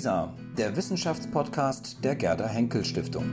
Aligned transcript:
WISA, 0.00 0.32
der 0.56 0.76
Wissenschaftspodcast 0.76 2.02
der 2.02 2.14
Gerda 2.14 2.46
Henkel 2.46 2.86
Stiftung. 2.86 3.26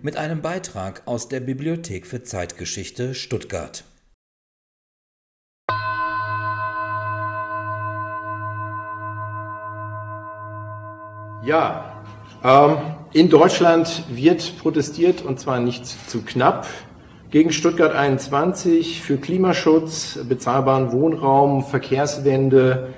Mit 0.00 0.16
einem 0.16 0.40
Beitrag 0.40 1.02
aus 1.04 1.28
der 1.28 1.40
Bibliothek 1.40 2.06
für 2.06 2.22
Zeitgeschichte 2.22 3.14
Stuttgart. 3.14 3.84
Ja, 11.44 12.02
ähm, 12.42 12.78
in 13.12 13.28
Deutschland 13.28 14.04
wird 14.08 14.58
protestiert 14.60 15.20
und 15.20 15.38
zwar 15.38 15.60
nicht 15.60 15.84
zu 15.84 16.22
knapp 16.22 16.66
gegen 17.28 17.52
Stuttgart 17.52 17.94
21 17.94 19.02
für 19.02 19.18
Klimaschutz, 19.18 20.20
bezahlbaren 20.26 20.90
Wohnraum, 20.90 21.66
Verkehrswende 21.66 22.94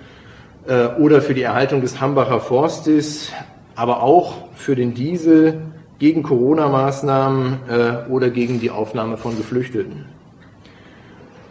äh, 0.66 0.86
oder 0.98 1.20
für 1.22 1.34
die 1.34 1.42
Erhaltung 1.42 1.80
des 1.80 2.00
Hambacher 2.00 2.40
Forstes, 2.40 3.32
aber 3.74 4.02
auch 4.02 4.34
für 4.54 4.76
den 4.76 4.94
Diesel, 4.94 5.62
gegen 5.98 6.22
Corona-Maßnahmen 6.22 7.60
äh, 7.68 8.10
oder 8.10 8.30
gegen 8.30 8.60
die 8.60 8.70
Aufnahme 8.70 9.16
von 9.16 9.36
Geflüchteten. 9.36 10.06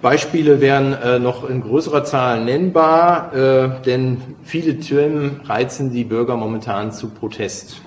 Beispiele 0.02 0.60
wären 0.60 0.94
äh, 0.94 1.20
noch 1.20 1.50
in 1.50 1.62
größerer 1.62 2.04
Zahl 2.04 2.44
nennbar, 2.44 3.32
denn 3.86 4.18
viele 4.44 4.80
Themen 4.80 5.42
reizen 5.46 5.92
die 5.92 6.04
Bürger 6.04 6.36
momentan 6.36 6.92
zu 6.92 7.10
Protest. 7.10 7.82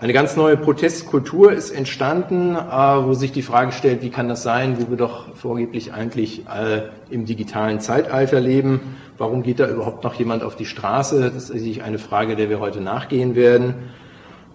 Eine 0.00 0.14
ganz 0.14 0.34
neue 0.34 0.56
Protestkultur 0.56 1.52
ist 1.52 1.72
entstanden, 1.72 2.56
äh, 2.56 2.58
wo 2.58 3.12
sich 3.12 3.32
die 3.32 3.42
Frage 3.42 3.72
stellt, 3.72 4.00
wie 4.00 4.08
kann 4.08 4.30
das 4.30 4.42
sein, 4.42 4.78
wo 4.80 4.88
wir 4.88 4.96
doch 4.96 5.34
vorgeblich 5.34 5.92
eigentlich 5.92 6.46
äh, 6.46 6.84
im 7.10 7.26
digitalen 7.26 7.80
Zeitalter 7.80 8.40
leben. 8.40 8.96
Warum 9.18 9.42
geht 9.42 9.60
da 9.60 9.68
überhaupt 9.68 10.02
noch 10.02 10.14
jemand 10.14 10.42
auf 10.42 10.56
die 10.56 10.64
Straße? 10.64 11.20
Das 11.20 11.34
ist 11.34 11.48
sicherlich 11.48 11.82
eine 11.82 11.98
Frage, 11.98 12.34
der 12.34 12.48
wir 12.48 12.60
heute 12.60 12.80
nachgehen 12.80 13.34
werden. 13.34 13.74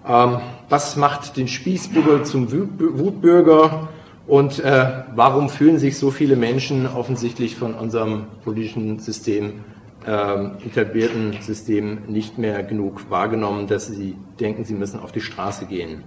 Ähm, 0.07 0.37
was 0.67 0.95
macht 0.95 1.37
den 1.37 1.47
Spießbürger 1.47 2.23
zum 2.23 2.51
Wutbürger? 2.51 3.89
Und 4.25 4.63
äh, 4.63 5.03
warum 5.13 5.49
fühlen 5.49 5.77
sich 5.77 5.99
so 5.99 6.09
viele 6.09 6.37
Menschen 6.37 6.87
offensichtlich 6.87 7.55
von 7.55 7.75
unserem 7.75 8.23
politischen 8.43 8.97
System 8.97 9.63
ähm, 10.07 10.57
etablierten 10.65 11.41
System 11.41 11.99
nicht 12.07 12.37
mehr 12.37 12.63
genug 12.63 13.09
wahrgenommen, 13.09 13.67
dass 13.67 13.87
sie 13.87 14.15
denken, 14.39 14.63
sie 14.63 14.73
müssen 14.73 14.99
auf 14.99 15.11
die 15.11 15.21
Straße 15.21 15.65
gehen. 15.65 16.03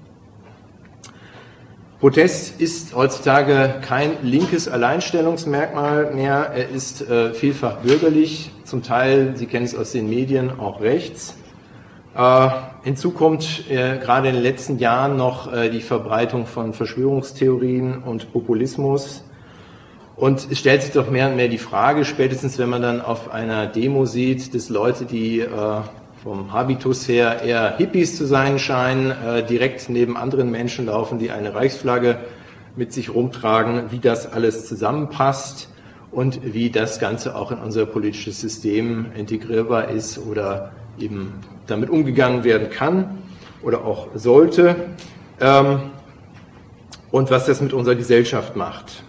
Protest 2.00 2.60
ist 2.60 2.94
heutzutage 2.94 3.74
kein 3.80 4.22
linkes 4.22 4.68
Alleinstellungsmerkmal 4.68 6.14
mehr. 6.14 6.52
Er 6.55 6.68
ist 6.68 7.00
äh, 7.08 7.34
vielfach 7.34 7.78
bürgerlich, 7.78 8.52
zum 8.62 8.84
Teil, 8.84 9.32
Sie 9.34 9.46
kennen 9.46 9.64
es 9.64 9.74
aus 9.74 9.90
den 9.90 10.08
Medien, 10.08 10.60
auch 10.60 10.80
rechts. 10.80 11.34
Äh, 12.14 12.50
hinzu 12.84 13.10
kommt 13.10 13.68
äh, 13.68 13.98
gerade 13.98 14.28
in 14.28 14.34
den 14.34 14.44
letzten 14.44 14.78
Jahren 14.78 15.16
noch 15.16 15.52
äh, 15.52 15.70
die 15.70 15.80
Verbreitung 15.80 16.46
von 16.46 16.72
Verschwörungstheorien 16.72 18.02
und 18.02 18.33
Populismus. 18.33 19.24
Und 20.19 20.48
es 20.50 20.58
stellt 20.58 20.83
sich 20.83 20.91
doch 20.91 21.11
mehr 21.11 21.28
und 21.28 21.36
mehr 21.36 21.47
die 21.47 21.58
Frage, 21.58 22.05
spätestens 22.05 22.58
wenn 22.58 22.69
man 22.69 22.83
dann 22.83 23.00
auf 23.00 23.30
einer 23.30 23.66
Demo 23.66 24.05
sieht, 24.05 24.52
dass 24.52 24.69
Leute, 24.69 25.05
die 25.05 25.38
äh, 25.38 25.47
vom 26.24 26.52
Habitus 26.52 27.06
her 27.06 27.42
eher 27.42 27.77
Hippies 27.77 28.16
zu 28.16 28.27
sein 28.27 28.58
scheinen, 28.58 29.12
äh, 29.12 29.46
direkt 29.46 29.89
neben 29.89 30.16
anderen 30.16 30.50
Menschen 30.50 30.86
laufen, 30.86 31.20
die 31.20 31.30
eine 31.30 31.55
Reichsflagge 31.55 32.19
mit 32.74 32.92
sich 32.92 33.14
rumtragen, 33.14 33.92
wie 33.92 34.00
das 34.00 34.33
alles 34.33 34.66
zusammenpasst 34.66 35.69
und 36.11 36.41
wie 36.42 36.70
das 36.70 36.98
Ganze 36.98 37.36
auch 37.36 37.52
in 37.52 37.58
unser 37.58 37.86
politisches 37.86 38.41
System 38.41 39.06
integrierbar 39.16 39.89
ist 39.89 40.19
oder 40.19 40.72
eben 40.98 41.34
damit 41.69 41.91
umgegangen 41.91 42.42
werden 42.42 42.70
kann 42.70 43.19
oder 43.62 43.84
auch 43.84 44.08
sollte 44.16 44.74
ähm, 45.41 45.79
und 47.12 47.30
was 47.30 47.46
das 47.46 47.61
mit 47.61 47.73
unserer 47.73 47.95
Gesellschaft 47.95 48.56
macht. 48.56 49.05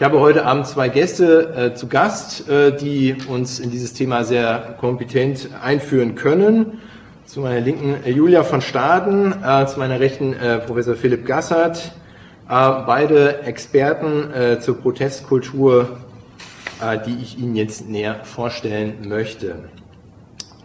Ich 0.00 0.04
habe 0.04 0.18
heute 0.18 0.46
Abend 0.46 0.66
zwei 0.66 0.88
Gäste 0.88 1.52
äh, 1.54 1.74
zu 1.74 1.86
Gast, 1.86 2.48
äh, 2.48 2.74
die 2.74 3.16
uns 3.28 3.60
in 3.60 3.70
dieses 3.70 3.92
Thema 3.92 4.24
sehr 4.24 4.76
kompetent 4.80 5.50
einführen 5.62 6.14
können. 6.14 6.78
Zu 7.26 7.40
meiner 7.40 7.60
Linken 7.60 8.02
äh, 8.02 8.10
Julia 8.10 8.42
von 8.42 8.62
Staden, 8.62 9.34
äh, 9.44 9.66
zu 9.66 9.78
meiner 9.78 10.00
Rechten 10.00 10.32
äh, 10.32 10.60
Professor 10.60 10.94
Philipp 10.94 11.26
Gassert, 11.26 11.92
äh, 12.48 12.70
beide 12.86 13.42
Experten 13.42 14.60
zur 14.62 14.78
Protestkultur, 14.78 15.98
die 17.06 17.18
ich 17.20 17.38
Ihnen 17.38 17.54
jetzt 17.54 17.86
näher 17.86 18.20
vorstellen 18.24 19.06
möchte. 19.06 19.56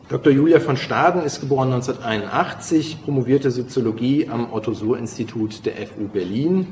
Dr. 0.07 0.31
Julia 0.31 0.61
von 0.61 0.77
Staden 0.77 1.23
ist 1.23 1.41
geboren 1.41 1.73
1981, 1.73 3.03
promovierte 3.03 3.51
Soziologie 3.51 4.29
am 4.29 4.53
Otto-Suhr-Institut 4.53 5.65
der 5.65 5.73
FU 5.87 6.07
Berlin 6.07 6.67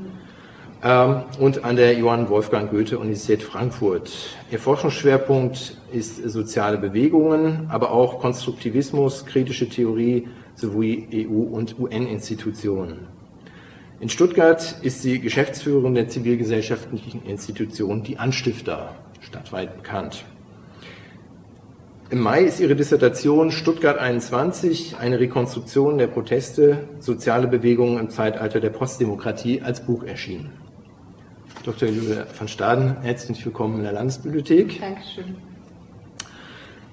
und 0.83 1.63
an 1.63 1.77
der 1.77 1.93
Johann 1.93 2.27
Wolfgang 2.27 2.69
Goethe 2.69 2.99
Universität 2.99 3.41
Frankfurt. 3.41 4.11
Ihr 4.51 4.59
Forschungsschwerpunkt 4.59 5.77
ist 5.93 6.17
soziale 6.29 6.77
Bewegungen, 6.77 7.67
aber 7.69 7.91
auch 7.91 8.19
Konstruktivismus, 8.19 9.25
kritische 9.25 9.69
Theorie 9.69 10.27
sowie 10.55 11.07
EU- 11.13 11.55
und 11.55 11.79
UN-Institutionen. 11.79 13.07
In 14.01 14.09
Stuttgart 14.09 14.75
ist 14.81 15.01
sie 15.01 15.21
Geschäftsführerin 15.21 15.95
der 15.95 16.09
zivilgesellschaftlichen 16.09 17.25
Institution 17.25 18.03
Die 18.03 18.17
Anstifter, 18.17 18.93
stadtweit 19.21 19.77
bekannt. 19.77 20.25
Im 22.09 22.19
Mai 22.19 22.43
ist 22.43 22.59
ihre 22.59 22.75
Dissertation 22.75 23.51
Stuttgart 23.51 23.97
21, 23.97 24.97
eine 24.99 25.17
Rekonstruktion 25.17 25.97
der 25.97 26.07
Proteste, 26.07 26.89
soziale 26.99 27.47
Bewegungen 27.47 27.97
im 27.99 28.09
Zeitalter 28.09 28.59
der 28.59 28.69
Postdemokratie 28.69 29.61
als 29.61 29.85
Buch 29.85 30.03
erschienen. 30.03 30.62
Dr. 31.63 31.87
Julia 31.87 32.25
van 32.37 32.49
Staden, 32.49 32.97
herzlich 33.03 33.45
willkommen 33.45 33.77
in 33.77 33.83
der 33.83 33.93
Landesbibliothek. 33.93 34.81
Dankeschön. 34.81 35.35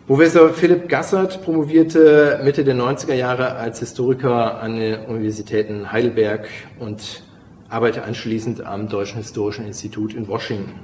Professor 0.06 0.50
Philipp 0.50 0.88
Gassert 0.88 1.42
promovierte 1.42 2.41
Mitte 2.44 2.62
der 2.62 2.76
90er 2.76 3.14
Jahre 3.14 3.56
als 3.56 3.80
Historiker 3.80 4.60
an 4.60 4.78
den 4.78 5.06
Universitäten 5.06 5.91
Heidelberg 5.91 6.47
und 6.78 7.25
arbeitete 7.69 8.04
anschließend 8.04 8.64
am 8.64 8.88
Deutschen 8.88 9.16
Historischen 9.16 9.66
Institut 9.66 10.14
in 10.14 10.28
Washington. 10.28 10.78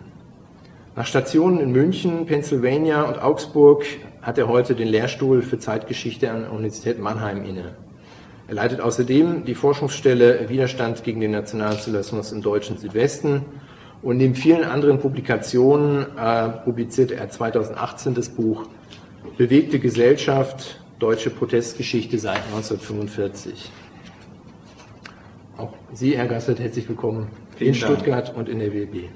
Nach 0.97 1.07
Stationen 1.07 1.61
in 1.61 1.71
München, 1.71 2.27
Pennsylvania 2.27 3.03
und 3.03 3.23
Augsburg 3.23 3.85
hat 4.21 4.37
er 4.37 4.49
heute 4.49 4.75
den 4.75 4.89
Lehrstuhl 4.89 5.43
für 5.43 5.61
Zeitgeschichte 5.61 6.29
an 6.33 6.41
der 6.41 6.53
Universität 6.53 6.99
Mannheim 6.99 7.45
inne. 7.45 7.77
Er 8.49 8.55
leitet 8.55 8.81
außerdem 8.81 9.45
die 9.45 9.55
Forschungsstelle 9.55 10.49
Widerstand 10.49 11.05
gegen 11.05 11.21
den 11.21 11.31
Nationalsozialismus 11.31 12.33
im 12.33 12.43
deutschen 12.43 12.79
Südwesten 12.79 13.45
und 14.03 14.19
neben 14.19 14.35
vielen 14.35 14.65
anderen 14.65 14.99
Publikationen 14.99 16.07
äh, 16.17 16.49
publizierte 16.65 17.17
er 17.17 17.31
2018 17.31 18.15
das 18.15 18.29
Buch 18.29 18.69
Bewegte 19.37 19.79
Gesellschaft, 19.79 20.81
deutsche 20.99 21.31
Protestgeschichte 21.31 22.19
seit 22.19 22.45
1945. 22.47 23.71
Auch 25.59 25.73
Sie, 25.93 26.17
Herr 26.17 26.27
Gassert, 26.27 26.59
herzlich 26.61 26.89
willkommen 26.89 27.29
Vielen 27.57 27.75
in 27.75 27.81
Dank. 27.81 27.93
Stuttgart 27.93 28.35
und 28.35 28.49
in 28.49 28.61
der 28.61 28.73
WB. 28.73 29.09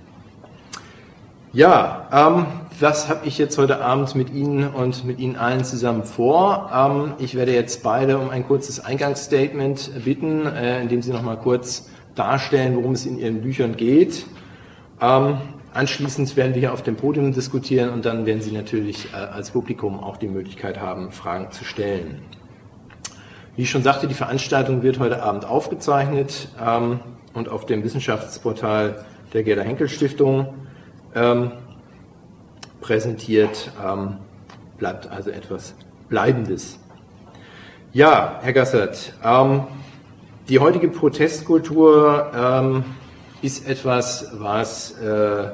Ja, 1.53 2.09
ähm, 2.13 2.47
was 2.79 3.09
habe 3.09 3.27
ich 3.27 3.37
jetzt 3.37 3.59
heute 3.59 3.81
Abend 3.81 4.15
mit 4.15 4.33
Ihnen 4.33 4.69
und 4.69 5.05
mit 5.05 5.19
Ihnen 5.19 5.37
allen 5.37 5.65
zusammen 5.65 6.05
vor? 6.05 6.71
Ähm, 6.73 7.15
ich 7.19 7.35
werde 7.35 7.53
jetzt 7.53 7.83
beide 7.83 8.19
um 8.19 8.31
ein 8.31 8.47
kurzes 8.47 8.79
Eingangsstatement 8.79 10.05
bitten, 10.05 10.47
äh, 10.47 10.81
in 10.81 10.89
dem 10.89 11.03
Sie 11.03 11.13
noch 11.13 11.23
mal 11.23 11.37
kurz 11.37 11.91
darstellen, 12.15 12.77
worum 12.77 12.93
es 12.93 13.05
in 13.05 13.19
Ihren 13.19 13.43
Büchern 13.43 13.77
geht. 13.77 14.27
Ähm, 15.01 15.39
anschließend 15.73 16.37
werden 16.37 16.55
wir 16.55 16.61
hier 16.61 16.73
auf 16.73 16.83
dem 16.83 16.97
Podium 16.97 17.33
diskutieren 17.33 17.91
und 17.91 18.05
dann 18.05 18.27
werden 18.27 18.43
Sie 18.43 18.53
natürlich 18.53 19.13
äh, 19.13 19.17
als 19.17 19.51
Publikum 19.51 19.99
auch 20.01 20.17
die 20.17 20.29
Möglichkeit 20.29 20.81
haben, 20.81 21.11
Fragen 21.13 21.51
zu 21.53 21.65
stellen. 21.65 22.23
Wie 23.57 23.63
ich 23.63 23.71
schon 23.71 23.83
sagte, 23.83 24.07
die 24.07 24.15
Veranstaltung 24.15 24.83
wird 24.83 24.99
heute 24.99 25.23
Abend 25.23 25.45
aufgezeichnet 25.45 26.49
ähm, 26.65 27.01
und 27.35 27.49
auf 27.49 27.67
dem 27.67 27.83
Wissenschaftsportal 27.83 29.05
der 29.33 29.43
Gerda 29.43 29.63
Henkel 29.63 29.89
Stiftung 29.89 30.55
ähm, 31.15 31.53
präsentiert. 32.81 33.73
Ähm, 33.85 34.17
bleibt 34.79 35.11
also 35.11 35.31
etwas 35.31 35.75
Bleibendes. 36.09 36.79
Ja, 37.93 38.39
Herr 38.43 38.53
Gassert, 38.53 39.13
ähm, 39.25 39.65
die 40.49 40.59
heutige 40.59 40.89
Protestkultur 40.89 42.31
ähm, 42.35 42.85
ist 43.43 43.67
etwas, 43.67 44.31
was 44.35 44.93
äh, 44.99 45.51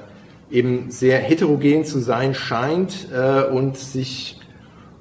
eben 0.50 0.90
sehr 0.90 1.18
heterogen 1.18 1.84
zu 1.84 1.98
sein 1.98 2.34
scheint 2.34 3.08
äh, 3.12 3.42
und 3.42 3.76
sich, 3.76 4.40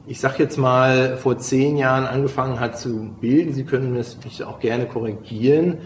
ich 0.07 0.19
sage 0.19 0.43
jetzt 0.43 0.57
mal, 0.57 1.17
vor 1.17 1.37
zehn 1.37 1.77
Jahren 1.77 2.05
angefangen 2.05 2.59
hat 2.59 2.79
zu 2.79 3.15
bilden. 3.19 3.53
Sie 3.53 3.63
können 3.65 3.93
mich 3.93 4.43
auch 4.43 4.59
gerne 4.59 4.85
korrigieren. 4.85 5.77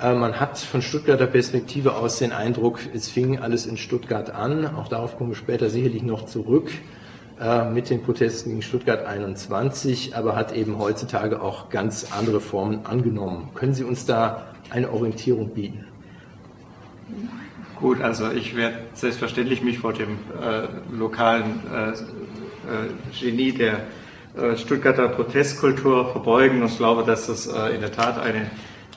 Äh, 0.00 0.14
man 0.14 0.40
hat 0.40 0.58
von 0.58 0.82
Stuttgarter 0.82 1.26
Perspektive 1.26 1.94
aus 1.94 2.18
den 2.18 2.32
Eindruck, 2.32 2.80
es 2.94 3.08
fing 3.08 3.38
alles 3.38 3.66
in 3.66 3.76
Stuttgart 3.76 4.30
an. 4.30 4.66
Auch 4.74 4.88
darauf 4.88 5.16
kommen 5.16 5.30
wir 5.30 5.36
später 5.36 5.70
sicherlich 5.70 6.02
noch 6.02 6.26
zurück. 6.26 6.70
äh, 7.40 7.68
mit 7.68 7.90
den 7.90 8.02
Protesten 8.02 8.50
gegen 8.50 8.62
Stuttgart 8.62 9.04
21, 9.04 10.16
aber 10.16 10.36
hat 10.36 10.52
eben 10.54 10.78
heutzutage 10.78 11.42
auch 11.42 11.70
ganz 11.70 12.12
andere 12.12 12.40
Formen 12.40 12.86
angenommen. 12.86 13.50
Können 13.54 13.74
Sie 13.74 13.84
uns 13.84 14.06
da 14.06 14.46
eine 14.70 14.92
Orientierung 14.92 15.48
bieten? 15.48 15.91
Gut, 17.76 18.00
also 18.00 18.30
ich 18.30 18.56
werde 18.56 18.78
selbstverständlich 18.94 19.62
mich 19.62 19.78
vor 19.78 19.92
dem 19.92 20.18
äh, 20.40 20.96
lokalen 20.96 21.60
äh, 21.72 21.90
äh 21.90 21.94
Genie 23.18 23.52
der 23.52 23.80
äh, 24.36 24.56
Stuttgarter 24.56 25.08
Protestkultur 25.08 26.12
verbeugen 26.12 26.62
und 26.62 26.76
glaube, 26.76 27.02
dass 27.02 27.26
das 27.26 27.46
äh, 27.46 27.74
in 27.74 27.80
der 27.80 27.92
Tat 27.92 28.20
eine 28.20 28.50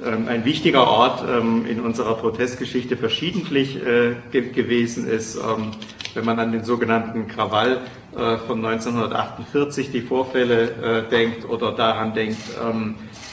ähm, 0.03 0.27
ein 0.27 0.43
wichtiger 0.43 0.87
Ort 0.87 1.23
ähm, 1.27 1.65
in 1.65 1.79
unserer 1.79 2.15
Protestgeschichte 2.15 2.97
verschiedentlich 2.97 3.77
äh, 3.77 4.15
gewesen 4.31 5.07
ist. 5.07 5.35
Ähm, 5.35 5.71
wenn 6.13 6.25
man 6.25 6.39
an 6.39 6.51
den 6.51 6.63
sogenannten 6.63 7.27
Krawall 7.27 7.79
äh, 8.13 8.37
von 8.37 8.65
1948, 8.65 9.91
die 9.91 10.01
Vorfälle 10.01 11.05
äh, 11.07 11.09
denkt 11.09 11.47
oder 11.47 11.71
daran 11.71 12.13
denkt, 12.13 12.37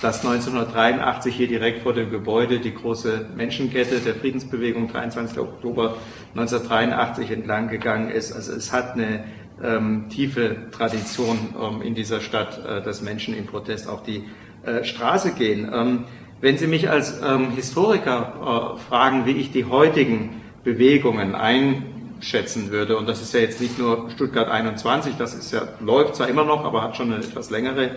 dass 0.03 0.25
1983 0.27 1.35
hier 1.35 1.47
direkt 1.47 1.83
vor 1.83 1.93
dem 1.93 2.11
Gebäude 2.11 2.59
die 2.59 2.75
große 2.75 3.27
Menschenkette 3.37 4.01
der 4.01 4.17
Friedensbewegung 4.17 4.89
23. 4.89 5.39
Oktober 5.39 5.97
1983 6.35 7.31
entlang 7.31 7.69
gegangen 7.69 8.11
ist. 8.11 8.33
Also 8.33 8.53
es 8.53 8.73
hat 8.73 8.95
eine 8.95 9.25
ähm, 9.63 10.09
tiefe 10.09 10.57
Tradition 10.73 11.55
ähm, 11.61 11.83
in 11.83 11.95
dieser 11.95 12.21
Stadt, 12.21 12.61
äh, 12.67 12.83
dass 12.83 13.01
Menschen 13.01 13.33
in 13.35 13.47
Protest 13.47 13.89
auf 13.89 14.03
die 14.03 14.25
äh, 14.65 14.83
Straße 14.83 15.35
gehen. 15.35 15.71
Ähm, 15.73 16.05
wenn 16.41 16.59
Sie 16.59 16.67
mich 16.67 16.91
als 16.91 17.21
ähm, 17.25 17.53
Historiker 17.53 18.75
äh, 18.77 18.81
fragen, 18.89 19.25
wie 19.27 19.37
ich 19.37 19.53
die 19.53 19.67
heutigen 19.67 20.41
Bewegungen 20.65 21.37
einschätzen 21.37 22.73
würde, 22.73 22.97
und 22.97 23.09
das 23.09 23.23
ist 23.23 23.35
ja 23.35 23.41
jetzt 23.41 23.61
nicht 23.61 23.79
nur 23.79 24.11
Stuttgart 24.11 24.49
21, 24.49 25.15
das 25.17 25.35
ist 25.35 25.53
ja, 25.53 25.63
läuft 25.79 26.17
zwar 26.17 26.27
immer 26.27 26.45
noch, 26.45 26.65
aber 26.65 26.83
hat 26.83 26.97
schon 26.97 27.13
eine 27.13 27.23
etwas 27.23 27.51
längere 27.51 27.93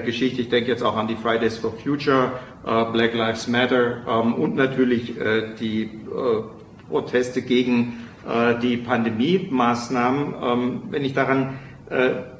Geschichte. 0.00 0.42
Ich 0.42 0.48
denke 0.48 0.70
jetzt 0.70 0.82
auch 0.82 0.96
an 0.96 1.06
die 1.06 1.16
Fridays 1.16 1.58
for 1.58 1.72
Future, 1.72 2.32
äh, 2.66 2.84
Black 2.92 3.14
Lives 3.14 3.46
Matter 3.46 3.98
ähm, 4.08 4.34
und 4.34 4.56
natürlich 4.56 5.18
äh, 5.20 5.54
die 5.58 5.82
äh, 5.82 5.88
Proteste 6.88 7.42
gegen 7.42 8.04
äh, 8.28 8.58
die 8.58 8.76
Pandemie-Maßnahmen. 8.76 10.34
Ähm, 10.42 10.82
wenn 10.90 11.04
ich 11.04 11.14
daran 11.14 11.58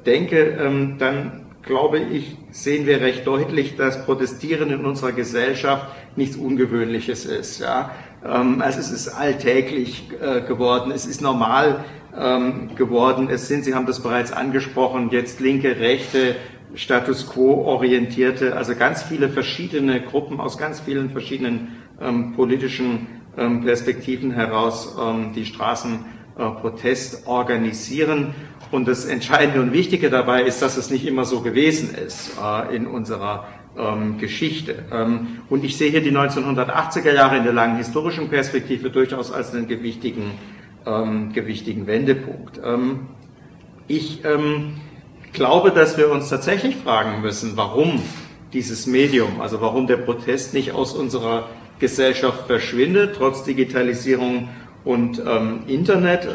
denke, 0.05 0.57
ähm, 0.59 0.97
dann 0.99 1.45
glaube 1.61 1.99
ich, 1.99 2.35
sehen 2.51 2.85
wir 2.85 2.99
recht 2.99 3.25
deutlich, 3.25 3.77
dass 3.77 4.03
Protestieren 4.03 4.71
in 4.71 4.83
unserer 4.83 5.13
Gesellschaft 5.13 5.87
nichts 6.17 6.35
Ungewöhnliches 6.35 7.23
ist. 7.23 7.61
Ja? 7.61 7.91
Also 8.23 8.79
es 8.81 8.91
ist 8.91 9.07
alltäglich 9.07 10.09
äh, 10.19 10.41
geworden, 10.41 10.91
es 10.91 11.05
ist 11.05 11.21
normal 11.21 11.85
geworden. 12.75 13.29
Es 13.29 13.47
sind, 13.47 13.63
Sie 13.63 13.75
haben 13.75 13.85
das 13.85 14.01
bereits 14.01 14.33
angesprochen, 14.33 15.11
jetzt 15.11 15.39
linke, 15.39 15.79
rechte, 15.79 16.35
Status 16.77 17.27
quo 17.27 17.65
orientierte, 17.65 18.55
also 18.55 18.75
ganz 18.75 19.01
viele 19.01 19.29
verschiedene 19.29 19.99
Gruppen 19.99 20.39
aus 20.39 20.57
ganz 20.57 20.79
vielen 20.79 21.09
verschiedenen 21.09 21.75
ähm, 21.99 22.33
politischen 22.35 23.07
ähm, 23.35 23.63
Perspektiven 23.63 24.31
heraus 24.31 24.95
ähm, 24.99 25.33
die 25.35 25.45
Straßenprotest 25.45 27.25
äh, 27.25 27.27
organisieren. 27.27 28.35
Und 28.69 28.87
das 28.87 29.05
Entscheidende 29.05 29.61
und 29.61 29.73
Wichtige 29.73 30.09
dabei 30.09 30.43
ist, 30.43 30.61
dass 30.61 30.77
es 30.77 30.91
nicht 30.91 31.05
immer 31.05 31.25
so 31.25 31.41
gewesen 31.41 31.95
ist 31.95 32.37
äh, 32.39 32.75
in 32.75 32.85
unserer 32.85 33.47
ähm, 33.75 34.19
Geschichte. 34.19 34.85
Ähm, 34.91 35.41
und 35.49 35.63
ich 35.63 35.77
sehe 35.77 35.89
hier 35.89 36.01
die 36.01 36.11
1980er 36.11 37.13
Jahre 37.13 37.37
in 37.37 37.43
der 37.43 37.53
langen 37.53 37.77
historischen 37.77 38.29
Perspektive 38.29 38.91
durchaus 38.91 39.31
als 39.31 39.53
einen 39.53 39.67
gewichtigen, 39.67 40.31
ähm, 40.85 41.33
gewichtigen 41.33 41.87
Wendepunkt. 41.87 42.59
Ich 43.89 44.21
glaube, 45.37 45.71
dass 45.71 45.97
wir 45.97 46.11
uns 46.11 46.27
tatsächlich 46.29 46.75
fragen 46.75 47.21
müssen, 47.21 47.55
warum 47.55 48.01
dieses 48.51 48.85
Medium, 48.87 49.39
also 49.39 49.61
warum 49.61 49.87
der 49.87 49.95
Protest 49.97 50.53
nicht 50.53 50.73
aus 50.73 50.91
unserer 50.93 51.47
Gesellschaft 51.79 52.47
verschwindet, 52.47 53.15
trotz 53.17 53.43
Digitalisierung 53.43 54.49
und 54.83 55.21
ähm, 55.25 55.61
Internet. 55.67 56.27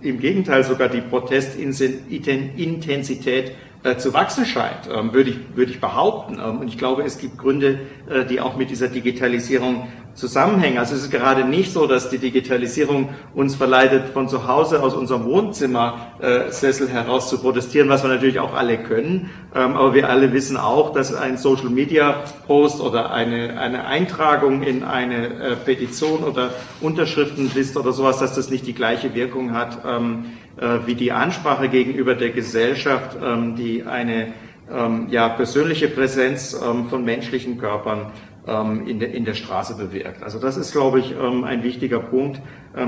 Im 0.00 0.20
Gegenteil 0.20 0.64
sogar 0.64 0.88
die 0.88 1.02
Protestintensität 1.02 3.52
äh, 3.84 3.98
zu 3.98 4.14
wachsen 4.14 4.46
scheint, 4.46 4.88
ähm, 4.90 5.12
würde, 5.12 5.30
ich, 5.30 5.38
würde 5.54 5.70
ich 5.70 5.80
behaupten. 5.80 6.40
Ähm, 6.42 6.58
und 6.60 6.68
ich 6.68 6.78
glaube, 6.78 7.02
es 7.02 7.18
gibt 7.18 7.36
Gründe, 7.38 7.80
äh, 8.08 8.24
die 8.24 8.40
auch 8.40 8.56
mit 8.56 8.70
dieser 8.70 8.88
Digitalisierung 8.88 9.86
zusammenhängen. 10.14 10.78
Also 10.78 10.94
es 10.94 11.02
ist 11.02 11.10
gerade 11.10 11.44
nicht 11.44 11.72
so, 11.72 11.86
dass 11.86 12.08
die 12.08 12.18
Digitalisierung 12.18 13.10
uns 13.34 13.56
verleitet, 13.56 14.08
von 14.08 14.28
zu 14.28 14.46
Hause 14.46 14.82
aus 14.82 14.94
unserem 14.94 15.24
Wohnzimmersessel 15.24 16.86
äh, 16.86 16.90
heraus 16.90 17.28
zu 17.28 17.38
protestieren, 17.38 17.88
was 17.88 18.02
wir 18.04 18.10
natürlich 18.10 18.38
auch 18.38 18.54
alle 18.54 18.78
können. 18.78 19.30
Ähm, 19.54 19.74
aber 19.74 19.92
wir 19.92 20.08
alle 20.08 20.32
wissen 20.32 20.56
auch, 20.56 20.92
dass 20.92 21.14
ein 21.14 21.36
Social 21.36 21.68
Media 21.68 22.24
Post 22.46 22.80
oder 22.80 23.12
eine, 23.12 23.58
eine 23.60 23.86
Eintragung 23.86 24.62
in 24.62 24.82
eine 24.84 25.26
äh, 25.26 25.56
Petition 25.56 26.22
oder 26.24 26.54
Unterschriftenliste 26.80 27.78
oder 27.78 27.92
sowas, 27.92 28.18
dass 28.18 28.34
das 28.34 28.50
nicht 28.50 28.66
die 28.66 28.74
gleiche 28.74 29.14
Wirkung 29.14 29.52
hat 29.52 29.78
ähm, 29.86 30.26
äh, 30.26 30.43
wie 30.86 30.94
die 30.94 31.12
Ansprache 31.12 31.68
gegenüber 31.68 32.14
der 32.14 32.30
Gesellschaft, 32.30 33.16
ähm, 33.22 33.56
die 33.56 33.82
eine 33.82 34.34
ähm, 34.70 35.08
ja, 35.10 35.28
persönliche 35.28 35.88
Präsenz 35.88 36.54
ähm, 36.54 36.88
von 36.88 37.04
menschlichen 37.04 37.58
Körpern 37.58 38.12
in, 38.46 38.98
der, 38.98 39.14
in 39.14 39.24
der 39.24 39.32
Straße 39.32 39.74
bewirkt. 39.74 40.22
Also 40.22 40.38
das 40.38 40.58
ist, 40.58 40.72
glaube 40.72 41.00
ich, 41.00 41.16
ein 41.16 41.62
wichtiger 41.62 41.98
Punkt, 41.98 42.42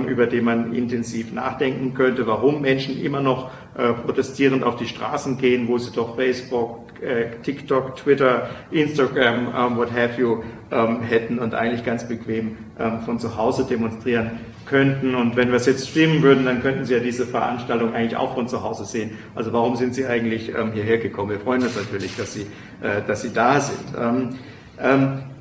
über 0.07 0.27
den 0.27 0.45
man 0.45 0.75
intensiv 0.75 1.33
nachdenken 1.33 1.95
könnte, 1.95 2.27
warum 2.27 2.61
Menschen 2.61 3.03
immer 3.03 3.23
noch 3.23 3.51
äh, 3.75 3.95
protestierend 3.95 4.65
auf 4.65 4.77
die 4.77 4.85
Straßen 4.85 5.39
gehen, 5.39 5.67
wo 5.67 5.79
sie 5.79 5.93
doch 5.93 6.17
Facebook, 6.17 7.01
äh, 7.01 7.31
TikTok, 7.43 7.97
Twitter, 7.97 8.51
Instagram, 8.71 9.79
what 9.79 9.91
have 9.93 10.21
you 10.21 10.43
hätten 11.09 11.39
und 11.39 11.55
eigentlich 11.55 11.87
ganz 11.87 12.07
bequem 12.07 12.59
von 13.07 13.19
zu 13.19 13.39
Hause 13.39 13.65
demonstrieren 13.65 14.33
könnten. 14.67 15.15
Und 15.15 15.37
wenn 15.37 15.49
wir 15.49 15.57
es 15.57 15.67
jetzt 15.67 15.89
streamen 15.89 16.23
würden, 16.23 16.45
dann 16.45 16.61
könnten 16.61 16.85
Sie 16.85 16.95
ja 16.95 17.01
diese 17.01 17.27
Veranstaltung 17.27 17.95
eigentlich 17.95 18.17
auch 18.17 18.35
von 18.35 18.49
zu 18.49 18.63
Hause 18.63 18.85
sehen. 18.85 19.13
Also 19.35 19.53
warum 19.53 19.77
sind 19.77 19.95
Sie 19.95 20.07
eigentlich 20.07 20.53
hierher 20.75 20.99
gekommen? 20.99 21.31
Wir 21.31 21.41
freuen 21.41 21.63
uns 21.63 21.77
natürlich, 21.77 22.17
dass 22.17 22.35
Sie, 22.35 22.43
äh, 22.83 23.03
dass 23.07 23.23
Sie 23.23 23.33
da 23.33 23.61
sind. 23.61 24.37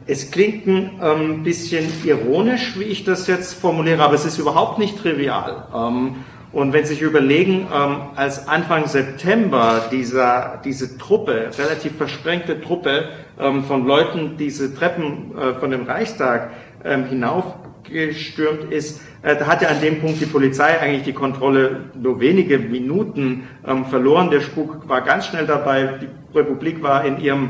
Es 0.07 0.29
klingt 0.29 0.67
ein 0.67 0.91
ähm, 1.01 1.43
bisschen 1.43 1.85
ironisch, 2.03 2.77
wie 2.77 2.83
ich 2.83 3.05
das 3.05 3.25
jetzt 3.25 3.59
formuliere, 3.59 4.03
aber 4.03 4.13
es 4.13 4.23
ist 4.23 4.37
überhaupt 4.37 4.77
nicht 4.77 4.99
trivial. 4.99 5.67
Ähm, 5.73 6.17
und 6.51 6.73
wenn 6.73 6.85
Sie 6.85 6.93
sich 6.93 7.01
überlegen, 7.01 7.67
ähm, 7.73 7.97
als 8.15 8.47
Anfang 8.47 8.85
September 8.85 9.89
dieser, 9.91 10.61
diese 10.63 10.99
Truppe, 10.99 11.49
relativ 11.57 11.97
versprengte 11.97 12.61
Truppe 12.61 13.09
ähm, 13.39 13.63
von 13.63 13.87
Leuten, 13.87 14.37
diese 14.37 14.75
Treppen 14.75 15.35
äh, 15.35 15.55
von 15.55 15.71
dem 15.71 15.85
Reichstag 15.85 16.51
ähm, 16.83 17.05
hinaufgestürmt 17.05 18.71
ist, 18.71 19.01
da 19.33 19.47
hatte 19.47 19.67
an 19.67 19.81
dem 19.81 20.01
Punkt 20.01 20.21
die 20.21 20.27
Polizei 20.27 20.79
eigentlich 20.79 21.03
die 21.03 21.13
Kontrolle 21.13 21.85
nur 21.95 22.19
wenige 22.19 22.59
Minuten 22.59 23.47
ähm, 23.65 23.85
verloren. 23.85 24.29
Der 24.29 24.41
Spuk 24.41 24.87
war 24.87 25.01
ganz 25.01 25.25
schnell 25.25 25.47
dabei. 25.47 25.97
Die 26.01 26.37
Republik 26.37 26.83
war 26.83 27.03
in 27.03 27.19
ihrem 27.19 27.49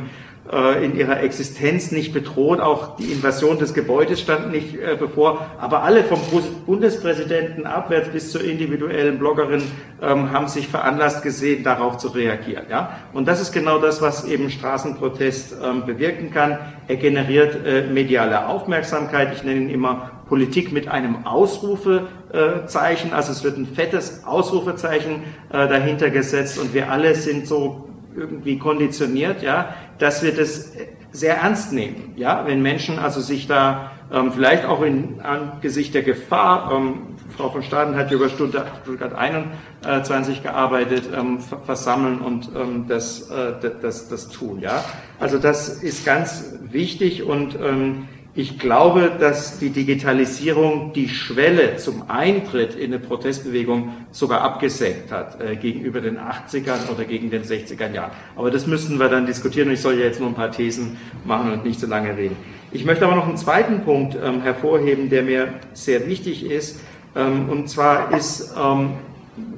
äh, 0.51 0.85
in 0.85 0.95
ihrer 0.95 1.21
Existenz 1.21 1.91
nicht 1.91 2.13
bedroht. 2.13 2.59
Auch 2.59 2.97
die 2.97 3.11
Invasion 3.11 3.57
des 3.57 3.73
Gebäudes 3.73 4.21
stand 4.21 4.51
nicht 4.51 4.75
äh, 4.75 4.95
bevor. 4.97 5.47
Aber 5.59 5.81
alle 5.81 6.03
vom 6.03 6.19
Bundespräsidenten 6.67 7.65
abwärts 7.65 8.09
bis 8.09 8.31
zur 8.31 8.43
individuellen 8.43 9.17
Bloggerin 9.17 9.63
ähm, 10.03 10.31
haben 10.31 10.47
sich 10.47 10.67
veranlasst 10.67 11.23
gesehen, 11.23 11.63
darauf 11.63 11.97
zu 11.97 12.09
reagieren. 12.09 12.65
Ja? 12.69 12.99
Und 13.11 13.27
das 13.27 13.41
ist 13.41 13.53
genau 13.53 13.79
das, 13.79 14.03
was 14.03 14.25
eben 14.25 14.51
Straßenprotest 14.51 15.55
ähm, 15.63 15.85
bewirken 15.87 16.31
kann. 16.31 16.59
Er 16.87 16.97
generiert 16.97 17.65
äh, 17.65 17.81
mediale 17.81 18.45
Aufmerksamkeit. 18.47 19.33
Ich 19.33 19.43
nenne 19.43 19.61
ihn 19.61 19.69
immer 19.71 20.11
Politik 20.27 20.71
mit 20.71 20.87
einem 20.87 21.25
Ausrufezeichen. 21.25 23.13
Also 23.13 23.31
es 23.31 23.43
wird 23.43 23.57
ein 23.57 23.67
fettes 23.67 24.23
Ausrufezeichen 24.25 25.23
äh, 25.49 25.67
dahinter 25.67 26.09
gesetzt 26.09 26.59
und 26.59 26.73
wir 26.73 26.91
alle 26.91 27.15
sind 27.15 27.47
so 27.47 27.89
irgendwie 28.15 28.57
konditioniert, 28.57 29.41
ja, 29.41 29.75
dass 29.99 30.23
wir 30.23 30.33
das 30.33 30.71
sehr 31.11 31.37
ernst 31.37 31.71
nehmen, 31.71 32.13
ja, 32.15 32.45
wenn 32.45 32.61
Menschen 32.61 32.99
also 32.99 33.21
sich 33.21 33.47
da 33.47 33.91
ähm, 34.11 34.31
vielleicht 34.33 34.65
auch 34.65 34.81
in 34.81 35.21
Angesicht 35.21 35.93
der 35.93 36.03
Gefahr, 36.03 36.71
ähm, 36.71 37.15
Frau 37.35 37.49
von 37.49 37.63
Staden 37.63 37.95
hat 37.95 38.11
über 38.11 38.29
Stuttgart, 38.29 38.67
Stuttgart 38.83 39.13
21 39.13 40.43
gearbeitet, 40.43 41.09
ähm, 41.15 41.39
versammeln 41.39 42.19
und 42.19 42.49
ähm, 42.55 42.85
das, 42.87 43.29
äh, 43.29 43.53
das, 43.81 44.09
das 44.09 44.29
tun, 44.29 44.59
ja. 44.59 44.83
Also 45.19 45.39
das 45.39 45.69
ist 45.81 46.05
ganz 46.05 46.53
wichtig 46.61 47.23
und 47.23 47.57
ähm, 47.61 48.07
ich 48.37 48.59
glaube, 48.59 49.13
dass 49.17 49.59
die 49.59 49.69
Digitalisierung 49.69 50.91
die 50.91 51.07
Schwelle 51.07 51.77
zum 51.77 52.09
Eintritt 52.09 52.75
in 52.75 52.93
eine 52.93 52.99
Protestbewegung 52.99 53.93
sogar 54.11 54.41
abgesenkt 54.41 55.09
hat 55.09 55.39
äh, 55.39 55.55
gegenüber 55.55 56.01
den 56.01 56.19
80ern 56.19 56.91
oder 56.93 57.05
gegen 57.05 57.29
den 57.29 57.43
60er 57.43 57.93
Jahren. 57.93 58.11
Aber 58.35 58.51
das 58.51 58.67
müssten 58.67 58.99
wir 58.99 59.07
dann 59.07 59.25
diskutieren 59.25 59.71
ich 59.71 59.79
soll 59.79 59.93
ja 59.93 60.05
jetzt 60.05 60.19
nur 60.19 60.27
ein 60.27 60.35
paar 60.35 60.51
Thesen 60.51 60.97
machen 61.23 61.53
und 61.53 61.63
nicht 61.63 61.79
so 61.79 61.87
lange 61.87 62.17
reden. 62.17 62.35
Ich 62.73 62.83
möchte 62.83 63.05
aber 63.05 63.15
noch 63.15 63.25
einen 63.25 63.37
zweiten 63.37 63.85
Punkt 63.85 64.17
ähm, 64.21 64.41
hervorheben, 64.41 65.09
der 65.09 65.23
mir 65.23 65.53
sehr 65.71 66.05
wichtig 66.05 66.45
ist. 66.45 66.81
Ähm, 67.15 67.47
und 67.47 67.69
zwar 67.69 68.13
ist 68.13 68.53
ähm, 68.61 68.95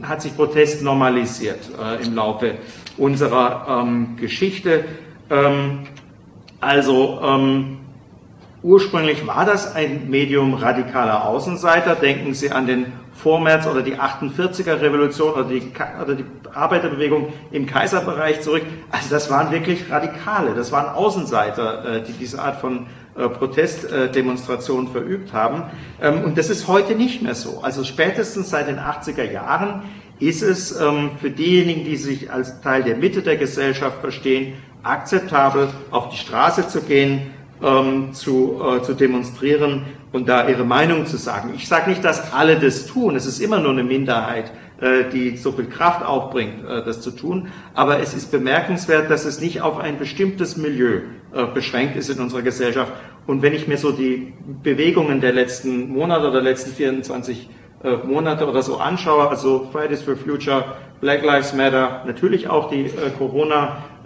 hat 0.03 0.21
sich 0.21 0.35
Protest 0.35 0.83
normalisiert 0.83 1.59
äh, 1.81 2.05
im 2.05 2.13
Laufe 2.13 2.55
unserer 2.95 3.81
ähm, 3.81 4.17
Geschichte. 4.17 4.85
Ähm, 5.31 5.79
also 6.59 7.19
ähm, 7.23 7.77
ursprünglich 8.67 9.25
war 9.25 9.45
das 9.45 9.75
ein 9.75 10.09
Medium 10.09 10.53
radikaler 10.53 11.25
Außenseiter. 11.25 11.95
Denken 11.95 12.33
Sie 12.33 12.51
an 12.51 12.67
den 12.67 12.87
Vormärz 13.13 13.65
oder 13.65 13.81
die 13.81 13.95
48er 13.95 14.81
Revolution 14.81 15.33
oder 15.33 15.45
die, 15.45 15.71
oder 16.03 16.15
die 16.15 16.25
Arbeiterbewegung 16.53 17.33
im 17.51 17.65
Kaiserbereich 17.65 18.41
zurück. 18.41 18.63
Also 18.91 19.09
das 19.09 19.31
waren 19.31 19.51
wirklich 19.51 19.89
Radikale, 19.89 20.53
das 20.53 20.71
waren 20.73 20.93
Außenseiter, 20.93 21.85
äh, 21.85 22.03
die 22.03 22.11
diese 22.11 22.41
Art 22.41 22.59
von 22.59 22.87
äh, 23.15 23.29
Protestdemonstrationen 23.29 24.89
verübt 24.91 25.31
haben. 25.31 25.63
Ähm, 26.01 26.25
und 26.25 26.37
das 26.37 26.49
ist 26.49 26.67
heute 26.67 26.93
nicht 26.93 27.21
mehr 27.21 27.35
so. 27.35 27.61
Also 27.61 27.85
spätestens 27.85 28.49
seit 28.49 28.67
den 28.67 28.79
80er 28.79 29.31
Jahren 29.31 29.83
ist 30.19 30.41
es 30.41 30.77
ähm, 30.79 31.11
für 31.21 31.31
diejenigen, 31.31 31.85
die 31.85 31.95
sich 31.95 32.31
als 32.31 32.59
Teil 32.59 32.83
der 32.83 32.97
Mitte 32.97 33.21
der 33.21 33.37
Gesellschaft 33.37 34.01
verstehen, 34.01 34.55
akzeptabel, 34.83 35.69
auf 35.89 36.09
die 36.09 36.17
Straße 36.17 36.67
zu 36.67 36.81
gehen, 36.81 37.31
ähm, 37.63 38.13
zu, 38.13 38.61
äh, 38.61 38.81
zu 38.81 38.93
demonstrieren 38.93 39.83
und 40.11 40.29
da 40.29 40.47
ihre 40.47 40.63
Meinung 40.63 41.05
zu 41.05 41.17
sagen. 41.17 41.53
Ich 41.55 41.67
sage 41.67 41.89
nicht, 41.89 42.03
dass 42.03 42.33
alle 42.33 42.57
das 42.57 42.85
tun, 42.87 43.15
es 43.15 43.25
ist 43.25 43.39
immer 43.39 43.59
nur 43.59 43.71
eine 43.71 43.83
Minderheit, 43.83 44.51
äh, 44.79 45.09
die 45.11 45.37
so 45.37 45.51
viel 45.51 45.65
Kraft 45.65 46.05
aufbringt, 46.05 46.63
äh, 46.63 46.83
das 46.83 47.01
zu 47.01 47.11
tun, 47.11 47.49
aber 47.73 47.99
es 47.99 48.13
ist 48.13 48.31
bemerkenswert, 48.31 49.09
dass 49.09 49.25
es 49.25 49.41
nicht 49.41 49.61
auf 49.61 49.79
ein 49.79 49.97
bestimmtes 49.97 50.57
Milieu 50.57 51.01
äh, 51.33 51.45
beschränkt 51.53 51.95
ist 51.95 52.09
in 52.09 52.19
unserer 52.19 52.41
Gesellschaft. 52.41 52.93
Und 53.25 53.41
wenn 53.41 53.53
ich 53.53 53.67
mir 53.67 53.77
so 53.77 53.91
die 53.91 54.33
Bewegungen 54.63 55.19
der 55.19 55.33
letzten 55.33 55.89
Monate 55.89 56.29
oder 56.29 56.41
letzten 56.41 56.71
24 56.71 57.49
äh, 57.83 57.97
Monate 58.05 58.47
oder 58.47 58.61
so 58.61 58.77
anschaue, 58.77 59.29
also 59.29 59.67
Fridays 59.71 60.01
for 60.01 60.15
Future, 60.15 60.63
Black 61.01 61.23
Lives 61.23 61.53
Matter, 61.53 62.03
natürlich 62.05 62.49
auch 62.49 62.69
die 62.69 62.89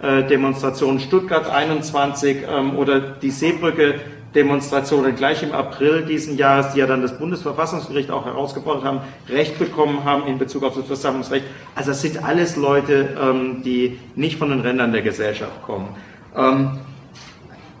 äh, 0.02 0.22
Corona-Demonstration 0.22 0.98
Stuttgart 0.98 1.48
21 1.48 2.38
ähm, 2.48 2.76
oder 2.76 3.00
die 3.00 3.30
Seebrücke 3.30 4.00
Demonstrationen 4.34 5.14
gleich 5.14 5.42
im 5.42 5.52
April 5.52 6.06
diesen 6.06 6.36
Jahres, 6.38 6.72
die 6.72 6.80
ja 6.80 6.86
dann 6.86 7.02
das 7.02 7.18
Bundesverfassungsgericht 7.18 8.10
auch 8.10 8.24
herausgefordert 8.24 8.82
haben, 8.82 9.00
Recht 9.28 9.58
bekommen 9.58 10.04
haben 10.04 10.26
in 10.26 10.38
Bezug 10.38 10.64
auf 10.64 10.74
das 10.74 10.86
Versammlungsrecht. 10.86 11.44
Also 11.74 11.90
das 11.90 12.00
sind 12.00 12.24
alles 12.24 12.56
Leute, 12.56 13.10
ähm, 13.20 13.62
die 13.62 14.00
nicht 14.16 14.38
von 14.38 14.50
den 14.50 14.60
Rändern 14.60 14.92
der 14.92 15.02
Gesellschaft 15.02 15.62
kommen. 15.62 15.88
Ähm, 16.34 16.78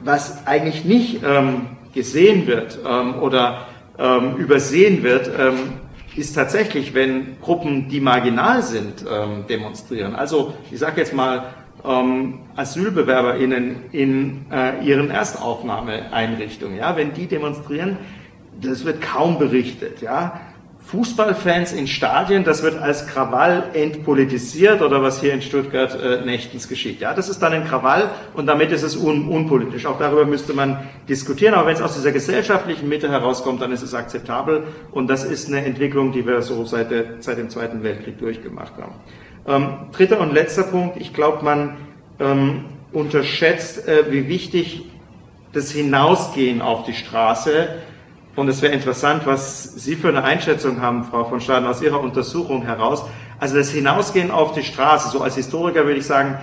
was 0.04 0.46
eigentlich 0.46 0.84
nicht 0.84 1.20
gesehen 1.94 2.48
wird 2.48 2.80
oder 3.20 3.68
übersehen 4.36 5.04
wird, 5.04 5.30
ist 6.16 6.32
tatsächlich, 6.34 6.92
wenn 6.92 7.40
Gruppen, 7.40 7.88
die 7.88 8.00
marginal 8.00 8.64
sind, 8.64 9.04
demonstrieren. 9.48 10.16
Also 10.16 10.54
ich 10.72 10.80
sage 10.80 11.00
jetzt 11.02 11.14
mal 11.14 11.54
ähm, 11.84 12.40
AsylbewerberInnen 12.56 13.90
in 13.92 14.46
äh, 14.50 14.84
ihren 14.84 15.10
Erstaufnahmeeinrichtungen, 15.10 16.76
ja, 16.76 16.96
wenn 16.96 17.12
die 17.12 17.26
demonstrieren, 17.26 17.98
das 18.60 18.84
wird 18.84 19.00
kaum 19.00 19.38
berichtet, 19.38 20.02
ja. 20.02 20.40
Fußballfans 20.84 21.72
in 21.72 21.86
Stadien, 21.86 22.44
das 22.44 22.62
wird 22.62 22.76
als 22.80 23.06
Krawall 23.06 23.64
entpolitisiert 23.72 24.82
oder 24.82 25.02
was 25.02 25.20
hier 25.20 25.32
in 25.32 25.40
Stuttgart 25.40 25.98
äh, 25.98 26.24
nächtens 26.24 26.68
geschieht. 26.68 27.00
Ja, 27.00 27.14
das 27.14 27.28
ist 27.28 27.40
dann 27.40 27.52
ein 27.52 27.64
Krawall 27.64 28.10
und 28.34 28.46
damit 28.46 28.72
ist 28.72 28.82
es 28.82 28.96
un 28.96 29.28
unpolitisch. 29.28 29.86
Auch 29.86 29.98
darüber 29.98 30.26
müsste 30.26 30.52
man 30.52 30.80
diskutieren. 31.08 31.54
Aber 31.54 31.68
wenn 31.68 31.74
es 31.74 31.80
aus 31.80 31.94
dieser 31.94 32.12
gesellschaftlichen 32.12 32.88
Mitte 32.88 33.08
herauskommt, 33.08 33.62
dann 33.62 33.72
ist 33.72 33.82
es 33.82 33.94
akzeptabel 33.94 34.64
und 34.90 35.08
das 35.08 35.24
ist 35.24 35.48
eine 35.48 35.64
Entwicklung, 35.64 36.12
die 36.12 36.26
wir 36.26 36.42
so 36.42 36.64
seit, 36.64 36.90
der, 36.90 37.04
seit 37.20 37.38
dem 37.38 37.48
Zweiten 37.48 37.82
Weltkrieg 37.82 38.18
durchgemacht 38.18 38.74
haben. 38.76 38.94
Ähm, 39.46 39.90
dritter 39.92 40.20
und 40.20 40.34
letzter 40.34 40.64
Punkt. 40.64 41.00
Ich 41.00 41.14
glaube, 41.14 41.44
man 41.44 41.76
ähm, 42.20 42.64
unterschätzt, 42.92 43.88
äh, 43.88 44.10
wie 44.10 44.28
wichtig 44.28 44.82
das 45.52 45.70
Hinausgehen 45.70 46.60
auf 46.60 46.84
die 46.84 46.94
Straße 46.94 47.68
und 48.34 48.48
es 48.48 48.62
wäre 48.62 48.72
interessant, 48.72 49.26
was 49.26 49.64
Sie 49.74 49.94
für 49.94 50.08
eine 50.08 50.24
Einschätzung 50.24 50.80
haben, 50.80 51.04
Frau 51.04 51.24
von 51.24 51.40
Staden, 51.40 51.68
aus 51.68 51.82
Ihrer 51.82 52.00
Untersuchung 52.00 52.62
heraus. 52.62 53.04
Also 53.38 53.56
das 53.56 53.70
Hinausgehen 53.70 54.30
auf 54.30 54.52
die 54.52 54.62
Straße, 54.62 55.10
so 55.10 55.20
als 55.20 55.34
Historiker 55.36 55.84
würde 55.84 55.98
ich 55.98 56.06
sagen, 56.06 56.38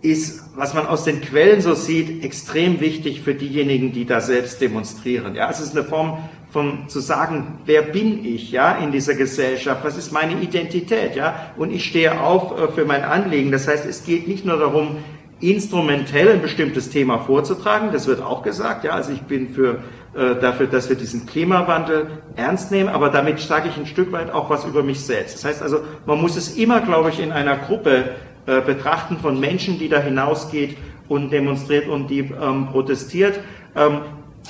ist, 0.00 0.44
was 0.54 0.72
man 0.72 0.86
aus 0.86 1.04
den 1.04 1.20
Quellen 1.20 1.60
so 1.60 1.74
sieht, 1.74 2.24
extrem 2.24 2.80
wichtig 2.80 3.22
für 3.22 3.34
diejenigen, 3.34 3.92
die 3.92 4.06
da 4.06 4.20
selbst 4.20 4.60
demonstrieren. 4.60 5.34
Ja, 5.34 5.50
es 5.50 5.60
ist 5.60 5.76
eine 5.76 5.84
Form 5.84 6.18
von 6.50 6.88
zu 6.88 7.00
sagen, 7.00 7.58
wer 7.66 7.82
bin 7.82 8.24
ich, 8.24 8.52
ja, 8.52 8.76
in 8.76 8.92
dieser 8.92 9.14
Gesellschaft? 9.14 9.84
Was 9.84 9.98
ist 9.98 10.12
meine 10.12 10.40
Identität, 10.40 11.16
ja? 11.16 11.52
Und 11.56 11.72
ich 11.72 11.84
stehe 11.84 12.20
auf 12.20 12.58
äh, 12.58 12.68
für 12.68 12.84
mein 12.84 13.04
Anliegen. 13.04 13.50
Das 13.52 13.68
heißt, 13.68 13.84
es 13.84 14.04
geht 14.04 14.28
nicht 14.28 14.46
nur 14.46 14.58
darum, 14.58 14.96
instrumentell 15.40 16.30
ein 16.30 16.40
bestimmtes 16.40 16.88
Thema 16.88 17.18
vorzutragen. 17.18 17.90
Das 17.92 18.06
wird 18.06 18.22
auch 18.22 18.42
gesagt. 18.42 18.84
Ja, 18.84 18.92
also 18.92 19.12
ich 19.12 19.22
bin 19.22 19.50
für 19.50 19.82
dafür, 20.16 20.66
dass 20.66 20.88
wir 20.88 20.96
diesen 20.96 21.26
Klimawandel 21.26 22.06
ernst 22.36 22.70
nehmen, 22.70 22.88
aber 22.88 23.10
damit 23.10 23.38
sage 23.38 23.68
ich 23.68 23.76
ein 23.76 23.84
Stück 23.86 24.12
weit 24.12 24.30
auch 24.30 24.48
was 24.48 24.64
über 24.64 24.82
mich 24.82 25.00
selbst. 25.00 25.34
Das 25.34 25.44
heißt 25.44 25.62
also, 25.62 25.80
man 26.06 26.20
muss 26.20 26.36
es 26.36 26.56
immer, 26.56 26.80
glaube 26.80 27.10
ich, 27.10 27.20
in 27.20 27.32
einer 27.32 27.56
Gruppe 27.56 28.12
äh, 28.46 28.60
betrachten 28.60 29.18
von 29.18 29.40
Menschen, 29.40 29.78
die 29.78 29.88
da 29.88 29.98
hinausgeht 29.98 30.76
und 31.08 31.30
demonstriert 31.30 31.88
und 31.88 32.08
die 32.08 32.20
ähm, 32.20 32.68
protestiert. 32.70 33.40
Ähm, 33.74 34.02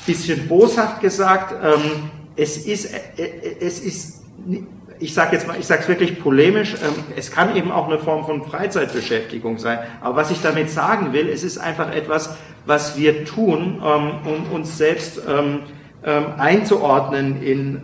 bisschen 0.04 0.46
boshaft 0.48 1.00
gesagt, 1.00 1.54
ähm, 1.64 2.10
es 2.36 2.58
ist, 2.66 2.92
äh, 2.92 3.22
äh 3.22 3.56
es 3.60 3.80
ist 3.80 4.22
ich 4.98 5.14
sage 5.14 5.32
jetzt 5.36 5.46
mal, 5.46 5.56
ich 5.58 5.66
sage 5.66 5.82
es 5.82 5.88
wirklich 5.88 6.20
polemisch, 6.20 6.74
ähm, 6.74 7.04
es 7.16 7.30
kann 7.30 7.54
eben 7.56 7.70
auch 7.70 7.88
eine 7.88 7.98
Form 7.98 8.24
von 8.24 8.44
Freizeitbeschäftigung 8.44 9.58
sein. 9.58 9.78
Aber 10.00 10.16
was 10.16 10.30
ich 10.30 10.40
damit 10.42 10.70
sagen 10.70 11.12
will, 11.12 11.28
es 11.28 11.42
ist 11.42 11.58
einfach 11.58 11.92
etwas, 11.94 12.36
was 12.64 12.98
wir 12.98 13.24
tun, 13.24 13.82
ähm, 13.84 14.10
um 14.24 14.52
uns 14.52 14.78
selbst 14.78 15.20
ähm, 15.28 15.60
einzuordnen 16.38 17.42
in, 17.42 17.80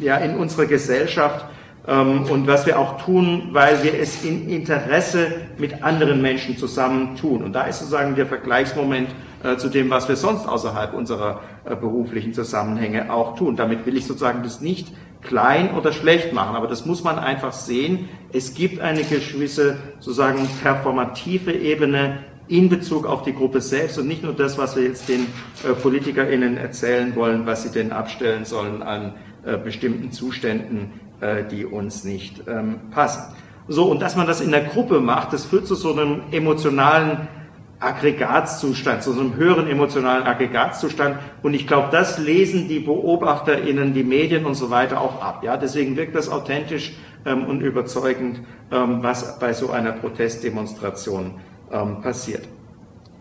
ja, 0.00 0.16
in 0.16 0.36
unsere 0.36 0.66
Gesellschaft 0.66 1.44
und 1.86 2.48
was 2.48 2.66
wir 2.66 2.80
auch 2.80 3.00
tun, 3.00 3.50
weil 3.52 3.84
wir 3.84 3.94
es 3.96 4.24
in 4.24 4.48
Interesse 4.48 5.26
mit 5.56 5.84
anderen 5.84 6.20
Menschen 6.20 6.58
zusammen 6.58 7.14
tun. 7.14 7.44
Und 7.44 7.52
da 7.52 7.64
ist 7.64 7.78
sozusagen 7.78 8.16
der 8.16 8.26
Vergleichsmoment 8.26 9.10
äh, 9.44 9.58
zu 9.58 9.68
dem, 9.68 9.90
was 9.90 10.08
wir 10.08 10.16
sonst 10.16 10.48
außerhalb 10.48 10.94
unserer 10.94 11.40
äh, 11.66 11.76
beruflichen 11.76 12.32
Zusammenhänge 12.32 13.12
auch 13.12 13.36
tun. 13.36 13.56
Damit 13.56 13.84
will 13.84 13.94
ich 13.94 14.06
sozusagen 14.06 14.42
das 14.42 14.62
nicht 14.62 14.94
klein 15.24 15.74
oder 15.74 15.92
schlecht 15.92 16.32
machen. 16.32 16.56
Aber 16.56 16.68
das 16.68 16.86
muss 16.86 17.02
man 17.02 17.18
einfach 17.18 17.52
sehen. 17.52 18.08
Es 18.32 18.54
gibt 18.54 18.80
eine 18.80 19.02
gewisse 19.02 19.76
sozusagen 19.98 20.46
performative 20.62 21.52
Ebene 21.52 22.20
in 22.46 22.68
Bezug 22.68 23.06
auf 23.06 23.22
die 23.22 23.34
Gruppe 23.34 23.60
selbst 23.60 23.98
und 23.98 24.06
nicht 24.06 24.22
nur 24.22 24.34
das, 24.34 24.58
was 24.58 24.76
wir 24.76 24.84
jetzt 24.84 25.08
den 25.08 25.26
äh, 25.64 25.72
PolitikerInnen 25.72 26.56
erzählen 26.56 27.16
wollen, 27.16 27.46
was 27.46 27.62
sie 27.62 27.70
denn 27.70 27.90
abstellen 27.90 28.44
sollen 28.44 28.82
an 28.82 29.14
äh, 29.44 29.56
bestimmten 29.56 30.12
Zuständen, 30.12 30.92
äh, 31.20 31.44
die 31.44 31.64
uns 31.64 32.04
nicht 32.04 32.42
ähm, 32.46 32.90
passen. 32.90 33.34
So, 33.66 33.90
und 33.90 34.02
dass 34.02 34.14
man 34.14 34.26
das 34.26 34.42
in 34.42 34.50
der 34.50 34.64
Gruppe 34.64 35.00
macht, 35.00 35.32
das 35.32 35.46
führt 35.46 35.66
zu 35.66 35.74
so 35.74 35.92
einem 35.92 36.22
emotionalen 36.32 37.28
Aggregatzustand, 37.80 39.02
zu 39.02 39.12
so 39.12 39.20
einem 39.20 39.36
höheren 39.36 39.68
emotionalen 39.68 40.24
Aggregatzustand. 40.24 41.18
Und 41.42 41.54
ich 41.54 41.66
glaube, 41.66 41.88
das 41.90 42.18
lesen 42.18 42.68
die 42.68 42.80
BeobachterInnen, 42.80 43.94
die 43.94 44.04
Medien 44.04 44.46
und 44.46 44.54
so 44.54 44.70
weiter 44.70 45.00
auch 45.00 45.22
ab. 45.22 45.42
Ja, 45.42 45.56
deswegen 45.56 45.96
wirkt 45.96 46.14
das 46.14 46.28
authentisch 46.28 46.94
ähm, 47.26 47.44
und 47.44 47.60
überzeugend, 47.60 48.40
ähm, 48.72 49.02
was 49.02 49.38
bei 49.38 49.52
so 49.52 49.70
einer 49.70 49.92
Protestdemonstration 49.92 51.32
ähm, 51.72 52.00
passiert. 52.00 52.48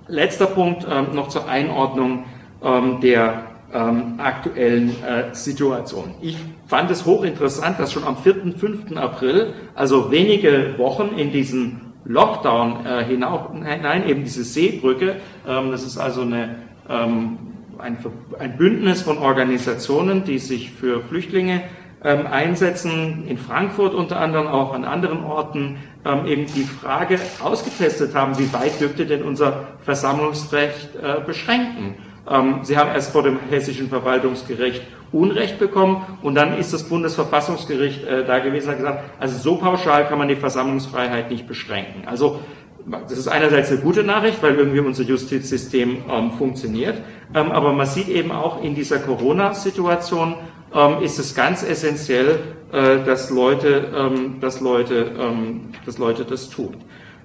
Letzter 0.07 0.47
Punkt 0.47 0.85
ähm, 0.89 1.07
noch 1.13 1.29
zur 1.29 1.47
Einordnung 1.47 2.25
ähm, 2.63 2.99
der 3.01 3.43
ähm, 3.73 4.15
aktuellen 4.19 4.89
äh, 5.03 5.33
Situation. 5.33 6.15
Ich 6.21 6.37
fand 6.67 6.91
es 6.91 7.05
hochinteressant, 7.05 7.79
dass 7.79 7.91
schon 7.91 8.03
am 8.03 8.17
4. 8.17 8.53
5. 8.57 8.95
April, 8.97 9.53
also 9.75 10.11
wenige 10.11 10.75
Wochen 10.77 11.17
in 11.17 11.31
diesen 11.31 11.82
Lockdown 12.05 12.85
äh, 12.85 13.03
hinein, 13.05 14.07
eben 14.07 14.23
diese 14.23 14.43
Seebrücke. 14.43 15.17
Ähm, 15.47 15.71
das 15.71 15.83
ist 15.83 15.97
also 15.97 16.21
eine, 16.21 16.55
ähm, 16.89 17.37
ein, 17.77 17.97
ein, 18.39 18.57
Bündnis 18.57 19.01
von 19.01 19.17
Organisationen, 19.17 20.23
die 20.23 20.39
sich 20.39 20.71
für 20.71 21.01
Flüchtlinge 21.01 21.63
ähm, 22.03 22.27
einsetzen, 22.27 23.25
in 23.27 23.37
Frankfurt 23.37 23.93
unter 23.93 24.19
anderem, 24.19 24.47
auch 24.47 24.73
an 24.73 24.83
anderen 24.83 25.23
Orten, 25.23 25.77
ähm, 26.05 26.25
eben 26.25 26.45
die 26.47 26.63
Frage 26.63 27.19
ausgetestet 27.41 28.13
haben, 28.13 28.37
wie 28.37 28.51
weit 28.51 28.81
dürfte 28.81 29.05
denn 29.05 29.23
unser 29.23 29.67
Versammlungsrecht 29.79 30.95
äh, 30.95 31.21
beschränken. 31.25 31.95
Ähm, 32.29 32.59
Sie 32.63 32.77
haben 32.77 32.89
erst 32.89 33.11
vor 33.11 33.23
dem 33.23 33.39
hessischen 33.49 33.87
Verwaltungsgericht 33.89 34.81
Unrecht 35.13 35.59
bekommen 35.59 36.03
und 36.21 36.35
dann 36.35 36.57
ist 36.57 36.73
das 36.73 36.83
Bundesverfassungsgericht 36.83 38.03
äh, 38.03 38.25
da 38.25 38.39
gewesen 38.39 38.67
und 38.67 38.71
hat 38.71 38.77
gesagt, 38.79 39.03
also 39.19 39.37
so 39.37 39.55
pauschal 39.57 40.07
kann 40.07 40.17
man 40.17 40.27
die 40.27 40.35
Versammlungsfreiheit 40.35 41.29
nicht 41.29 41.47
beschränken. 41.47 42.07
Also 42.07 42.39
das 42.85 43.17
ist 43.17 43.27
einerseits 43.29 43.71
eine 43.71 43.79
gute 43.79 44.03
Nachricht, 44.03 44.43
weil 44.43 44.55
irgendwie 44.55 44.79
unser 44.79 45.03
Justizsystem 45.03 46.03
ähm, 46.09 46.31
funktioniert, 46.31 47.01
ähm, 47.33 47.51
aber 47.51 47.71
man 47.73 47.85
sieht 47.85 48.09
eben 48.09 48.31
auch 48.31 48.61
in 48.61 48.75
dieser 48.75 48.99
Corona-Situation 48.99 50.35
ähm, 50.73 51.01
ist 51.01 51.19
es 51.19 51.35
ganz 51.35 51.63
essentiell, 51.63 52.39
äh, 52.71 53.03
dass, 53.05 53.29
Leute, 53.29 53.91
ähm, 53.95 54.39
dass, 54.41 54.59
Leute, 54.59 55.11
ähm, 55.19 55.69
dass 55.85 55.97
Leute 55.97 56.25
das 56.25 56.49
tun. 56.49 56.75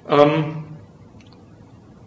Ähm, 0.09 0.64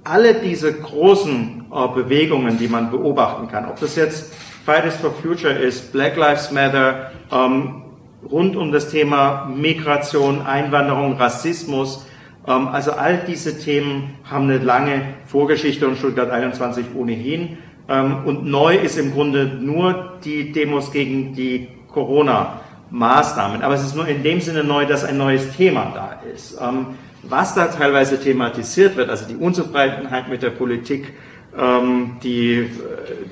alle 0.04 0.36
diese 0.36 0.74
großen 0.74 1.66
äh, 1.72 1.88
Bewegungen, 1.94 2.58
die 2.58 2.68
man 2.68 2.92
beobachten 2.92 3.48
kann, 3.48 3.66
ob 3.66 3.80
das 3.80 3.96
jetzt 3.96 4.34
Fridays 4.66 4.96
for 4.98 5.12
Future 5.12 5.54
ist, 5.54 5.92
Black 5.92 6.18
Lives 6.18 6.52
Matter, 6.52 7.12
ähm, 7.32 7.82
rund 8.30 8.56
um 8.56 8.72
das 8.72 8.90
Thema 8.90 9.46
Migration, 9.46 10.42
Einwanderung, 10.42 11.18
Rassismus, 11.18 12.06
ähm, 12.48 12.68
also 12.68 12.92
all 12.92 13.24
diese 13.28 13.58
Themen 13.58 14.16
haben 14.24 14.46
eine 14.46 14.60
lange 14.60 15.02
Vorgeschichte 15.26 15.88
und 15.88 15.98
Stuttgart 15.98 16.30
21 16.30 16.88
ohnehin. 16.96 17.58
Ähm, 17.90 18.26
und 18.26 18.46
neu 18.46 18.76
ist 18.76 18.98
im 18.98 19.14
Grunde 19.14 19.46
nur 19.46 20.20
die 20.24 20.52
Demos 20.52 20.92
gegen 20.92 21.34
die 21.34 21.68
Corona-Maßnahmen. 21.92 23.62
Aber 23.62 23.74
es 23.74 23.84
ist 23.84 23.96
nur 23.96 24.08
in 24.08 24.24
dem 24.24 24.42
Sinne 24.42 24.64
neu, 24.64 24.86
dass 24.86 25.04
ein 25.04 25.18
neues 25.18 25.56
Thema 25.56 25.92
da 25.94 26.20
ist. 26.34 26.58
Ähm, 26.62 26.88
was 27.24 27.54
da 27.54 27.68
teilweise 27.68 28.20
thematisiert 28.20 28.96
wird, 28.96 29.10
also 29.10 29.28
die 29.28 29.36
Unzufriedenheit 29.36 30.28
mit 30.28 30.42
der 30.42 30.50
Politik, 30.50 31.14
die, 32.24 32.54
äh, 32.54 32.68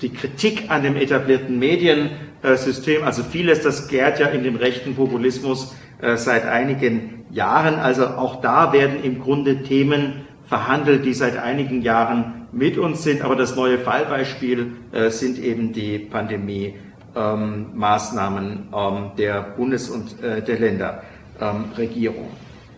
die 0.01 0.09
Kritik 0.09 0.69
an 0.69 0.83
dem 0.83 0.95
etablierten 0.95 1.57
Mediensystem, 1.57 3.03
also 3.03 3.23
vieles, 3.23 3.61
das 3.61 3.87
gärt 3.87 4.19
ja 4.19 4.27
in 4.27 4.43
dem 4.43 4.57
rechten 4.57 4.95
Populismus 4.95 5.73
äh, 6.01 6.17
seit 6.17 6.45
einigen 6.45 7.25
Jahren. 7.31 7.75
Also 7.75 8.07
auch 8.07 8.41
da 8.41 8.73
werden 8.73 9.01
im 9.03 9.21
Grunde 9.21 9.63
Themen 9.63 10.25
verhandelt, 10.45 11.05
die 11.05 11.13
seit 11.13 11.37
einigen 11.37 11.81
Jahren 11.81 12.47
mit 12.51 12.77
uns 12.77 13.03
sind. 13.03 13.21
Aber 13.21 13.35
das 13.35 13.55
neue 13.55 13.79
Fallbeispiel 13.79 14.73
äh, 14.91 15.11
sind 15.11 15.39
eben 15.39 15.71
die 15.73 15.99
Pandemie-Maßnahmen 15.99 18.67
ähm, 18.75 19.11
der 19.17 19.41
Bundes- 19.41 19.89
und 19.89 20.21
äh, 20.21 20.41
der 20.41 20.59
Länderregierung. 20.59 22.25
Ähm, 22.25 22.31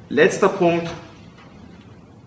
Letzter 0.09 0.49
Punkt. 0.49 0.91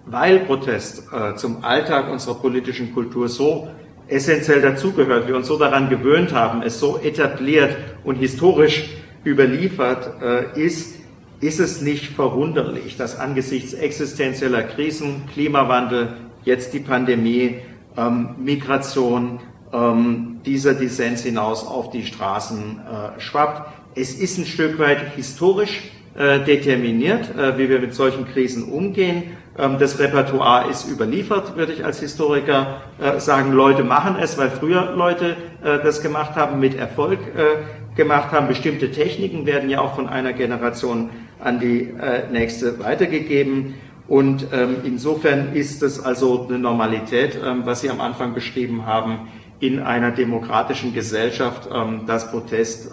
Weil 0.07 0.41
Protest 0.41 1.05
äh, 1.13 1.35
zum 1.37 1.65
Alltag 1.65 2.11
unserer 2.11 2.35
politischen 2.35 2.93
Kultur 2.93 3.29
so 3.29 3.69
essentiell 4.07 4.61
dazugehört, 4.61 5.29
wir 5.29 5.37
uns 5.37 5.47
so 5.47 5.59
daran 5.59 5.89
gewöhnt 5.89 6.35
haben, 6.35 6.63
es 6.63 6.79
so 6.79 6.99
etabliert 6.99 7.77
und 8.05 8.17
historisch 8.17 8.91
überliefert 9.25 10.23
äh, 10.23 10.61
ist, 10.61 10.97
ist 11.41 11.61
es 11.61 11.81
nicht 11.81 12.07
verwunderlich, 12.07 12.97
dass 12.97 13.19
angesichts 13.19 13.73
existenzieller 13.73 14.63
Krisen, 14.63 15.23
Klimawandel, 15.33 16.17
jetzt 16.45 16.75
die 16.75 16.81
Pandemie, 16.81 17.57
ähm, 17.97 18.31
Migration, 18.39 19.41
ähm, 19.73 20.41
dieser 20.45 20.75
Dissens 20.75 21.23
hinaus 21.23 21.67
auf 21.67 21.91
die 21.91 22.05
Straßen 22.05 22.81
äh, 22.81 23.21
schwappt. 23.21 23.71
Es 23.95 24.15
ist 24.15 24.39
ein 24.39 24.47
Stück 24.47 24.79
weit 24.79 25.15
historisch 25.17 25.91
äh, 26.17 26.41
determiniert, 26.41 27.37
äh, 27.37 27.59
wie 27.59 27.69
wir 27.69 27.81
mit 27.81 27.95
solchen 27.95 28.27
Krisen 28.27 28.65
umgehen. 28.65 29.25
Ähm, 29.57 29.77
das 29.79 29.99
Repertoire 29.99 30.69
ist 30.69 30.89
überliefert, 30.89 31.57
würde 31.57 31.73
ich 31.73 31.85
als 31.85 32.01
Historiker 32.01 32.83
äh, 33.01 33.21
sagen. 33.21 33.53
Leute 33.53 33.85
machen 33.85 34.17
es, 34.21 34.37
weil 34.37 34.51
früher 34.51 34.93
Leute 34.97 35.37
äh, 35.63 35.79
das 35.83 36.03
gemacht 36.03 36.35
haben, 36.35 36.59
mit 36.59 36.77
Erfolg 36.77 37.21
äh, 37.37 37.97
gemacht 37.97 38.33
haben. 38.33 38.49
Bestimmte 38.49 38.91
Techniken 38.91 39.47
werden 39.47 39.71
ja 39.71 39.81
auch 39.81 39.95
von 39.95 40.09
einer 40.09 40.33
Generation 40.33 41.11
an 41.41 41.61
die 41.61 41.93
nächste 42.33 42.79
weitergegeben. 42.79 43.75
Und 44.09 44.47
ähm, 44.53 44.77
insofern 44.85 45.55
ist 45.55 45.83
es 45.83 46.03
also 46.03 46.47
eine 46.49 46.59
Normalität, 46.59 47.39
ähm, 47.45 47.63
was 47.65 47.83
Sie 47.83 47.91
am 47.91 48.01
Anfang 48.01 48.35
beschrieben 48.35 48.87
haben, 48.87 49.29
in 49.61 49.79
einer 49.79 50.11
demokratischen 50.11 50.93
Gesellschaft, 50.93 51.71
dass 52.07 52.31
Protest 52.31 52.91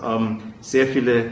sehr 0.62 0.88
viele 0.88 1.26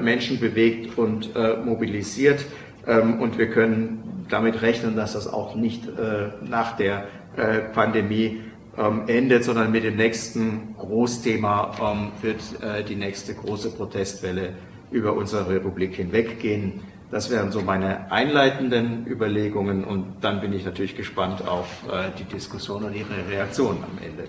Menschen 0.00 0.38
bewegt 0.38 0.96
und 0.96 1.30
mobilisiert. 1.64 2.44
Und 2.86 3.36
wir 3.36 3.50
können 3.50 4.05
damit 4.28 4.62
rechnen, 4.62 4.96
dass 4.96 5.12
das 5.12 5.26
auch 5.26 5.54
nicht 5.54 5.86
äh, 5.86 6.28
nach 6.42 6.76
der 6.76 7.04
äh, 7.36 7.60
Pandemie 7.72 8.40
ähm, 8.78 9.02
endet, 9.06 9.44
sondern 9.44 9.72
mit 9.72 9.84
dem 9.84 9.96
nächsten 9.96 10.74
Großthema 10.78 11.72
ähm, 11.80 12.12
wird 12.22 12.40
äh, 12.62 12.84
die 12.84 12.96
nächste 12.96 13.34
große 13.34 13.70
Protestwelle 13.70 14.54
über 14.90 15.14
unsere 15.14 15.48
Republik 15.48 15.94
hinweggehen. 15.94 16.80
Das 17.10 17.30
wären 17.30 17.52
so 17.52 17.60
meine 17.60 18.10
einleitenden 18.10 19.06
Überlegungen 19.06 19.84
und 19.84 20.16
dann 20.20 20.40
bin 20.40 20.52
ich 20.52 20.64
natürlich 20.64 20.96
gespannt 20.96 21.46
auf 21.46 21.84
äh, 21.90 22.10
die 22.18 22.24
Diskussion 22.24 22.84
und 22.84 22.94
Ihre 22.94 23.28
Reaktionen 23.30 23.78
am 23.84 23.98
Ende. 24.04 24.24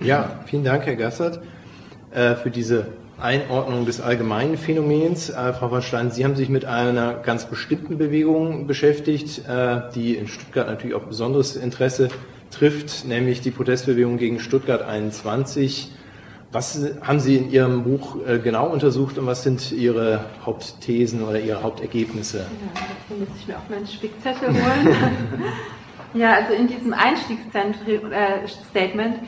Ja, 0.00 0.40
vielen 0.46 0.64
Dank, 0.64 0.86
Herr 0.86 0.96
Gassert, 0.96 1.40
äh, 2.10 2.34
für 2.34 2.50
diese 2.50 2.88
Einordnung 3.20 3.86
des 3.86 4.00
allgemeinen 4.00 4.56
Phänomens. 4.56 5.30
Äh, 5.30 5.52
Frau 5.52 5.68
von 5.68 5.82
Stein, 5.82 6.10
Sie 6.10 6.24
haben 6.24 6.36
sich 6.36 6.48
mit 6.48 6.64
einer 6.64 7.14
ganz 7.14 7.46
bestimmten 7.46 7.98
Bewegung 7.98 8.66
beschäftigt, 8.66 9.46
äh, 9.46 9.82
die 9.94 10.16
in 10.16 10.28
Stuttgart 10.28 10.66
natürlich 10.66 10.96
auch 10.96 11.04
besonderes 11.04 11.56
Interesse 11.56 12.08
trifft, 12.50 13.06
nämlich 13.06 13.40
die 13.40 13.50
Protestbewegung 13.50 14.16
gegen 14.16 14.40
Stuttgart 14.40 14.82
21. 14.82 15.92
Was 16.52 16.80
haben 17.02 17.20
Sie 17.20 17.36
in 17.36 17.52
Ihrem 17.52 17.84
Buch 17.84 18.16
äh, 18.26 18.40
genau 18.40 18.68
untersucht 18.68 19.18
und 19.18 19.26
was 19.26 19.44
sind 19.44 19.70
Ihre 19.70 20.24
Hauptthesen 20.44 21.22
oder 21.22 21.38
Ihre 21.38 21.62
Hauptergebnisse? 21.62 22.38
Ja, 22.38 22.44
dazu 22.74 23.20
muss 23.20 23.28
ich 23.38 23.46
mir 23.46 23.56
auch 23.56 23.68
meinen 23.68 23.86
Spickzettel 23.86 24.48
holen. 24.48 24.96
ja, 26.14 26.34
also 26.34 26.54
in 26.54 26.66
diesem 26.66 26.92
Einstiegsstatement 26.92 29.16
äh, 29.16 29.20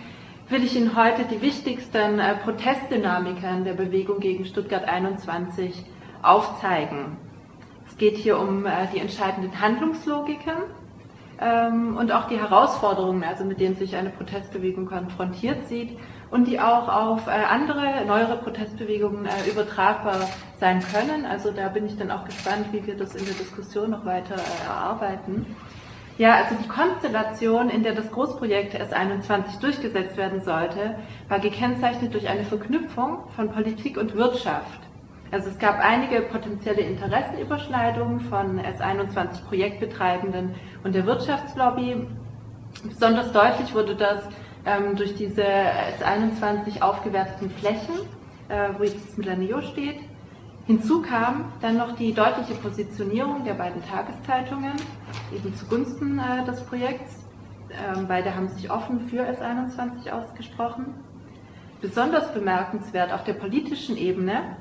will 0.53 0.65
ich 0.65 0.77
Ihnen 0.77 0.95
heute 0.95 1.25
die 1.25 1.41
wichtigsten 1.41 2.19
äh, 2.19 2.37
Protestdynamiken 2.37 3.65
der 3.65 3.73
Bewegung 3.73 4.21
gegen 4.21 4.45
Stuttgart 4.45 4.85
21 4.85 5.87
aufzeigen. 6.21 7.17
Es 7.87 7.97
geht 7.97 8.19
hier 8.19 8.39
um 8.39 8.67
äh, 8.67 8.87
die 8.93 8.99
entscheidenden 8.99 9.59
Handlungslogiken 9.63 10.53
ähm, 11.41 11.97
und 11.97 12.13
auch 12.13 12.29
die 12.29 12.39
Herausforderungen, 12.39 13.25
also 13.25 13.45
mit 13.45 13.61
denen 13.61 13.77
sich 13.77 13.97
eine 13.97 14.11
Protestbewegung 14.11 14.85
konfrontiert 14.85 15.69
sieht 15.69 15.97
und 16.31 16.47
die 16.47 16.61
auch 16.61 16.87
auf 16.87 17.29
äh, 17.29 17.31
andere, 17.31 18.05
neuere 18.07 18.37
Protestbewegungen 18.37 19.27
übertragbar 19.51 20.29
sein 20.61 20.83
können. 20.93 21.25
Also 21.25 21.51
da 21.51 21.69
bin 21.69 21.87
ich 21.87 21.97
dann 21.97 22.11
auch 22.11 22.27
gespannt, 22.27 22.67
wie 22.73 22.87
wir 22.87 22.99
das 22.99 23.15
in 23.15 23.25
der 23.25 23.35
Diskussion 23.35 23.89
noch 23.89 24.05
weiter 24.05 24.37
erarbeiten. 24.67 25.57
Ja, 26.19 26.37
also 26.37 26.57
die 26.63 26.69
Konstellation, 26.69 27.71
in 27.71 27.83
der 27.83 27.95
das 27.95 28.11
Großprojekt 28.11 28.75
S21 28.75 29.61
durchgesetzt 29.61 30.17
werden 30.17 30.43
sollte, 30.43 30.97
war 31.29 31.39
gekennzeichnet 31.39 32.13
durch 32.13 32.29
eine 32.29 32.45
Verknüpfung 32.45 33.19
von 33.35 33.51
Politik 33.51 33.97
und 33.97 34.15
Wirtschaft. 34.15 34.81
Also 35.31 35.49
es 35.49 35.59
gab 35.59 35.79
einige 35.79 36.21
potenzielle 36.21 36.83
Interessenüberschneidungen 36.83 38.21
von 38.21 38.61
S21 38.61 39.47
Projektbetreibenden 39.49 40.55
und 40.85 40.95
der 40.95 41.07
Wirtschaftslobby. 41.07 42.07
Besonders 42.85 43.33
deutlich 43.33 43.75
wurde 43.75 43.97
das 43.97 44.25
ähm, 44.67 44.95
durch 44.95 45.15
diese 45.15 45.43
S21 45.43 46.83
aufgewerteten 46.83 47.51
Flächen, 47.51 47.95
äh, 48.51 48.69
wo 48.77 48.85
jetzt 48.85 49.09
das 49.09 49.17
Milaneo 49.17 49.63
steht. 49.63 50.01
Hinzu 50.67 51.03
kam 51.03 51.47
dann 51.61 51.77
noch 51.77 51.97
die 51.97 52.15
deutliche 52.15 52.55
Positionierung 52.55 53.45
der 53.45 53.55
beiden 53.55 53.83
Tageszeitungen 53.85 54.75
eben 55.35 55.55
zugunsten 55.57 56.21
äh, 56.21 56.45
des 56.45 56.65
Projekts. 56.67 57.19
Ähm, 57.71 58.07
beide 58.07 58.35
haben 58.35 58.49
sich 58.49 58.71
offen 58.71 59.09
für 59.09 59.23
S21 59.23 60.11
ausgesprochen. 60.11 60.95
Besonders 61.81 62.33
bemerkenswert 62.33 63.13
auf 63.13 63.25
der 63.25 63.33
politischen 63.33 63.97
Ebene 63.97 64.57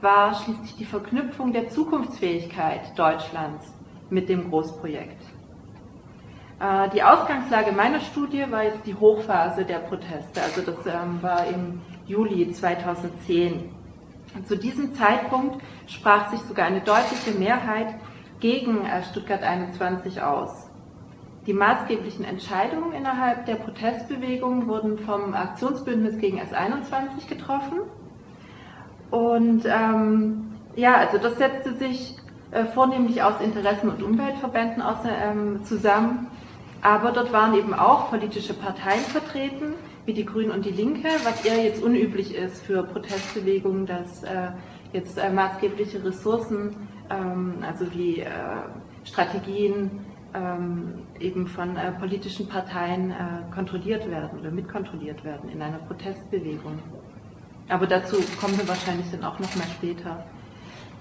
war 0.00 0.34
schließlich 0.34 0.74
die 0.74 0.84
Verknüpfung 0.84 1.52
der 1.52 1.68
Zukunftsfähigkeit 1.68 2.98
Deutschlands 2.98 3.72
mit 4.10 4.28
dem 4.28 4.50
Großprojekt. 4.50 5.22
Äh, 6.58 6.90
die 6.90 7.02
Ausgangslage 7.04 7.70
meiner 7.70 8.00
Studie 8.00 8.44
war 8.50 8.64
jetzt 8.64 8.84
die 8.86 8.94
Hochphase 8.96 9.64
der 9.64 9.78
Proteste, 9.78 10.42
also 10.42 10.62
das 10.62 10.84
ähm, 10.84 11.22
war 11.22 11.46
im 11.46 11.80
Juli 12.06 12.50
2010. 12.50 13.83
Zu 14.42 14.56
diesem 14.56 14.94
Zeitpunkt 14.94 15.62
sprach 15.86 16.30
sich 16.30 16.40
sogar 16.40 16.66
eine 16.66 16.80
deutliche 16.80 17.32
Mehrheit 17.38 17.94
gegen 18.40 18.84
äh, 18.84 19.02
Stuttgart 19.04 19.42
21 19.42 20.20
aus. 20.22 20.68
Die 21.46 21.52
maßgeblichen 21.52 22.24
Entscheidungen 22.24 22.92
innerhalb 22.92 23.46
der 23.46 23.56
Protestbewegung 23.56 24.66
wurden 24.66 24.98
vom 24.98 25.34
Aktionsbündnis 25.34 26.18
gegen 26.18 26.40
S21 26.40 27.28
getroffen. 27.28 27.80
Und 29.10 29.64
ähm, 29.66 30.52
ja, 30.74 30.96
also 30.96 31.18
das 31.18 31.36
setzte 31.36 31.74
sich 31.74 32.16
äh, 32.50 32.64
vornehmlich 32.64 33.22
aus 33.22 33.40
Interessen- 33.40 33.90
und 33.90 34.02
Umweltverbänden 34.02 34.82
aus, 34.82 34.98
ähm, 35.06 35.64
zusammen. 35.64 36.28
Aber 36.80 37.12
dort 37.12 37.32
waren 37.32 37.54
eben 37.54 37.74
auch 37.74 38.10
politische 38.10 38.54
Parteien 38.54 39.00
vertreten, 39.00 39.74
wie 40.06 40.12
die 40.12 40.24
Grünen 40.24 40.50
und 40.50 40.64
die 40.64 40.70
Linke, 40.70 41.08
was 41.24 41.44
eher 41.44 41.62
jetzt 41.62 41.82
unüblich 41.82 42.34
ist 42.34 42.62
für 42.62 42.82
Protestbewegungen, 42.82 43.86
dass 43.86 44.22
äh, 44.22 44.50
jetzt 44.92 45.18
äh, 45.18 45.30
maßgebliche 45.30 46.04
Ressourcen, 46.04 46.88
ähm, 47.10 47.56
also 47.62 47.92
wie 47.94 48.20
äh, 48.20 48.28
Strategien 49.04 49.90
ähm, 50.34 51.06
eben 51.20 51.46
von 51.46 51.76
äh, 51.76 51.92
politischen 51.92 52.48
Parteien 52.48 53.10
äh, 53.12 53.54
kontrolliert 53.54 54.10
werden 54.10 54.40
oder 54.40 54.50
mitkontrolliert 54.50 55.24
werden 55.24 55.48
in 55.48 55.62
einer 55.62 55.78
Protestbewegung. 55.78 56.78
Aber 57.68 57.86
dazu 57.86 58.16
kommen 58.40 58.58
wir 58.58 58.68
wahrscheinlich 58.68 59.10
dann 59.10 59.24
auch 59.24 59.38
noch 59.38 59.54
mal 59.56 59.66
später. 59.76 60.24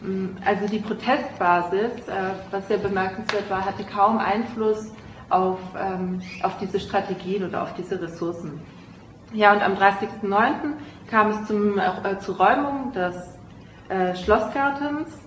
Mm, 0.02 0.38
also 0.46 0.68
die 0.68 0.80
Protestbasis, 0.80 2.08
äh, 2.08 2.32
was 2.52 2.68
sehr 2.68 2.78
bemerkenswert 2.78 3.50
war, 3.50 3.66
hatte 3.66 3.84
kaum 3.84 4.18
Einfluss 4.18 4.92
auf, 5.30 5.60
ähm, 5.78 6.22
auf 6.44 6.58
diese 6.60 6.80
Strategien 6.80 7.44
oder 7.44 7.64
auf 7.64 7.74
diese 7.74 8.02
Ressourcen. 8.02 8.62
Ja, 9.34 9.52
und 9.52 9.64
am 9.64 9.74
30.09. 9.74 10.74
kam 11.10 11.32
es 11.32 11.48
zum, 11.48 11.80
äh, 11.80 12.20
zur 12.20 12.38
Räumung 12.38 12.92
des 12.94 13.16
äh, 13.90 14.16
Schlossgartens. 14.16 15.20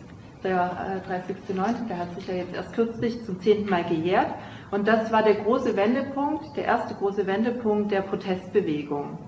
Der 0.45 1.03
äh, 1.09 1.53
30.09., 1.53 1.89
der 1.89 1.99
hat 1.99 2.15
sich 2.15 2.29
ja 2.29 2.35
jetzt 2.35 2.55
erst 2.55 2.73
kürzlich 2.73 3.25
zum 3.25 3.41
zehnten 3.41 3.69
Mal 3.69 3.83
gejährt. 3.83 4.33
Und 4.71 4.87
das 4.87 5.11
war 5.11 5.25
der 5.25 5.35
große 5.35 5.77
Wendepunkt, 5.77 6.57
der 6.57 6.67
erste 6.67 6.95
große 6.95 7.27
Wendepunkt 7.27 7.91
der 7.91 8.03
Protestbewegung. 8.03 9.19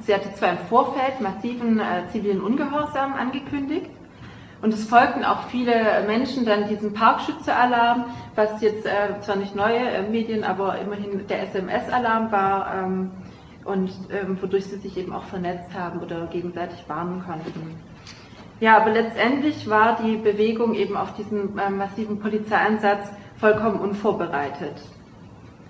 Sie 0.00 0.14
hatte 0.14 0.30
zwar 0.34 0.50
im 0.50 0.58
Vorfeld 0.68 1.20
massiven 1.22 1.80
äh, 1.80 2.06
zivilen 2.10 2.42
Ungehorsam 2.42 3.14
angekündigt, 3.14 3.90
und 4.62 4.72
es 4.72 4.84
folgten 4.84 5.24
auch 5.24 5.48
viele 5.48 6.04
Menschen 6.06 6.46
dann 6.46 6.68
diesem 6.68 6.94
Parkschütze-Alarm, 6.94 8.04
was 8.36 8.62
jetzt 8.62 8.86
äh, 8.86 9.18
zwar 9.20 9.34
nicht 9.34 9.56
neue 9.56 9.80
äh, 9.80 10.08
Medien, 10.08 10.44
aber 10.44 10.78
immerhin 10.78 11.26
der 11.26 11.42
SMS-Alarm 11.42 12.30
war 12.30 12.72
ähm, 12.72 13.10
und 13.64 13.90
ähm, 14.10 14.38
wodurch 14.40 14.66
sie 14.66 14.78
sich 14.78 14.96
eben 14.96 15.12
auch 15.12 15.24
vernetzt 15.24 15.72
haben 15.74 16.00
oder 16.00 16.26
gegenseitig 16.26 16.84
warnen 16.88 17.22
konnten. 17.24 17.78
Ja, 18.60 18.76
aber 18.76 18.90
letztendlich 18.90 19.68
war 19.68 19.98
die 20.02 20.16
Bewegung 20.16 20.74
eben 20.74 20.96
auf 20.96 21.14
diesen 21.14 21.58
äh, 21.58 21.70
massiven 21.70 22.20
Polizeieinsatz 22.20 23.10
vollkommen 23.36 23.80
unvorbereitet. 23.80 24.74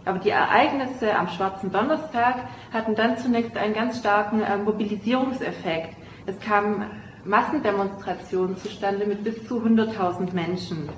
Aber 0.05 0.19
die 0.19 0.31
Ereignisse 0.31 1.15
am 1.15 1.29
Schwarzen 1.29 1.71
Donnerstag 1.71 2.49
hatten 2.73 2.95
dann 2.95 3.17
zunächst 3.17 3.57
einen 3.57 3.73
ganz 3.73 3.99
starken 3.99 4.43
äh, 4.43 4.59
Mobilisierungseffekt. 4.59 5.97
Es 6.27 6.39
kamen 6.41 6.85
Massendemonstrationen 7.25 8.57
zustande 8.57 9.07
mit 9.07 9.23
bis 9.23 9.47
zu 9.47 9.61
100.000 9.61 10.35
Menschen. 10.35 10.89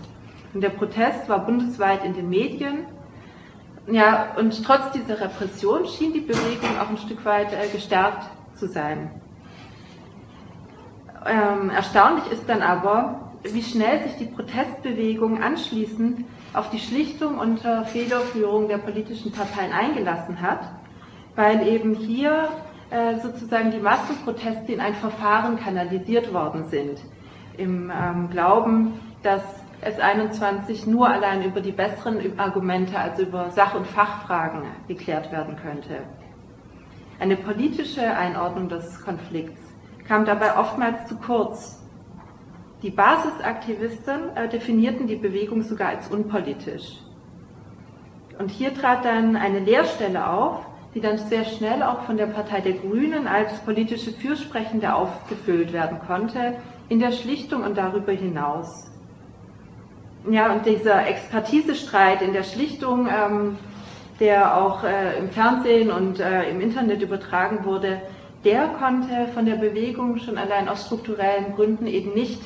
Und 0.54 0.62
der 0.62 0.70
Protest 0.70 1.28
war 1.28 1.44
bundesweit 1.44 2.04
in 2.04 2.14
den 2.14 2.28
Medien. 2.28 2.86
Ja, 3.86 4.34
und 4.38 4.64
trotz 4.64 4.92
dieser 4.92 5.20
Repression 5.20 5.86
schien 5.86 6.12
die 6.12 6.20
Bewegung 6.20 6.78
auch 6.80 6.88
ein 6.88 6.96
Stück 6.96 7.24
weit 7.24 7.52
äh, 7.52 7.68
gestärkt 7.68 8.30
zu 8.54 8.66
sein. 8.66 9.10
Ähm, 11.26 11.70
erstaunlich 11.70 12.30
ist 12.32 12.48
dann 12.48 12.62
aber, 12.62 13.32
wie 13.42 13.62
schnell 13.62 14.02
sich 14.04 14.16
die 14.16 14.24
Protestbewegung 14.26 15.42
anschließend 15.42 16.24
auf 16.54 16.70
die 16.70 16.78
Schlichtung 16.78 17.38
unter 17.38 17.84
Federführung 17.84 18.68
der 18.68 18.78
politischen 18.78 19.32
Parteien 19.32 19.72
eingelassen 19.72 20.40
hat, 20.40 20.60
weil 21.34 21.66
eben 21.66 21.94
hier 21.94 22.48
äh, 22.90 23.18
sozusagen 23.20 23.70
die 23.70 23.80
Massenproteste 23.80 24.72
in 24.72 24.80
ein 24.80 24.94
Verfahren 24.94 25.58
kanalisiert 25.58 26.32
worden 26.32 26.64
sind, 26.68 27.00
im 27.58 27.90
ähm, 27.94 28.30
Glauben, 28.30 29.00
dass 29.22 29.42
S21 29.84 30.88
nur 30.88 31.08
allein 31.08 31.44
über 31.44 31.60
die 31.60 31.72
besseren 31.72 32.38
Argumente, 32.38 32.98
also 32.98 33.22
über 33.22 33.50
Sach- 33.50 33.74
und 33.74 33.86
Fachfragen 33.86 34.62
geklärt 34.88 35.30
werden 35.30 35.56
könnte. 35.56 36.02
Eine 37.20 37.36
politische 37.36 38.02
Einordnung 38.02 38.68
des 38.68 39.00
Konflikts 39.04 39.60
kam 40.06 40.24
dabei 40.24 40.56
oftmals 40.56 41.06
zu 41.06 41.16
kurz. 41.16 41.82
Die 42.82 42.90
Basisaktivisten 42.90 44.36
äh, 44.36 44.48
definierten 44.48 45.06
die 45.06 45.16
Bewegung 45.16 45.62
sogar 45.62 45.88
als 45.88 46.08
unpolitisch. 46.08 46.98
Und 48.38 48.50
hier 48.50 48.74
trat 48.74 49.04
dann 49.04 49.36
eine 49.36 49.60
Leerstelle 49.60 50.28
auf, 50.28 50.66
die 50.94 51.00
dann 51.00 51.18
sehr 51.18 51.44
schnell 51.44 51.82
auch 51.82 52.02
von 52.02 52.16
der 52.16 52.26
Partei 52.26 52.60
der 52.60 52.74
Grünen 52.74 53.26
als 53.26 53.60
politische 53.60 54.12
Fürsprechende 54.12 54.94
aufgefüllt 54.94 55.72
werden 55.72 55.98
konnte, 56.06 56.56
in 56.88 56.98
der 56.98 57.12
Schlichtung 57.12 57.62
und 57.62 57.76
darüber 57.76 58.12
hinaus. 58.12 58.90
Ja, 60.30 60.54
und 60.54 60.64
dieser 60.64 61.06
Expertisestreit 61.06 62.22
in 62.22 62.32
der 62.32 62.44
Schlichtung, 62.44 63.08
ähm, 63.08 63.58
der 64.20 64.56
auch 64.56 64.82
äh, 64.82 65.18
im 65.18 65.28
Fernsehen 65.28 65.90
und 65.90 66.18
äh, 66.18 66.48
im 66.48 66.62
Internet 66.62 67.02
übertragen 67.02 67.66
wurde, 67.66 68.00
der 68.42 68.68
konnte 68.68 69.28
von 69.34 69.44
der 69.44 69.56
Bewegung 69.56 70.16
schon 70.18 70.38
allein 70.38 70.68
aus 70.68 70.86
strukturellen 70.86 71.54
Gründen 71.54 71.86
eben 71.86 72.14
nicht 72.14 72.40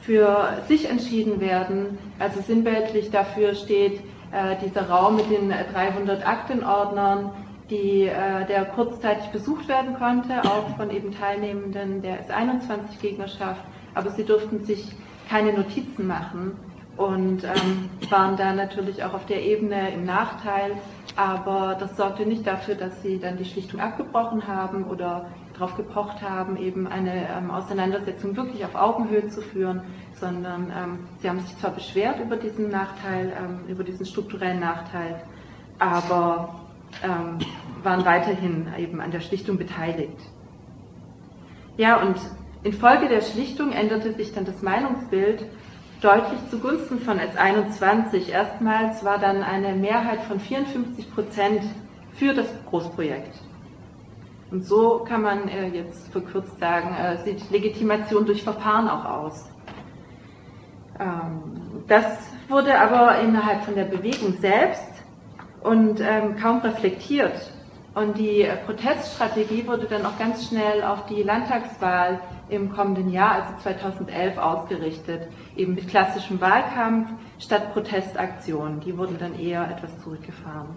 für 0.00 0.58
sich 0.66 0.90
entschieden 0.90 1.40
werden. 1.40 1.98
Also 2.18 2.40
sinnbildlich 2.40 3.12
dafür 3.12 3.54
steht 3.54 4.00
äh, 4.32 4.56
dieser 4.64 4.88
Raum 4.88 5.14
mit 5.14 5.30
den 5.30 5.50
300 5.72 6.26
Aktenordnern, 6.26 7.30
die, 7.70 8.06
äh, 8.06 8.44
der 8.46 8.64
kurzzeitig 8.64 9.26
besucht 9.28 9.68
werden 9.68 9.94
konnte, 9.94 10.42
auch 10.42 10.76
von 10.76 10.90
eben 10.90 11.12
Teilnehmenden 11.16 12.02
der 12.02 12.26
S21-Gegnerschaft, 12.26 13.62
aber 13.94 14.10
sie 14.10 14.24
durften 14.24 14.64
sich 14.64 14.84
keine 15.28 15.52
Notizen 15.52 16.08
machen 16.08 16.58
und 16.96 17.44
ähm, 17.44 17.90
waren 18.10 18.36
da 18.36 18.52
natürlich 18.52 19.02
auch 19.02 19.14
auf 19.14 19.26
der 19.26 19.42
Ebene 19.42 19.92
im 19.92 20.04
Nachteil, 20.04 20.72
aber 21.16 21.76
das 21.78 21.96
sorgte 21.96 22.26
nicht 22.26 22.46
dafür, 22.46 22.74
dass 22.74 23.02
sie 23.02 23.18
dann 23.18 23.36
die 23.36 23.44
Schlichtung 23.44 23.80
abgebrochen 23.80 24.46
haben 24.46 24.84
oder 24.84 25.26
darauf 25.54 25.76
gepocht 25.76 26.22
haben, 26.22 26.56
eben 26.56 26.86
eine 26.86 27.28
ähm, 27.28 27.50
Auseinandersetzung 27.50 28.36
wirklich 28.36 28.64
auf 28.64 28.74
Augenhöhe 28.74 29.28
zu 29.28 29.40
führen, 29.40 29.82
sondern 30.12 30.72
ähm, 30.76 30.98
sie 31.20 31.28
haben 31.28 31.40
sich 31.40 31.56
zwar 31.58 31.70
beschwert 31.70 32.20
über 32.20 32.36
diesen 32.36 32.70
Nachteil, 32.70 33.32
ähm, 33.38 33.60
über 33.68 33.84
diesen 33.84 34.06
strukturellen 34.06 34.60
Nachteil, 34.60 35.22
aber 35.78 36.60
ähm, 37.02 37.38
waren 37.82 38.04
weiterhin 38.04 38.68
eben 38.78 39.00
an 39.00 39.10
der 39.10 39.20
Schlichtung 39.20 39.58
beteiligt. 39.58 40.18
Ja, 41.76 42.00
und 42.00 42.16
infolge 42.62 43.08
der 43.08 43.20
Schlichtung 43.20 43.72
änderte 43.72 44.12
sich 44.12 44.32
dann 44.32 44.44
das 44.44 44.62
Meinungsbild 44.62 45.44
deutlich 46.04 46.38
zugunsten 46.50 47.00
von 47.00 47.18
S21. 47.18 48.28
Erstmals 48.28 49.02
war 49.04 49.18
dann 49.18 49.42
eine 49.42 49.74
Mehrheit 49.74 50.20
von 50.24 50.38
54 50.38 51.14
Prozent 51.14 51.62
für 52.12 52.34
das 52.34 52.46
Großprojekt. 52.68 53.34
Und 54.50 54.66
so 54.66 55.04
kann 55.08 55.22
man 55.22 55.48
äh, 55.48 55.68
jetzt 55.68 56.12
verkürzt 56.12 56.58
sagen, 56.60 56.94
äh, 56.94 57.16
sieht 57.24 57.50
Legitimation 57.50 58.26
durch 58.26 58.42
Verfahren 58.42 58.88
auch 58.88 59.04
aus. 59.04 59.50
Ähm, 61.00 61.82
das 61.88 62.18
wurde 62.48 62.78
aber 62.78 63.18
innerhalb 63.20 63.64
von 63.64 63.74
der 63.74 63.86
Bewegung 63.86 64.34
selbst 64.34 64.92
und 65.62 66.00
ähm, 66.00 66.36
kaum 66.36 66.58
reflektiert. 66.58 67.50
Und 67.94 68.18
die 68.18 68.46
Proteststrategie 68.66 69.66
wurde 69.66 69.86
dann 69.86 70.04
auch 70.04 70.18
ganz 70.18 70.48
schnell 70.48 70.82
auf 70.82 71.06
die 71.06 71.22
Landtagswahl 71.22 72.20
im 72.48 72.72
kommenden 72.74 73.08
Jahr, 73.08 73.42
also 73.42 73.62
2011, 73.62 74.36
ausgerichtet. 74.36 75.28
Eben 75.56 75.74
mit 75.74 75.88
klassischem 75.88 76.40
Wahlkampf 76.40 77.10
statt 77.38 77.72
Protestaktionen. 77.72 78.80
Die 78.80 78.96
wurden 78.96 79.18
dann 79.18 79.38
eher 79.38 79.68
etwas 79.70 79.98
zurückgefahren. 80.02 80.68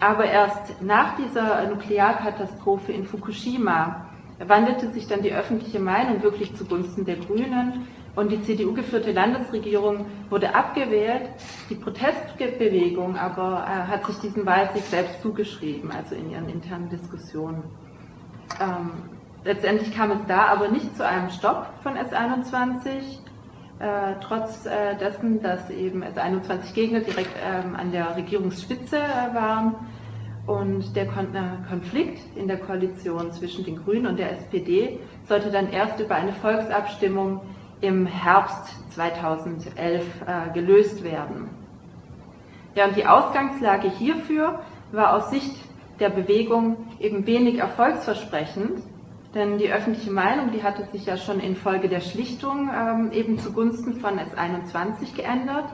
Aber 0.00 0.24
erst 0.24 0.82
nach 0.82 1.16
dieser 1.16 1.68
Nuklearkatastrophe 1.68 2.92
in 2.92 3.04
Fukushima 3.04 4.06
wandelte 4.38 4.90
sich 4.90 5.06
dann 5.06 5.22
die 5.22 5.32
öffentliche 5.32 5.78
Meinung 5.78 6.22
wirklich 6.22 6.56
zugunsten 6.56 7.04
der 7.04 7.16
Grünen 7.16 7.86
und 8.14 8.30
die 8.30 8.42
CDU-geführte 8.42 9.12
Landesregierung 9.12 10.06
wurde 10.28 10.54
abgewählt. 10.54 11.30
Die 11.70 11.76
Protestbewegung 11.76 13.16
aber 13.16 13.64
äh, 13.66 13.90
hat 13.90 14.04
sich 14.06 14.16
diesen 14.18 14.44
Wahlsieg 14.44 14.82
selbst 14.82 15.22
zugeschrieben, 15.22 15.90
also 15.90 16.14
in 16.14 16.30
ihren 16.30 16.48
internen 16.48 16.90
Diskussionen. 16.90 17.62
Ähm, 18.60 18.90
letztendlich 19.44 19.94
kam 19.94 20.10
es 20.10 20.26
da 20.26 20.46
aber 20.46 20.68
nicht 20.68 20.96
zu 20.96 21.06
einem 21.06 21.30
Stopp 21.30 21.66
von 21.82 21.94
S21, 21.94 22.88
äh, 23.78 24.14
trotz 24.20 24.66
äh, 24.66 24.96
dessen, 24.98 25.42
dass 25.42 25.68
eben 25.70 26.04
S21-Gegner 26.04 27.00
direkt 27.00 27.34
ähm, 27.44 27.74
an 27.74 27.90
der 27.90 28.16
Regierungsspitze 28.16 28.96
äh, 28.96 29.34
waren. 29.34 29.74
Und 30.46 30.96
der 30.96 31.06
Kon 31.06 31.34
äh, 31.34 31.68
Konflikt 31.68 32.20
in 32.36 32.48
der 32.48 32.58
Koalition 32.58 33.30
zwischen 33.32 33.64
den 33.64 33.76
Grünen 33.76 34.06
und 34.06 34.18
der 34.18 34.32
SPD 34.32 34.98
sollte 35.28 35.50
dann 35.50 35.70
erst 35.70 36.00
über 36.00 36.16
eine 36.16 36.32
Volksabstimmung 36.32 37.40
im 37.80 38.06
Herbst 38.06 38.74
2011 38.92 40.04
äh, 40.26 40.52
gelöst 40.52 41.04
werden. 41.04 41.50
Ja, 42.74 42.86
und 42.86 42.96
die 42.96 43.06
Ausgangslage 43.06 43.88
hierfür 43.88 44.60
war 44.92 45.14
aus 45.14 45.30
Sicht 45.30 45.56
der 46.00 46.10
Bewegung 46.10 46.76
eben 46.98 47.26
wenig 47.26 47.58
erfolgsversprechend, 47.58 48.82
denn 49.34 49.58
die 49.58 49.72
öffentliche 49.72 50.10
Meinung, 50.10 50.52
die 50.52 50.62
hatte 50.62 50.84
sich 50.86 51.06
ja 51.06 51.16
schon 51.16 51.40
infolge 51.40 51.88
der 51.88 52.00
Schlichtung 52.00 52.70
ähm, 52.74 53.10
eben 53.12 53.38
zugunsten 53.38 53.94
von 53.94 54.18
S21 54.18 55.16
geändert. 55.16 55.64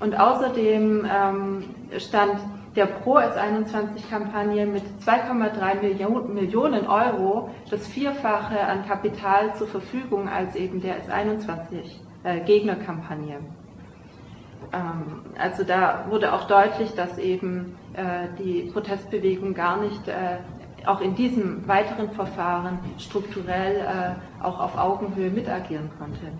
Und 0.00 0.18
außerdem 0.18 1.06
ähm, 1.10 1.64
stand 1.98 2.40
der 2.76 2.86
Pro-S21-Kampagne 2.86 4.64
mit 4.66 4.84
2,3 5.04 6.28
Millionen 6.28 6.86
Euro 6.86 7.50
das 7.70 7.86
Vierfache 7.86 8.58
an 8.60 8.86
Kapital 8.86 9.54
zur 9.54 9.68
Verfügung 9.68 10.28
als 10.28 10.56
eben 10.56 10.80
der 10.80 10.96
S21-Gegnerkampagne. 11.02 13.38
Ähm, 14.72 15.22
also 15.38 15.62
da 15.62 16.06
wurde 16.08 16.32
auch 16.32 16.46
deutlich, 16.46 16.94
dass 16.94 17.18
eben 17.18 17.76
äh, 17.92 18.28
die 18.38 18.70
Protestbewegung 18.72 19.52
gar 19.54 19.80
nicht 19.80 20.08
äh, 20.08 20.38
auch 20.86 21.00
in 21.00 21.14
diesem 21.14 21.66
weiteren 21.66 22.10
Verfahren 22.10 22.78
strukturell 22.98 23.76
äh, 23.76 24.44
auch 24.44 24.60
auf 24.60 24.76
Augenhöhe 24.76 25.30
mitagieren 25.30 25.90
konnte. 25.98 26.32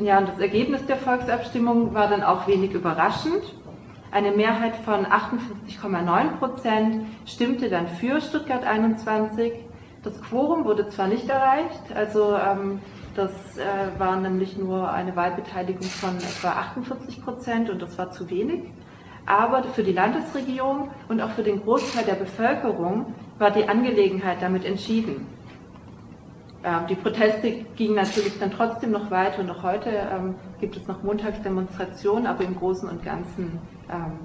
Ja, 0.00 0.18
und 0.18 0.28
das 0.28 0.38
Ergebnis 0.38 0.86
der 0.86 0.96
Volksabstimmung 0.96 1.94
war 1.94 2.08
dann 2.08 2.22
auch 2.22 2.46
wenig 2.46 2.72
überraschend. 2.72 3.42
Eine 4.10 4.30
Mehrheit 4.30 4.76
von 4.76 5.06
58,9 5.06 6.38
Prozent 6.38 7.06
stimmte 7.26 7.68
dann 7.68 7.88
für 7.88 8.20
Stuttgart 8.20 8.64
21. 8.64 9.52
Das 10.02 10.22
Quorum 10.22 10.64
wurde 10.64 10.88
zwar 10.88 11.08
nicht 11.08 11.28
erreicht, 11.28 11.82
also 11.94 12.34
ähm, 12.36 12.80
das 13.14 13.58
äh, 13.58 13.98
war 13.98 14.14
nämlich 14.14 14.56
nur 14.56 14.92
eine 14.92 15.16
Wahlbeteiligung 15.16 15.82
von 15.82 16.16
etwa 16.18 16.50
48 16.50 17.24
Prozent 17.24 17.68
und 17.68 17.82
das 17.82 17.98
war 17.98 18.12
zu 18.12 18.30
wenig. 18.30 18.62
Aber 19.28 19.62
für 19.62 19.82
die 19.82 19.92
Landesregierung 19.92 20.90
und 21.08 21.20
auch 21.20 21.28
für 21.30 21.42
den 21.42 21.62
Großteil 21.62 22.06
der 22.06 22.14
Bevölkerung 22.14 23.14
war 23.38 23.50
die 23.50 23.68
Angelegenheit 23.68 24.38
damit 24.40 24.64
entschieden. 24.64 25.26
Ähm, 26.64 26.86
die 26.88 26.94
Proteste 26.94 27.50
gingen 27.76 27.94
natürlich 27.94 28.38
dann 28.38 28.50
trotzdem 28.50 28.90
noch 28.90 29.10
weiter 29.10 29.40
und 29.40 29.50
auch 29.50 29.62
heute 29.62 29.90
ähm, 29.90 30.34
gibt 30.60 30.78
es 30.78 30.86
noch 30.86 31.02
Montagsdemonstrationen, 31.02 32.26
aber 32.26 32.42
im 32.42 32.56
Großen 32.56 32.88
und 32.88 33.04
Ganzen 33.04 33.58
ähm, 33.90 34.18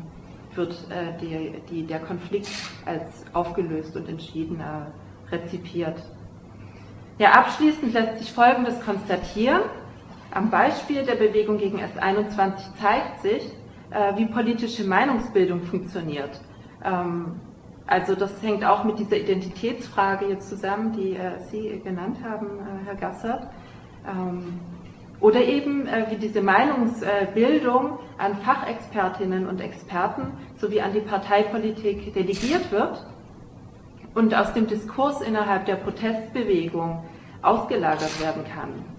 wird 0.55 0.73
äh, 0.89 1.83
der 1.83 1.99
Konflikt 1.99 2.49
als 2.85 3.25
aufgelöst 3.33 3.97
und 3.97 4.07
entschieden 4.07 4.61
äh, 4.61 5.35
rezipiert. 5.35 6.01
Ja, 7.19 7.31
abschließend 7.31 7.91
lässt 7.91 8.19
sich 8.19 8.31
Folgendes 8.31 8.79
konstatieren. 8.79 9.63
Am 10.31 10.49
Beispiel 10.49 11.03
der 11.03 11.15
Bewegung 11.15 11.57
gegen 11.57 11.79
S21 11.79 12.55
zeigt 12.79 13.21
sich, 13.21 13.51
äh, 13.93 14.17
wie 14.17 14.25
politische 14.25 14.83
Meinungsbildung 14.83 15.61
funktioniert. 15.61 16.41
Ähm, 16.83 17.39
also 17.85 18.15
das 18.15 18.41
hängt 18.41 18.63
auch 18.63 18.83
mit 18.83 18.99
dieser 18.99 19.17
Identitätsfrage 19.17 20.27
jetzt 20.27 20.49
zusammen, 20.49 20.93
die 20.93 21.15
äh, 21.15 21.39
Sie 21.51 21.81
genannt 21.83 22.17
haben, 22.23 22.47
äh, 22.59 22.85
Herr 22.85 22.95
Gassert. 22.95 23.47
Ähm, 24.07 24.59
oder 25.19 25.41
eben 25.41 25.87
äh, 25.87 26.07
wie 26.09 26.15
diese 26.15 26.41
Meinungsbildung 26.41 27.99
an 28.17 28.35
Fachexpertinnen 28.37 29.47
und 29.47 29.61
Experten 29.61 30.33
sowie 30.57 30.81
an 30.81 30.93
die 30.93 30.99
Parteipolitik 30.99 32.13
delegiert 32.13 32.71
wird 32.71 33.05
und 34.13 34.33
aus 34.33 34.53
dem 34.53 34.67
Diskurs 34.67 35.21
innerhalb 35.21 35.65
der 35.65 35.75
Protestbewegung 35.75 37.03
ausgelagert 37.41 38.21
werden 38.21 38.43
kann. 38.43 38.92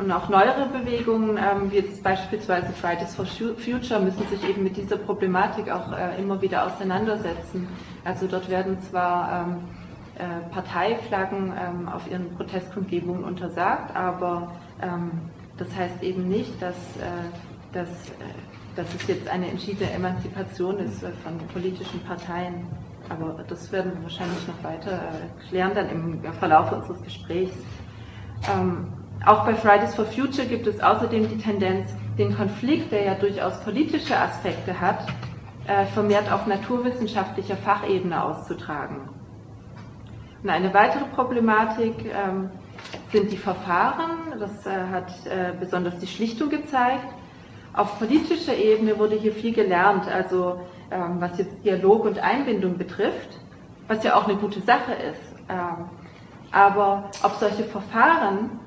Und 0.00 0.10
auch 0.12 0.30
neuere 0.30 0.66
Bewegungen, 0.66 1.36
ähm, 1.36 1.70
wie 1.70 1.76
jetzt 1.76 2.02
beispielsweise 2.02 2.72
Fridays 2.72 3.14
for 3.14 3.26
Future, 3.26 4.00
müssen 4.00 4.26
sich 4.28 4.48
eben 4.48 4.64
mit 4.64 4.78
dieser 4.78 4.96
Problematik 4.96 5.70
auch 5.70 5.92
äh, 5.92 6.18
immer 6.18 6.40
wieder 6.40 6.64
auseinandersetzen. 6.64 7.68
Also 8.02 8.26
dort 8.26 8.48
werden 8.48 8.80
zwar 8.80 9.46
ähm, 9.46 9.56
äh, 10.14 10.50
Parteiflaggen 10.54 11.52
ähm, 11.52 11.88
auf 11.90 12.10
ihren 12.10 12.34
Protestkundgebungen 12.34 13.24
untersagt, 13.24 13.94
aber 13.94 14.52
ähm, 14.80 15.10
das 15.58 15.68
heißt 15.76 16.02
eben 16.02 16.28
nicht, 16.28 16.62
dass, 16.62 16.76
äh, 16.96 17.74
dass, 17.74 17.90
äh, 17.90 18.76
dass 18.76 18.94
es 18.94 19.06
jetzt 19.06 19.28
eine 19.28 19.48
entschiedene 19.48 19.90
Emanzipation 19.90 20.78
ist 20.78 21.02
äh, 21.02 21.10
von 21.22 21.36
politischen 21.52 22.00
Parteien. 22.04 22.66
Aber 23.10 23.44
das 23.46 23.70
werden 23.70 23.92
wir 23.96 24.04
wahrscheinlich 24.04 24.48
noch 24.48 24.64
weiter 24.64 24.92
äh, 24.92 25.48
klären 25.48 25.72
dann 25.74 25.90
im 25.90 26.22
Verlauf 26.38 26.72
unseres 26.72 27.02
Gesprächs. 27.02 27.52
Ähm, 28.50 28.86
auch 29.26 29.44
bei 29.44 29.54
Fridays 29.54 29.94
for 29.94 30.06
Future 30.06 30.46
gibt 30.46 30.66
es 30.66 30.80
außerdem 30.80 31.28
die 31.28 31.38
Tendenz, 31.38 31.94
den 32.16 32.34
Konflikt, 32.36 32.90
der 32.90 33.04
ja 33.04 33.14
durchaus 33.14 33.60
politische 33.60 34.16
Aspekte 34.16 34.80
hat, 34.80 35.06
äh, 35.66 35.84
vermehrt 35.86 36.32
auf 36.32 36.46
naturwissenschaftlicher 36.46 37.56
Fachebene 37.56 38.22
auszutragen. 38.22 39.08
Und 40.42 40.48
eine 40.48 40.72
weitere 40.72 41.04
Problematik 41.04 41.94
ähm, 42.06 42.50
sind 43.12 43.30
die 43.30 43.36
Verfahren. 43.36 44.38
Das 44.38 44.66
äh, 44.66 44.70
hat 44.90 45.10
äh, 45.26 45.52
besonders 45.58 45.98
die 45.98 46.06
Schlichtung 46.06 46.48
gezeigt. 46.48 47.06
Auf 47.74 47.98
politischer 47.98 48.56
Ebene 48.56 48.98
wurde 48.98 49.16
hier 49.16 49.32
viel 49.32 49.52
gelernt, 49.52 50.08
also 50.08 50.60
ähm, 50.90 51.20
was 51.20 51.38
jetzt 51.38 51.62
Dialog 51.62 52.04
und 52.04 52.18
Einbindung 52.18 52.78
betrifft, 52.78 53.38
was 53.86 54.02
ja 54.02 54.16
auch 54.16 54.26
eine 54.26 54.36
gute 54.36 54.60
Sache 54.60 54.92
ist. 54.92 55.34
Ähm, 55.48 55.84
aber 56.50 57.10
ob 57.22 57.34
solche 57.34 57.64
Verfahren 57.64 58.58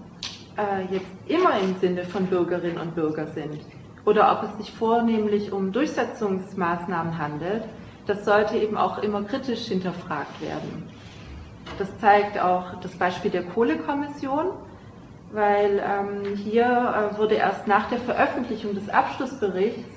äh, 0.57 0.93
jetzt 0.93 1.11
immer 1.27 1.59
im 1.59 1.75
Sinne 1.79 2.03
von 2.03 2.25
Bürgerinnen 2.27 2.77
und 2.77 2.95
Bürgern 2.95 3.27
sind 3.33 3.59
oder 4.05 4.31
ob 4.37 4.49
es 4.49 4.57
sich 4.57 4.73
vornehmlich 4.73 5.51
um 5.51 5.71
Durchsetzungsmaßnahmen 5.71 7.17
handelt, 7.17 7.63
das 8.05 8.25
sollte 8.25 8.57
eben 8.57 8.77
auch 8.77 8.97
immer 9.01 9.23
kritisch 9.23 9.65
hinterfragt 9.67 10.41
werden. 10.41 10.89
Das 11.77 11.97
zeigt 11.99 12.39
auch 12.39 12.79
das 12.81 12.91
Beispiel 12.97 13.31
der 13.31 13.43
Kohlekommission, 13.43 14.47
weil 15.31 15.81
ähm, 15.83 16.35
hier 16.35 16.65
äh, 16.65 17.17
wurde 17.17 17.35
erst 17.35 17.67
nach 17.67 17.89
der 17.89 17.99
Veröffentlichung 17.99 18.75
des 18.75 18.89
Abschlussberichts, 18.89 19.89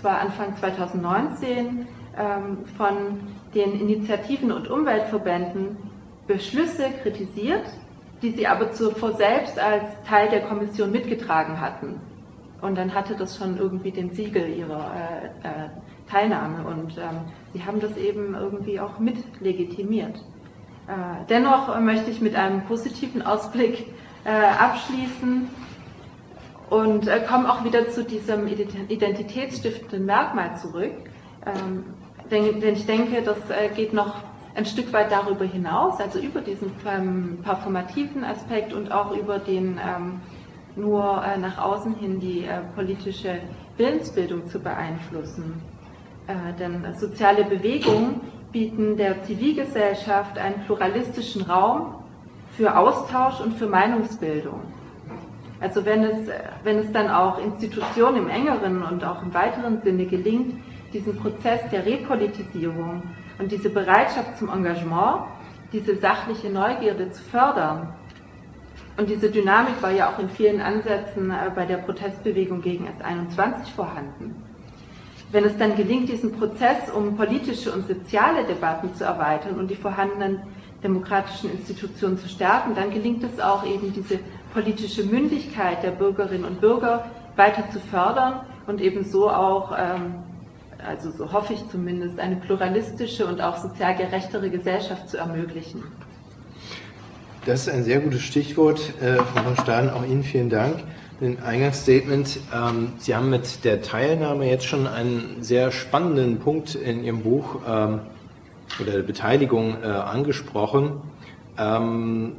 zwar 0.00 0.20
Anfang 0.20 0.56
2019, 0.56 1.86
ähm, 2.16 2.64
von 2.76 3.20
den 3.54 3.80
Initiativen 3.80 4.52
und 4.52 4.70
Umweltverbänden 4.70 5.76
Beschlüsse 6.26 6.90
kritisiert, 7.02 7.64
die 8.22 8.30
sie 8.32 8.46
aber 8.46 8.72
zuvor 8.72 9.12
selbst 9.12 9.58
als 9.58 10.02
Teil 10.04 10.28
der 10.28 10.42
Kommission 10.42 10.90
mitgetragen 10.90 11.60
hatten. 11.60 12.00
Und 12.60 12.76
dann 12.76 12.94
hatte 12.94 13.14
das 13.14 13.36
schon 13.36 13.56
irgendwie 13.56 13.92
den 13.92 14.10
Siegel 14.10 14.48
ihrer 14.48 14.90
äh, 15.44 15.48
äh, 15.48 15.68
Teilnahme 16.10 16.66
und 16.66 16.96
ähm, 16.98 17.20
sie 17.52 17.64
haben 17.64 17.80
das 17.80 17.96
eben 17.96 18.34
irgendwie 18.34 18.80
auch 18.80 18.98
mit 18.98 19.16
legitimiert. 19.40 20.16
Äh, 20.88 21.24
dennoch 21.28 21.78
möchte 21.80 22.10
ich 22.10 22.20
mit 22.20 22.34
einem 22.34 22.64
positiven 22.64 23.22
Ausblick 23.22 23.86
äh, 24.24 24.30
abschließen 24.30 25.48
und 26.70 27.06
äh, 27.06 27.20
komme 27.20 27.52
auch 27.52 27.62
wieder 27.64 27.88
zu 27.90 28.04
diesem 28.04 28.48
identitätsstiftenden 28.48 30.04
Merkmal 30.04 30.56
zurück. 30.58 30.92
Ähm, 31.46 31.84
denn, 32.30 32.60
denn 32.60 32.74
ich 32.74 32.86
denke, 32.86 33.22
das 33.22 33.38
äh, 33.50 33.68
geht 33.74 33.92
noch 33.92 34.16
ein 34.54 34.66
Stück 34.66 34.92
weit 34.92 35.12
darüber 35.12 35.44
hinaus, 35.44 36.00
also 36.00 36.18
über 36.18 36.40
diesen 36.40 36.72
ähm, 36.86 37.38
performativen 37.42 38.24
Aspekt 38.24 38.72
und 38.72 38.90
auch 38.90 39.16
über 39.16 39.38
den 39.38 39.78
ähm, 39.78 40.20
nur 40.76 41.22
äh, 41.24 41.38
nach 41.38 41.58
außen 41.58 41.96
hin 41.96 42.20
die 42.20 42.44
äh, 42.44 42.60
politische 42.74 43.40
Willensbildung 43.76 44.46
zu 44.46 44.60
beeinflussen. 44.60 45.60
Äh, 46.26 46.54
denn 46.58 46.84
soziale 46.96 47.44
Bewegungen 47.44 48.20
bieten 48.52 48.96
der 48.96 49.22
Zivilgesellschaft 49.24 50.38
einen 50.38 50.64
pluralistischen 50.64 51.42
Raum 51.42 51.96
für 52.56 52.76
Austausch 52.76 53.40
und 53.40 53.54
für 53.54 53.66
Meinungsbildung. 53.66 54.60
Also 55.60 55.84
wenn 55.84 56.04
es, 56.04 56.28
wenn 56.62 56.78
es 56.78 56.90
dann 56.92 57.10
auch 57.10 57.38
Institutionen 57.38 58.18
im 58.18 58.28
engeren 58.28 58.82
und 58.82 59.04
auch 59.04 59.22
im 59.22 59.34
weiteren 59.34 59.80
Sinne 59.80 60.06
gelingt, 60.06 60.54
diesen 60.92 61.16
Prozess 61.16 61.60
der 61.70 61.84
Repolitisierung 61.84 63.02
und 63.38 63.52
diese 63.52 63.70
Bereitschaft 63.70 64.38
zum 64.38 64.50
Engagement, 64.50 65.24
diese 65.72 65.96
sachliche 65.96 66.50
Neugierde 66.50 67.10
zu 67.10 67.22
fördern. 67.22 67.94
Und 68.96 69.08
diese 69.08 69.30
Dynamik 69.30 69.80
war 69.80 69.92
ja 69.92 70.10
auch 70.10 70.18
in 70.18 70.28
vielen 70.28 70.60
Ansätzen 70.60 71.30
äh, 71.30 71.50
bei 71.54 71.66
der 71.66 71.76
Protestbewegung 71.76 72.60
gegen 72.62 72.88
S21 72.88 73.66
vorhanden. 73.76 74.42
Wenn 75.30 75.44
es 75.44 75.56
dann 75.56 75.76
gelingt, 75.76 76.08
diesen 76.08 76.32
Prozess 76.32 76.90
um 76.90 77.16
politische 77.16 77.70
und 77.70 77.86
soziale 77.86 78.44
Debatten 78.44 78.94
zu 78.94 79.04
erweitern 79.04 79.58
und 79.58 79.70
die 79.70 79.76
vorhandenen 79.76 80.40
demokratischen 80.82 81.52
Institutionen 81.52 82.18
zu 82.18 82.28
stärken, 82.28 82.74
dann 82.74 82.90
gelingt 82.90 83.22
es 83.22 83.38
auch 83.38 83.64
eben 83.64 83.92
diese 83.92 84.18
politische 84.52 85.04
Mündigkeit 85.04 85.82
der 85.82 85.90
Bürgerinnen 85.90 86.44
und 86.44 86.60
Bürger 86.60 87.04
weiter 87.36 87.70
zu 87.70 87.78
fördern 87.78 88.40
und 88.66 88.80
ebenso 88.80 89.30
auch 89.30 89.72
ähm, 89.78 90.14
also 90.84 91.10
so 91.10 91.32
hoffe 91.32 91.54
ich 91.54 91.68
zumindest, 91.68 92.18
eine 92.18 92.36
pluralistische 92.36 93.26
und 93.26 93.40
auch 93.40 93.56
sozial 93.56 93.96
gerechtere 93.96 94.50
Gesellschaft 94.50 95.08
zu 95.08 95.18
ermöglichen. 95.18 95.82
Das 97.46 97.66
ist 97.66 97.72
ein 97.72 97.84
sehr 97.84 98.00
gutes 98.00 98.22
Stichwort, 98.22 98.92
äh, 99.00 99.16
Frau 99.16 99.62
Staden. 99.62 99.90
Auch 99.90 100.04
Ihnen 100.04 100.22
vielen 100.22 100.50
Dank. 100.50 100.84
Den 101.20 101.42
Eingangsstatement. 101.42 102.40
Ähm, 102.54 102.92
Sie 102.98 103.16
haben 103.16 103.30
mit 103.30 103.64
der 103.64 103.82
Teilnahme 103.82 104.48
jetzt 104.48 104.66
schon 104.66 104.86
einen 104.86 105.42
sehr 105.42 105.72
spannenden 105.72 106.38
Punkt 106.38 106.74
in 106.74 107.02
Ihrem 107.02 107.22
Buch 107.22 107.60
ähm, 107.66 108.00
oder 108.80 108.92
der 108.92 109.02
Beteiligung 109.02 109.82
äh, 109.82 109.86
angesprochen. 109.86 111.00
Ähm, 111.58 112.36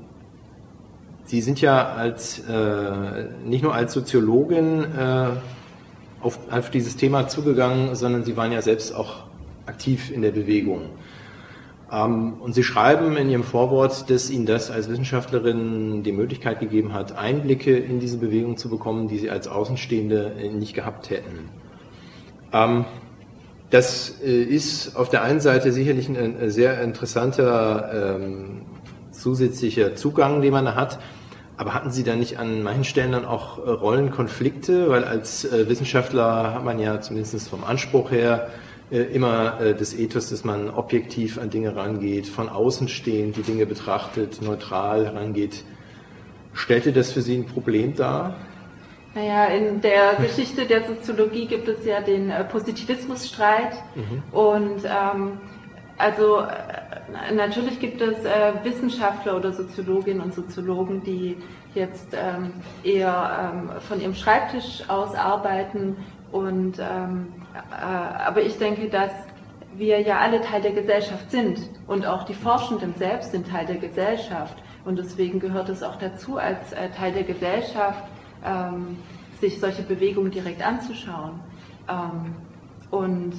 Sie 1.25 1.41
sind 1.41 1.59
ja 1.61 1.93
als, 1.93 2.39
äh, 2.39 3.25
nicht 3.43 3.63
nur 3.63 3.73
als 3.73 3.93
Soziologin 3.93 4.83
äh, 4.83 5.27
auf, 6.21 6.39
auf 6.51 6.69
dieses 6.69 6.95
Thema 6.97 7.27
zugegangen, 7.27 7.95
sondern 7.95 8.23
Sie 8.23 8.35
waren 8.37 8.51
ja 8.51 8.61
selbst 8.61 8.93
auch 8.93 9.23
aktiv 9.65 10.11
in 10.11 10.21
der 10.21 10.31
Bewegung. 10.31 10.89
Ähm, 11.91 12.33
und 12.39 12.53
Sie 12.53 12.63
schreiben 12.63 13.17
in 13.17 13.29
Ihrem 13.29 13.43
Vorwort, 13.43 14.09
dass 14.09 14.29
Ihnen 14.29 14.45
das 14.45 14.71
als 14.71 14.89
Wissenschaftlerin 14.89 16.03
die 16.03 16.11
Möglichkeit 16.11 16.59
gegeben 16.59 16.93
hat, 16.93 17.17
Einblicke 17.17 17.77
in 17.77 17.99
diese 17.99 18.17
Bewegung 18.17 18.57
zu 18.57 18.69
bekommen, 18.69 19.07
die 19.07 19.17
Sie 19.17 19.29
als 19.29 19.47
Außenstehende 19.47 20.33
nicht 20.53 20.73
gehabt 20.73 21.09
hätten. 21.09 21.49
Ähm, 22.51 22.85
das 23.69 24.21
äh, 24.23 24.41
ist 24.41 24.95
auf 24.95 25.09
der 25.09 25.21
einen 25.21 25.39
Seite 25.39 25.71
sicherlich 25.71 26.09
ein, 26.09 26.49
sehr 26.49 26.81
interessanter 26.81 28.17
ähm, 28.19 28.61
zusätzlicher 29.11 29.95
Zugang, 29.95 30.41
den 30.41 30.51
man 30.51 30.65
da 30.65 30.75
hat. 30.75 30.99
Aber 31.59 31.73
hatten 31.73 31.91
Sie 31.91 32.05
da 32.05 32.15
nicht 32.15 32.39
an 32.39 32.63
manchen 32.63 32.85
Stellen 32.85 33.11
dann 33.11 33.25
auch 33.25 33.57
äh, 33.57 33.69
Rollenkonflikte? 33.69 34.89
Weil 34.89 35.03
als 35.03 35.43
äh, 35.43 35.67
Wissenschaftler 35.67 36.53
hat 36.53 36.63
man 36.63 36.79
ja 36.79 37.01
zumindest 37.01 37.49
vom 37.49 37.65
Anspruch 37.65 38.11
her 38.11 38.47
äh, 38.89 38.99
immer 38.99 39.59
das 39.77 39.93
Ethos, 39.93 40.29
dass 40.29 40.45
man 40.45 40.69
objektiv 40.69 41.37
an 41.37 41.49
Dinge 41.49 41.75
rangeht, 41.75 42.27
von 42.27 42.47
außen 42.47 42.87
stehend 42.87 43.35
die 43.35 43.41
Dinge 43.41 43.65
betrachtet, 43.65 44.41
neutral 44.41 45.05
herangeht. 45.05 45.65
Stellte 46.53 46.93
das 46.93 47.11
für 47.11 47.21
Sie 47.21 47.35
ein 47.35 47.45
Problem 47.45 47.93
dar? 47.93 48.37
Naja, 49.13 49.47
in 49.47 49.81
der 49.81 50.15
Geschichte 50.15 50.65
der 50.65 50.87
Soziologie 50.87 51.45
gibt 51.45 51.67
es 51.67 51.83
ja 51.83 51.99
den 51.99 52.31
Positivismusstreit 52.49 53.73
mhm. 53.95 54.23
und 54.31 54.85
ähm, 54.85 55.39
also 55.99 56.39
äh, 56.39 57.33
natürlich 57.33 57.79
gibt 57.79 58.01
es 58.01 58.23
äh, 58.23 58.53
Wissenschaftler 58.63 59.35
oder 59.35 59.51
Soziologinnen 59.51 60.21
und 60.21 60.33
Soziologen, 60.33 61.03
die 61.03 61.37
jetzt 61.75 62.13
ähm, 62.13 62.53
eher 62.83 63.53
ähm, 63.53 63.81
von 63.81 64.01
ihrem 64.01 64.15
Schreibtisch 64.15 64.83
aus 64.87 65.13
arbeiten. 65.13 65.97
Und 66.31 66.79
ähm, 66.79 67.33
äh, 67.53 67.83
aber 67.83 68.41
ich 68.41 68.57
denke, 68.57 68.87
dass 68.87 69.11
wir 69.75 69.99
ja 70.01 70.19
alle 70.19 70.41
Teil 70.41 70.61
der 70.61 70.71
Gesellschaft 70.71 71.29
sind. 71.29 71.59
Und 71.85 72.05
auch 72.05 72.23
die 72.23 72.33
Forschenden 72.33 72.93
selbst 72.95 73.31
sind 73.31 73.49
Teil 73.49 73.65
der 73.65 73.77
Gesellschaft. 73.77 74.57
Und 74.85 74.97
deswegen 74.97 75.39
gehört 75.39 75.67
es 75.67 75.83
auch 75.83 75.97
dazu 75.97 76.37
als 76.37 76.71
äh, 76.71 76.89
Teil 76.91 77.11
der 77.11 77.23
Gesellschaft 77.23 78.03
ähm, 78.45 78.97
sich 79.39 79.59
solche 79.59 79.83
Bewegungen 79.83 80.31
direkt 80.31 80.65
anzuschauen. 80.65 81.41
Ähm, 81.89 82.35
und 82.89 83.33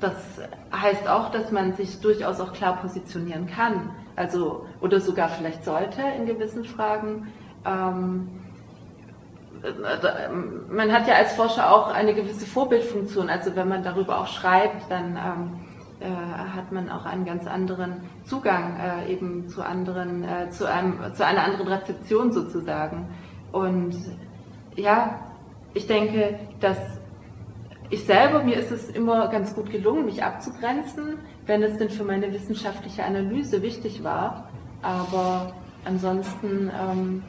das 0.00 0.40
heißt 0.72 1.08
auch, 1.08 1.30
dass 1.30 1.50
man 1.50 1.72
sich 1.72 2.00
durchaus 2.00 2.40
auch 2.40 2.52
klar 2.52 2.76
positionieren 2.80 3.46
kann, 3.46 3.90
also 4.16 4.66
oder 4.80 5.00
sogar 5.00 5.28
vielleicht 5.28 5.64
sollte 5.64 6.02
in 6.16 6.26
gewissen 6.26 6.64
Fragen. 6.64 7.32
Ähm, 7.64 8.28
man 10.70 10.92
hat 10.92 11.08
ja 11.08 11.14
als 11.14 11.32
Forscher 11.34 11.72
auch 11.72 11.88
eine 11.88 12.14
gewisse 12.14 12.46
Vorbildfunktion. 12.46 13.28
Also 13.28 13.56
wenn 13.56 13.68
man 13.68 13.82
darüber 13.82 14.20
auch 14.20 14.28
schreibt, 14.28 14.88
dann 14.88 15.16
ähm, 15.16 15.60
äh, 16.00 16.06
hat 16.06 16.70
man 16.70 16.90
auch 16.90 17.06
einen 17.06 17.24
ganz 17.24 17.46
anderen 17.46 18.02
Zugang 18.24 18.76
äh, 18.78 19.12
eben 19.12 19.48
zu 19.48 19.62
anderen, 19.62 20.22
äh, 20.22 20.48
zu 20.50 20.66
einem, 20.66 21.12
zu 21.12 21.26
einer 21.26 21.42
anderen 21.42 21.66
Rezeption 21.66 22.30
sozusagen. 22.30 23.08
Und 23.50 23.96
ja, 24.76 25.18
ich 25.74 25.88
denke, 25.88 26.38
dass 26.60 26.97
ich 27.90 28.04
selber, 28.04 28.42
mir 28.42 28.56
ist 28.56 28.70
es 28.70 28.88
immer 28.90 29.28
ganz 29.28 29.54
gut 29.54 29.70
gelungen, 29.70 30.04
mich 30.04 30.22
abzugrenzen, 30.22 31.18
wenn 31.46 31.62
es 31.62 31.78
denn 31.78 31.90
für 31.90 32.04
meine 32.04 32.32
wissenschaftliche 32.32 33.04
Analyse 33.04 33.62
wichtig 33.62 34.04
war. 34.04 34.48
Aber 34.82 35.52
ansonsten, 35.84 36.70
ähm, 36.70 37.22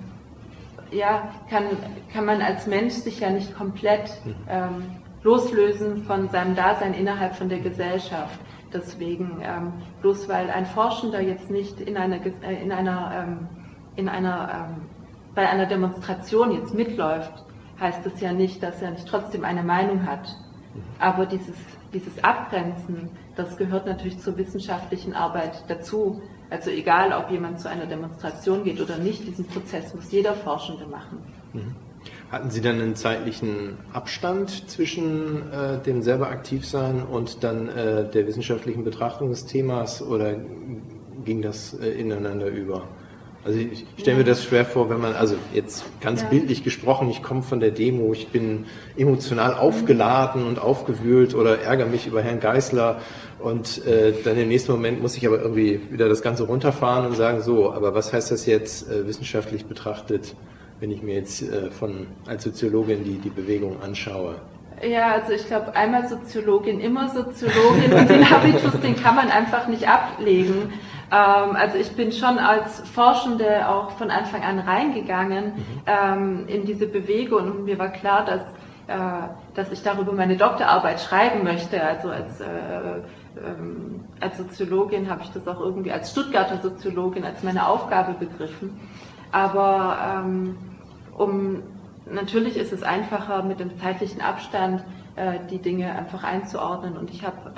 ja, 0.91 1.29
kann, 1.49 1.63
kann 2.11 2.25
man 2.25 2.41
als 2.41 2.67
Mensch 2.67 2.93
sich 2.93 3.19
ja 3.19 3.29
nicht 3.29 3.55
komplett 3.55 4.11
ähm, 4.49 4.97
loslösen 5.23 6.03
von 6.03 6.29
seinem 6.29 6.55
Dasein 6.55 6.93
innerhalb 6.93 7.35
von 7.35 7.49
der 7.49 7.59
Gesellschaft. 7.59 8.39
Deswegen, 8.73 9.41
ähm, 9.41 9.73
bloß 10.01 10.29
weil 10.29 10.49
ein 10.49 10.65
Forschender 10.65 11.21
jetzt 11.21 11.49
nicht 11.49 11.79
in 11.79 11.97
einer, 11.97 12.17
äh, 12.17 12.61
in 12.61 12.71
einer, 12.71 13.11
ähm, 13.15 13.47
in 13.95 14.09
einer 14.09 14.67
ähm, 14.69 14.81
bei 15.35 15.47
einer 15.47 15.65
Demonstration 15.65 16.51
jetzt 16.51 16.73
mitläuft, 16.73 17.31
heißt 17.79 18.05
es 18.05 18.19
ja 18.19 18.33
nicht, 18.33 18.61
dass 18.61 18.81
er 18.81 18.91
nicht 18.91 19.07
trotzdem 19.07 19.45
eine 19.45 19.63
Meinung 19.63 20.05
hat. 20.05 20.35
Aber 20.99 21.25
dieses, 21.25 21.55
dieses 21.93 22.23
Abgrenzen, 22.23 23.09
das 23.35 23.57
gehört 23.57 23.85
natürlich 23.85 24.19
zur 24.19 24.37
wissenschaftlichen 24.37 25.13
Arbeit 25.13 25.63
dazu. 25.67 26.21
Also 26.49 26.69
egal, 26.71 27.13
ob 27.13 27.31
jemand 27.31 27.59
zu 27.59 27.69
einer 27.69 27.85
Demonstration 27.85 28.63
geht 28.63 28.81
oder 28.81 28.97
nicht, 28.97 29.27
diesen 29.27 29.45
Prozess 29.45 29.93
muss 29.93 30.11
jeder 30.11 30.33
Forschende 30.33 30.85
machen. 30.85 31.19
Mhm. 31.53 31.75
Hatten 32.31 32.49
Sie 32.51 32.61
dann 32.61 32.79
einen 32.79 32.95
zeitlichen 32.95 33.77
Abstand 33.91 34.69
zwischen 34.69 35.51
äh, 35.51 35.79
dem 35.79 36.01
selber 36.01 36.29
aktiv 36.29 36.65
sein 36.65 37.03
und 37.03 37.43
dann 37.43 37.67
äh, 37.69 38.09
der 38.09 38.27
wissenschaftlichen 38.27 38.83
Betrachtung 38.83 39.29
des 39.29 39.45
Themas 39.45 40.01
oder 40.01 40.35
ging 41.25 41.41
das 41.41 41.73
äh, 41.73 41.89
ineinander 41.89 42.47
über? 42.47 42.83
Also 43.45 43.57
ich 43.57 43.85
stelle 43.97 44.17
mir 44.17 44.23
das 44.25 44.43
schwer 44.43 44.65
vor, 44.65 44.89
wenn 44.89 44.99
man, 44.99 45.13
also 45.13 45.35
jetzt 45.53 45.85
ganz 46.01 46.23
bildlich 46.23 46.63
gesprochen, 46.63 47.09
ich 47.09 47.23
komme 47.23 47.41
von 47.41 47.61
der 47.61 47.71
Demo, 47.71 48.11
ich 48.13 48.27
bin 48.27 48.65
emotional 48.97 49.53
aufgeladen 49.53 50.45
und 50.45 50.59
aufgewühlt 50.59 51.35
oder 51.35 51.61
ärgere 51.61 51.87
mich 51.87 52.05
über 52.05 52.21
Herrn 52.21 52.41
Geißler 52.41 52.99
und 53.39 53.85
äh, 53.85 54.13
dann 54.25 54.37
im 54.37 54.49
nächsten 54.49 54.73
Moment 54.73 55.01
muss 55.01 55.15
ich 55.15 55.25
aber 55.25 55.41
irgendwie 55.41 55.79
wieder 55.89 56.09
das 56.09 56.21
Ganze 56.21 56.43
runterfahren 56.43 57.05
und 57.05 57.15
sagen, 57.15 57.41
so, 57.41 57.71
aber 57.71 57.95
was 57.95 58.11
heißt 58.11 58.29
das 58.29 58.45
jetzt 58.45 58.91
äh, 58.91 59.07
wissenschaftlich 59.07 59.65
betrachtet, 59.65 60.35
wenn 60.81 60.91
ich 60.91 61.01
mir 61.01 61.15
jetzt 61.15 61.41
äh, 61.41 61.71
von 61.71 62.07
als 62.27 62.43
Soziologin 62.43 63.05
die, 63.05 63.19
die 63.19 63.29
Bewegung 63.29 63.81
anschaue? 63.81 64.35
Ja, 64.81 65.13
also 65.13 65.33
ich 65.33 65.45
glaube, 65.45 65.75
einmal 65.75 66.07
Soziologin, 66.07 66.79
immer 66.79 67.09
Soziologin 67.09 67.93
und 67.93 68.09
den 68.09 68.29
Habitus, 68.29 68.79
den 68.81 68.95
kann 68.95 69.15
man 69.15 69.29
einfach 69.29 69.67
nicht 69.67 69.87
ablegen. 69.87 70.73
Ähm, 71.11 71.55
also 71.55 71.77
ich 71.77 71.95
bin 71.95 72.11
schon 72.11 72.37
als 72.37 72.81
Forschende 72.81 73.67
auch 73.67 73.91
von 73.91 74.11
Anfang 74.11 74.43
an 74.43 74.59
reingegangen 74.59 75.45
mhm. 75.45 75.63
ähm, 75.87 76.47
in 76.47 76.65
diese 76.65 76.87
Bewegung 76.87 77.51
und 77.51 77.65
mir 77.65 77.79
war 77.79 77.89
klar, 77.89 78.25
dass, 78.25 78.41
äh, 78.87 79.27
dass 79.55 79.71
ich 79.71 79.81
darüber 79.81 80.13
meine 80.13 80.37
Doktorarbeit 80.37 81.01
schreiben 81.01 81.43
möchte. 81.43 81.81
Also 81.83 82.09
als, 82.09 82.39
äh, 82.41 82.45
ähm, 82.45 84.05
als 84.19 84.37
Soziologin 84.37 85.09
habe 85.09 85.23
ich 85.23 85.31
das 85.31 85.47
auch 85.47 85.59
irgendwie 85.59 85.91
als 85.91 86.11
Stuttgarter 86.11 86.57
Soziologin 86.57 87.25
als 87.25 87.43
meine 87.43 87.67
Aufgabe 87.67 88.13
begriffen. 88.13 88.79
Aber 89.31 90.25
um 91.15 91.61
natürlich 92.09 92.57
ist 92.57 92.73
es 92.73 92.81
einfacher 92.81 93.43
mit 93.43 93.59
dem 93.59 93.77
zeitlichen 93.79 94.21
Abstand 94.21 94.83
äh, 95.15 95.33
die 95.51 95.59
Dinge 95.59 95.93
einfach 95.93 96.23
einzuordnen 96.23 96.97
und 96.97 97.11
ich 97.11 97.23
habe 97.23 97.51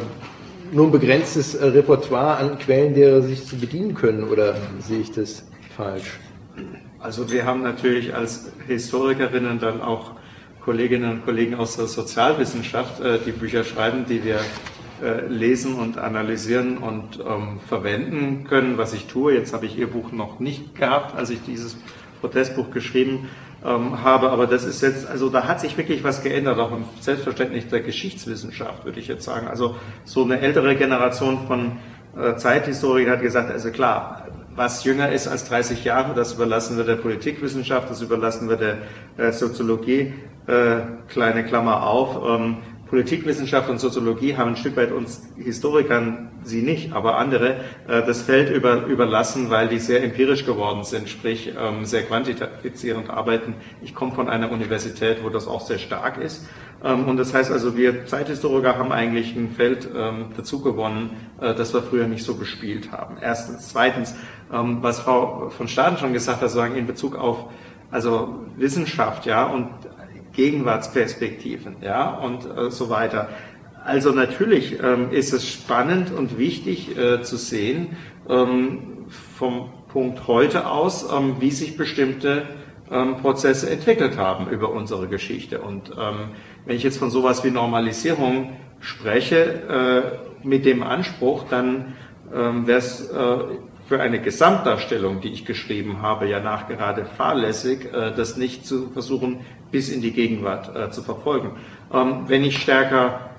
nur 0.73 0.87
ein 0.87 0.93
begrenztes 0.93 1.57
äh, 1.57 1.67
Repertoire 1.67 2.37
an 2.37 2.61
Quellen, 2.61 2.95
derer 2.95 3.23
Sie 3.23 3.35
sich 3.35 3.45
zu 3.45 3.57
bedienen 3.57 3.95
können, 3.95 4.23
oder 4.25 4.55
sehe 4.81 5.01
ich 5.01 5.11
das? 5.11 5.43
Falsch? 5.77 6.19
Also 6.99 7.31
wir 7.31 7.47
haben 7.47 7.63
natürlich 7.63 8.15
als 8.15 8.53
Historikerinnen 8.67 9.59
dann 9.59 9.81
auch 9.81 10.13
Kolleginnen 10.61 11.11
und 11.11 11.25
Kollegen 11.25 11.55
aus 11.55 11.77
der 11.77 11.87
Sozialwissenschaft, 11.87 13.01
äh, 13.01 13.19
die 13.25 13.33
Bücher 13.33 13.65
schreiben, 13.65 14.05
die 14.07 14.23
wir 14.23 14.41
äh, 15.03 15.27
lesen 15.27 15.77
und 15.77 15.97
analysieren 15.97 16.77
und 16.77 17.19
ähm, 17.27 17.59
verwenden 17.67 18.45
können, 18.45 18.77
was 18.77 18.93
ich 18.93 19.07
tue. 19.07 19.33
Jetzt 19.33 19.55
habe 19.55 19.65
ich 19.65 19.79
Ihr 19.79 19.87
Buch 19.87 20.13
noch 20.13 20.41
nicht 20.41 20.75
gehabt, 20.75 21.17
als 21.17 21.31
ich 21.31 21.43
dieses 21.43 21.79
Protestbuch 22.21 22.71
geschrieben 22.71 23.31
ähm, 23.65 24.05
habe. 24.05 24.31
Aber 24.31 24.47
das 24.47 24.65
ist 24.65 24.83
jetzt, 24.83 25.09
also 25.09 25.31
da 25.31 25.49
hat 25.49 25.61
sich 25.61 25.79
wirklich 25.79 26.05
was 26.05 26.23
geändert, 26.23 26.59
auch 26.59 26.73
im 26.73 26.85
Selbstverständnis 27.01 27.69
der 27.69 27.81
Geschichtswissenschaft, 27.81 28.85
würde 28.85 29.01
ich 29.01 29.09
jetzt 29.09 29.25
sagen. 29.25 29.49
Also 29.49 29.77
so 30.05 30.23
eine 30.25 30.41
ältere 30.41 30.77
Generation 30.77 31.47
von 31.47 31.79
äh, 32.19 32.37
Zeithistorikern 32.37 33.15
hat 33.15 33.23
gesagt, 33.23 33.51
also 33.51 33.71
klar, 33.71 34.27
was 34.61 34.85
jünger 34.85 35.11
ist 35.11 35.27
als 35.27 35.47
30 35.47 35.85
Jahre, 35.85 36.13
das 36.13 36.35
überlassen 36.35 36.77
wir 36.77 36.85
der 36.85 36.97
Politikwissenschaft, 36.97 37.89
das 37.89 38.03
überlassen 38.03 38.51
wir 38.51 38.57
der 38.57 38.77
äh, 39.17 39.33
Soziologie, 39.33 40.13
äh, 40.47 40.81
kleine 41.09 41.47
Klammer 41.47 41.87
auf. 41.87 42.21
Ähm, 42.29 42.59
Politikwissenschaft 42.91 43.71
und 43.71 43.79
Soziologie 43.79 44.37
haben 44.37 44.51
ein 44.51 44.57
Stück 44.57 44.77
weit 44.77 44.93
uns 44.93 45.23
Historikern, 45.39 46.29
sie 46.43 46.61
nicht, 46.61 46.93
aber 46.93 47.17
andere, 47.17 47.55
äh, 47.89 48.03
das 48.05 48.21
Feld 48.21 48.51
über, 48.51 48.85
überlassen, 48.85 49.49
weil 49.49 49.69
die 49.69 49.79
sehr 49.79 50.03
empirisch 50.05 50.45
geworden 50.45 50.85
sind, 50.85 51.09
sprich 51.09 51.55
ähm, 51.59 51.87
sehr 51.87 52.03
quantifizierend 52.03 53.09
arbeiten. 53.09 53.55
Ich 53.81 53.95
komme 53.95 54.13
von 54.13 54.29
einer 54.29 54.53
Universität, 54.53 55.25
wo 55.25 55.31
das 55.31 55.49
auch 55.49 55.63
sehr 55.63 55.79
stark 55.79 56.19
ist. 56.19 56.47
Ähm, 56.83 57.07
und 57.07 57.17
das 57.17 57.35
heißt 57.35 57.51
also, 57.51 57.77
wir 57.77 58.07
Zeithistoriker 58.07 58.79
haben 58.79 58.93
eigentlich 58.93 59.37
ein 59.37 59.51
Feld 59.51 59.89
ähm, 59.95 60.27
dazu 60.37 60.61
gewonnen, 60.61 61.11
äh, 61.41 61.55
das 61.55 61.75
wir 61.75 61.83
früher 61.83 62.07
nicht 62.07 62.25
so 62.25 62.35
bespielt 62.35 62.93
haben. 62.93 63.17
Erstens. 63.21 63.69
Zweitens, 63.69 64.15
was 64.53 64.99
Frau 64.99 65.49
von 65.51 65.69
Staden 65.69 65.97
schon 65.97 66.13
gesagt 66.13 66.43
hat, 66.43 66.51
sagen 66.51 66.75
in 66.75 66.89
Bezug 66.89 67.15
auf 67.15 67.47
also 67.93 68.41
Wissenschaft, 68.57 69.27
ja, 69.27 69.45
und 69.45 69.69
Gegenwartsperspektiven, 70.33 71.77
ja, 71.83 72.11
und 72.11 72.47
äh, 72.47 72.71
so 72.71 72.91
weiter. 72.91 73.29
Also 73.85 74.13
natürlich 74.13 74.79
ähm, 74.83 75.11
ist 75.11 75.33
es 75.33 75.49
spannend 75.49 76.13
und 76.13 76.39
wichtig 76.39 76.97
äh, 76.97 77.23
zu 77.23 77.37
sehen 77.37 77.97
ähm, 78.29 79.07
vom 79.37 79.71
Punkt 79.89 80.29
heute 80.29 80.67
aus, 80.69 81.11
ähm, 81.13 81.37
wie 81.41 81.51
sich 81.51 81.77
bestimmte 81.77 82.45
ähm, 82.91 83.17
Prozesse 83.19 83.71
entwickelt 83.71 84.17
haben 84.17 84.49
über 84.49 84.71
unsere 84.71 85.09
Geschichte. 85.09 85.61
Und 85.61 85.91
ähm, 85.91 86.31
wenn 86.67 86.77
ich 86.77 86.83
jetzt 86.83 86.99
von 86.99 87.11
sowas 87.11 87.45
wie 87.45 87.51
Normalisierung 87.51 88.57
spreche, 88.81 90.23
äh, 90.45 90.47
mit 90.47 90.65
dem 90.65 90.83
Anspruch, 90.83 91.45
dann 91.49 91.95
ähm, 92.35 92.67
wäre 92.67 92.79
es 92.79 93.11
äh, 93.11 93.39
für 93.87 94.01
eine 94.01 94.21
Gesamtdarstellung, 94.21 95.21
die 95.21 95.33
ich 95.33 95.45
geschrieben 95.45 96.01
habe, 96.01 96.29
ja 96.29 96.41
nachgerade 96.41 97.05
fahrlässig, 97.05 97.87
äh, 97.93 98.13
das 98.15 98.37
nicht 98.37 98.67
zu 98.67 98.91
versuchen, 98.91 99.41
bis 99.71 99.89
in 99.89 100.01
die 100.01 100.13
Gegenwart 100.13 100.75
äh, 100.75 100.91
zu 100.91 101.03
verfolgen. 101.03 101.57
Ähm, 101.93 102.25
wenn 102.27 102.45
ich 102.45 102.59
stärker 102.59 103.30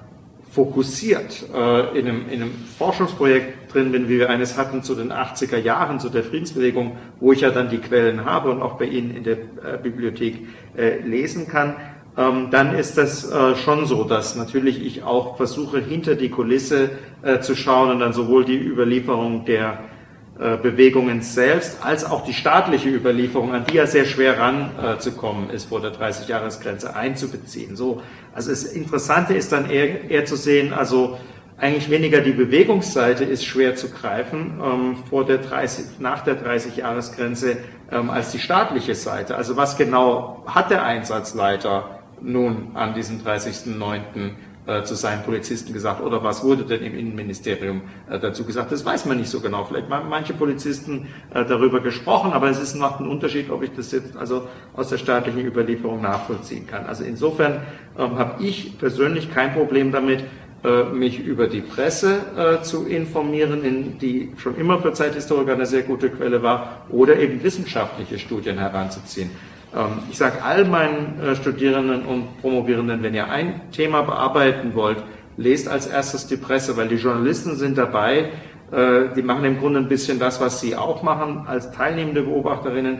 fokussiert 0.51 1.45
äh, 1.53 1.97
in, 1.97 2.07
einem, 2.07 2.29
in 2.29 2.41
einem 2.41 2.51
Forschungsprojekt 2.77 3.73
drin 3.73 3.91
bin, 3.91 4.09
wie 4.09 4.19
wir 4.19 4.29
eines 4.29 4.57
hatten 4.57 4.83
zu 4.83 4.95
den 4.95 5.11
80er 5.11 5.57
Jahren, 5.57 5.99
zu 5.99 6.09
der 6.09 6.23
Friedensbewegung, 6.23 6.97
wo 7.21 7.31
ich 7.31 7.41
ja 7.41 7.51
dann 7.51 7.69
die 7.69 7.77
Quellen 7.77 8.25
habe 8.25 8.51
und 8.51 8.61
auch 8.61 8.77
bei 8.77 8.85
Ihnen 8.85 9.15
in 9.15 9.23
der 9.23 9.37
äh, 9.37 9.77
Bibliothek 9.81 10.47
äh, 10.75 10.99
lesen 10.99 11.47
kann, 11.47 11.77
ähm, 12.17 12.49
dann 12.51 12.75
ist 12.75 12.97
das 12.97 13.31
äh, 13.31 13.55
schon 13.55 13.85
so, 13.85 14.03
dass 14.03 14.35
natürlich 14.35 14.85
ich 14.85 15.03
auch 15.03 15.37
versuche, 15.37 15.79
hinter 15.79 16.15
die 16.15 16.29
Kulisse 16.29 16.89
äh, 17.21 17.39
zu 17.39 17.55
schauen 17.55 17.91
und 17.91 17.99
dann 18.01 18.11
sowohl 18.11 18.43
die 18.43 18.57
Überlieferung 18.57 19.45
der 19.45 19.79
Bewegungen 20.61 21.21
selbst, 21.21 21.85
als 21.85 22.03
auch 22.03 22.25
die 22.25 22.33
staatliche 22.33 22.89
Überlieferung, 22.89 23.53
an 23.53 23.65
die 23.69 23.75
ja 23.75 23.85
sehr 23.85 24.05
schwer 24.05 24.39
ranzukommen 24.39 25.51
ist, 25.51 25.65
vor 25.69 25.81
der 25.81 25.91
30-Jahres-Grenze 25.91 26.95
einzubeziehen. 26.95 27.75
So, 27.75 28.01
also 28.33 28.49
das 28.49 28.63
Interessante 28.63 29.35
ist 29.35 29.51
dann 29.51 29.69
eher, 29.69 30.09
eher 30.09 30.25
zu 30.25 30.35
sehen, 30.35 30.73
also 30.73 31.19
eigentlich 31.61 31.91
weniger 31.91 32.21
die 32.21 32.31
Bewegungsseite 32.31 33.23
ist 33.23 33.45
schwer 33.45 33.75
zu 33.75 33.91
greifen 33.91 34.59
ähm, 34.65 34.97
vor 35.07 35.25
der 35.25 35.37
30, 35.37 35.99
nach 35.99 36.23
der 36.23 36.43
30-Jahres-Grenze 36.43 37.57
ähm, 37.91 38.09
als 38.09 38.31
die 38.31 38.39
staatliche 38.39 38.95
Seite. 38.95 39.35
Also 39.35 39.57
was 39.57 39.77
genau 39.77 40.43
hat 40.47 40.71
der 40.71 40.83
Einsatzleiter 40.83 41.99
nun 42.19 42.71
an 42.73 42.95
diesem 42.95 43.19
30.09. 43.23 44.31
Äh, 44.71 44.83
zu 44.83 44.95
seinen 44.95 45.23
Polizisten 45.23 45.73
gesagt 45.73 46.01
oder 46.01 46.23
was 46.23 46.43
wurde 46.43 46.63
denn 46.63 46.81
im 46.81 46.97
Innenministerium 46.97 47.81
äh, 48.09 48.19
dazu 48.19 48.45
gesagt? 48.45 48.71
Das 48.71 48.85
weiß 48.85 49.05
man 49.05 49.17
nicht 49.17 49.29
so 49.29 49.41
genau. 49.41 49.65
Vielleicht 49.65 49.89
haben 49.89 50.07
manche 50.07 50.33
Polizisten 50.33 51.07
äh, 51.33 51.43
darüber 51.43 51.81
gesprochen, 51.81 52.31
aber 52.31 52.49
es 52.49 52.57
ist 52.57 52.75
noch 52.75 52.99
ein 52.99 53.07
Unterschied, 53.07 53.49
ob 53.49 53.63
ich 53.63 53.71
das 53.73 53.91
jetzt 53.91 54.15
also 54.15 54.47
aus 54.73 54.87
der 54.87 54.97
staatlichen 54.97 55.45
Überlieferung 55.45 56.01
nachvollziehen 56.01 56.67
kann. 56.67 56.85
Also 56.85 57.03
insofern 57.03 57.63
ähm, 57.99 58.17
habe 58.17 58.41
ich 58.43 58.77
persönlich 58.77 59.33
kein 59.33 59.53
Problem 59.53 59.91
damit, 59.91 60.23
mich 60.93 61.17
über 61.17 61.47
die 61.47 61.61
Presse 61.61 62.19
äh, 62.37 62.61
zu 62.61 62.85
informieren, 62.85 63.63
in, 63.63 63.97
die 63.97 64.31
schon 64.37 64.55
immer 64.57 64.77
für 64.77 64.93
Zeithistoriker 64.93 65.53
eine 65.53 65.65
sehr 65.65 65.81
gute 65.81 66.11
Quelle 66.11 66.43
war, 66.43 66.85
oder 66.89 67.17
eben 67.17 67.41
wissenschaftliche 67.41 68.19
Studien 68.19 68.59
heranzuziehen. 68.59 69.31
Ähm, 69.75 69.99
ich 70.09 70.17
sage 70.17 70.43
all 70.43 70.65
meinen 70.65 71.19
äh, 71.21 71.35
Studierenden 71.35 72.05
und 72.05 72.41
Promovierenden, 72.41 73.03
wenn 73.03 73.13
ihr 73.13 73.29
ein 73.29 73.61
Thema 73.71 74.01
bearbeiten 74.01 74.75
wollt, 74.75 75.03
lest 75.37 75.67
als 75.67 75.87
erstes 75.87 76.27
die 76.27 76.37
Presse, 76.37 76.77
weil 76.77 76.87
die 76.87 76.95
Journalisten 76.95 77.55
sind 77.55 77.77
dabei, 77.77 78.29
äh, 78.71 79.13
die 79.15 79.21
machen 79.21 79.45
im 79.45 79.59
Grunde 79.59 79.79
ein 79.79 79.87
bisschen 79.87 80.19
das, 80.19 80.41
was 80.41 80.61
sie 80.61 80.75
auch 80.75 81.03
machen 81.03 81.45
als 81.47 81.71
teilnehmende 81.71 82.23
Beobachterinnen. 82.23 82.99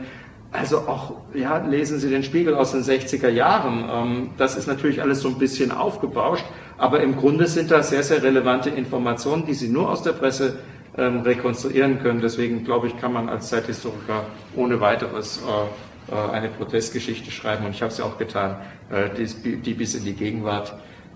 Also 0.53 0.79
auch, 0.79 1.13
ja, 1.33 1.65
lesen 1.65 1.99
Sie 1.99 2.09
den 2.09 2.23
Spiegel 2.23 2.55
aus 2.55 2.73
den 2.73 2.83
60er 2.83 3.29
Jahren. 3.29 3.85
Ähm, 3.89 4.29
das 4.37 4.57
ist 4.57 4.67
natürlich 4.67 5.01
alles 5.01 5.21
so 5.21 5.29
ein 5.29 5.37
bisschen 5.37 5.71
aufgebauscht, 5.71 6.45
aber 6.77 7.01
im 7.01 7.15
Grunde 7.15 7.47
sind 7.47 7.71
da 7.71 7.83
sehr, 7.83 8.03
sehr 8.03 8.21
relevante 8.21 8.69
Informationen, 8.69 9.45
die 9.45 9.53
Sie 9.53 9.69
nur 9.69 9.89
aus 9.89 10.03
der 10.03 10.11
Presse 10.11 10.59
ähm, 10.97 11.21
rekonstruieren 11.21 11.99
können. 11.99 12.19
Deswegen 12.19 12.65
glaube 12.65 12.87
ich, 12.87 12.97
kann 12.99 13.13
man 13.13 13.29
als 13.29 13.47
Zeithistoriker 13.47 14.25
ohne 14.57 14.81
weiteres 14.81 15.37
äh, 15.37 15.90
eine 16.15 16.49
Protestgeschichte 16.49 17.31
schreiben 17.31 17.65
und 17.65 17.71
ich 17.71 17.81
habe 17.81 17.91
es 17.91 17.97
ja 17.97 18.05
auch 18.05 18.17
getan, 18.17 18.57
äh, 18.89 19.09
die, 19.15 19.73
bis 19.73 19.95
in 19.95 20.05
die 20.05 20.13
Gegenwart 20.13 20.73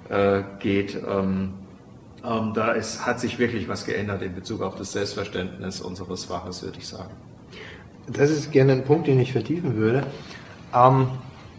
äh, 0.10 0.41
geht. 0.60 0.96
Ähm, 1.08 1.54
ähm, 2.24 2.54
da 2.54 2.72
ist, 2.72 3.06
hat 3.06 3.20
sich 3.20 3.38
wirklich 3.38 3.68
was 3.68 3.86
geändert 3.86 4.22
in 4.22 4.34
Bezug 4.34 4.62
auf 4.62 4.76
das 4.76 4.91
Selbstverständnis 4.93 5.82
unseres 5.82 6.26
Faches, 6.26 6.64
würde 6.64 6.80
ich 6.80 6.88
sagen. 6.88 7.12
Das 8.08 8.30
ist 8.30 8.52
gerne 8.52 8.74
ein 8.74 8.84
Punkt, 8.84 9.08
den 9.08 9.20
ich 9.20 9.32
vertiefen 9.32 9.76
würde. 9.76 10.04
Ähm, 10.74 11.08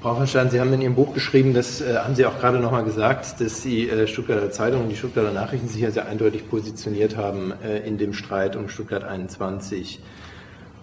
Frau 0.01 0.15
von 0.15 0.27
Stein, 0.27 0.51
Sie 0.51 0.61
haben 0.61 0.73
in 0.73 0.83
Ihrem 0.83 0.95
Buch 0.95 1.15
geschrieben, 1.15 1.55
das 1.55 1.81
äh, 1.81 1.97
haben 1.97 2.15
Sie 2.15 2.27
auch 2.27 2.39
gerade 2.39 2.61
nochmal 2.61 2.85
gesagt, 2.85 3.41
dass 3.41 3.63
die 3.63 3.89
äh, 3.89 4.07
Stuttgarter 4.07 4.51
Zeitung 4.51 4.83
und 4.83 4.89
die 4.89 4.97
Stuttgarter 4.97 5.33
Nachrichten 5.33 5.69
sich 5.69 5.81
ja 5.81 5.91
sehr 5.91 6.07
eindeutig 6.07 6.49
positioniert 6.49 7.17
haben 7.17 7.53
äh, 7.65 7.79
in 7.79 7.99
dem 7.99 8.13
Streit 8.13 8.57
um 8.57 8.69
Stuttgart 8.69 9.05
21. 9.05 10.01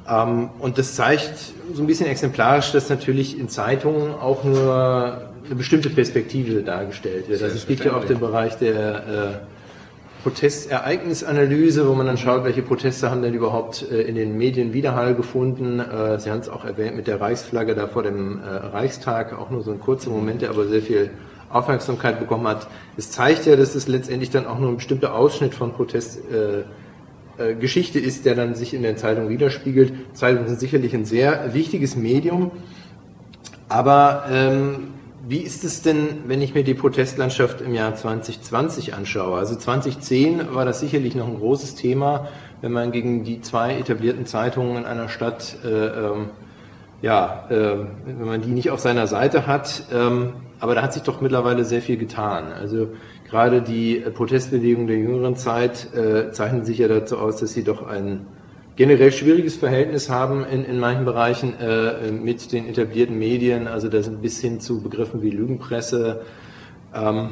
Ähm, 0.10 0.50
und 0.60 0.78
das 0.78 0.96
zeigt 0.96 1.54
so 1.74 1.82
ein 1.82 1.88
bisschen 1.88 2.08
exemplarisch, 2.08 2.72
dass 2.72 2.90
natürlich 2.90 3.40
in 3.40 3.50
Zeitungen 3.50 4.14
auch 4.14 4.44
nur 4.44 5.22
eine 5.46 5.56
bestimmte 5.56 5.90
Perspektive 5.90 6.62
dargestellt 6.62 7.30
wird. 7.30 7.42
Also 7.42 7.56
es 7.56 7.68
gibt 7.68 7.86
ja 7.86 7.96
auch 7.96 8.06
den 8.06 8.20
Bereich 8.20 8.58
der 8.58 8.96
äh, 8.96 10.24
Protestereignisanalyse, 10.24 11.88
wo 11.88 11.94
man 11.94 12.06
dann 12.06 12.18
schaut, 12.18 12.46
welche 12.46 12.62
Proteste 12.62 13.12
haben 13.12 13.22
denn 13.22 13.34
überhaupt 13.34 13.86
äh, 13.92 14.02
in 14.02 14.16
den 14.16 14.38
Medien 14.38 14.74
Widerhall 14.74 15.16
gefunden. 15.16 15.80
Äh, 15.80 16.20
Sie 16.20 16.32
haben 16.32 16.40
es 16.40 16.50
auch 16.50 16.64
erwähnt 16.64 16.96
mit 16.96 17.08
der 17.08 17.20
Reichsflagge 17.20 17.76
da 17.76 17.88
vor 17.88 18.04
dem 18.04 18.40
äh, 18.42 18.48
Reichstag, 18.48 19.38
auch 19.38 19.50
nur 19.50 19.64
so 19.64 19.72
ein 19.72 19.80
kurzer 19.80 20.10
Moment, 20.10 20.42
der 20.42 20.50
aber 20.50 20.66
sehr 20.68 20.82
viel 20.82 21.10
Aufmerksamkeit 21.50 22.20
bekommen 22.20 22.48
hat. 22.48 22.68
Es 22.98 23.12
zeigt 23.12 23.46
ja, 23.46 23.56
dass 23.56 23.76
es 23.76 23.88
letztendlich 23.88 24.30
dann 24.30 24.48
auch 24.48 24.60
nur 24.60 24.70
ein 24.70 24.78
bestimmter 24.78 25.14
Ausschnitt 25.14 25.54
von 25.54 25.74
Protest 25.74 26.20
äh, 27.38 27.56
Geschichte 27.56 28.00
ist, 28.00 28.26
der 28.26 28.36
dann 28.36 28.56
sich 28.56 28.74
in 28.74 28.84
der 28.84 28.98
Zeitung 28.98 29.30
widerspiegelt. 29.30 29.94
Zeitungen 30.14 30.48
sind 30.48 30.60
sicherlich 30.60 30.94
ein 30.94 31.06
sehr 31.06 31.54
wichtiges 31.54 31.96
Medium, 31.96 32.52
aber 33.70 34.26
ähm, 34.32 34.88
wie 35.26 35.40
ist 35.40 35.64
es 35.64 35.82
denn, 35.82 36.26
wenn 36.28 36.42
ich 36.42 36.54
mir 36.54 36.64
die 36.64 36.74
Protestlandschaft 36.74 37.62
im 37.62 37.74
Jahr 37.74 37.96
2020 37.96 38.94
anschaue? 38.94 39.38
Also 39.38 39.56
2010 39.56 40.54
war 40.54 40.66
das 40.66 40.82
sicherlich 40.82 41.16
noch 41.16 41.28
ein 41.28 41.38
großes 41.40 41.76
Thema, 41.76 42.28
wenn 42.62 42.74
man 42.74 42.92
gegen 42.92 43.24
die 43.24 43.40
zwei 43.40 43.78
etablierten 43.78 44.26
Zeitungen 44.26 44.78
in 44.78 44.86
einer 44.86 45.08
Stadt, 45.08 45.56
äh, 45.64 45.70
ähm, 45.70 46.30
ja, 47.02 47.46
äh, 47.50 47.78
wenn 48.06 48.28
man 48.28 48.42
die 48.42 48.50
nicht 48.50 48.70
auf 48.70 48.82
seiner 48.82 49.08
Seite 49.08 49.48
hat. 49.48 49.86
Ähm, 49.94 50.34
aber 50.60 50.76
da 50.76 50.82
hat 50.82 50.94
sich 50.94 51.04
doch 51.04 51.22
mittlerweile 51.22 51.66
sehr 51.66 51.82
viel 51.82 51.98
getan. 51.98 52.52
Also 52.54 52.90
Gerade 53.34 53.64
die 53.64 53.98
äh, 53.98 54.12
Protestbewegung 54.12 54.86
der 54.86 54.98
jüngeren 54.98 55.36
Zeit 55.36 55.92
äh, 55.96 56.32
zeichnet 56.32 56.68
sich 56.68 56.78
ja 56.78 56.88
dazu 56.88 57.18
aus, 57.18 57.38
dass 57.38 57.52
sie 57.52 57.64
doch 57.64 57.82
ein 57.82 58.28
generell 58.76 59.12
schwieriges 59.12 59.56
Verhältnis 59.56 60.08
haben 60.08 60.46
in, 60.46 60.64
in 60.64 60.78
manchen 60.78 61.04
Bereichen 61.04 61.60
äh, 61.60 62.12
mit 62.12 62.52
den 62.52 62.70
etablierten 62.70 63.18
Medien, 63.18 63.66
also 63.66 63.90
das 63.90 64.08
bis 64.22 64.40
hin 64.40 64.60
zu 64.60 64.84
Begriffen 64.84 65.24
wie 65.24 65.32
Lügenpresse. 65.32 66.22
Ähm, 66.94 67.30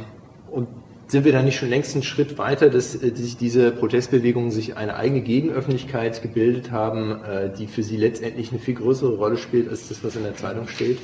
und 0.49 0.69
sind 1.05 1.23
wir 1.23 1.33
da 1.33 1.43
nicht 1.43 1.57
schon 1.57 1.69
längst 1.69 1.93
einen 1.93 2.01
Schritt 2.01 2.39
weiter, 2.39 2.71
dass, 2.71 2.95
äh, 2.95 3.11
dass 3.11 3.19
sich 3.19 3.37
diese 3.37 3.69
Protestbewegungen 3.69 4.49
sich 4.49 4.77
eine 4.77 4.95
eigene 4.95 5.21
Gegenöffentlichkeit 5.21 6.19
gebildet 6.23 6.71
haben, 6.71 7.23
äh, 7.23 7.53
die 7.55 7.67
für 7.67 7.83
sie 7.83 7.97
letztendlich 7.97 8.49
eine 8.49 8.59
viel 8.59 8.73
größere 8.73 9.17
Rolle 9.17 9.37
spielt 9.37 9.69
als 9.69 9.87
das, 9.87 10.03
was 10.03 10.15
in 10.15 10.23
der 10.23 10.35
Zeitung 10.35 10.67
steht? 10.67 10.97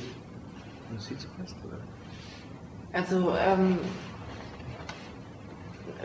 Also 2.92 3.32
ähm, 3.38 3.78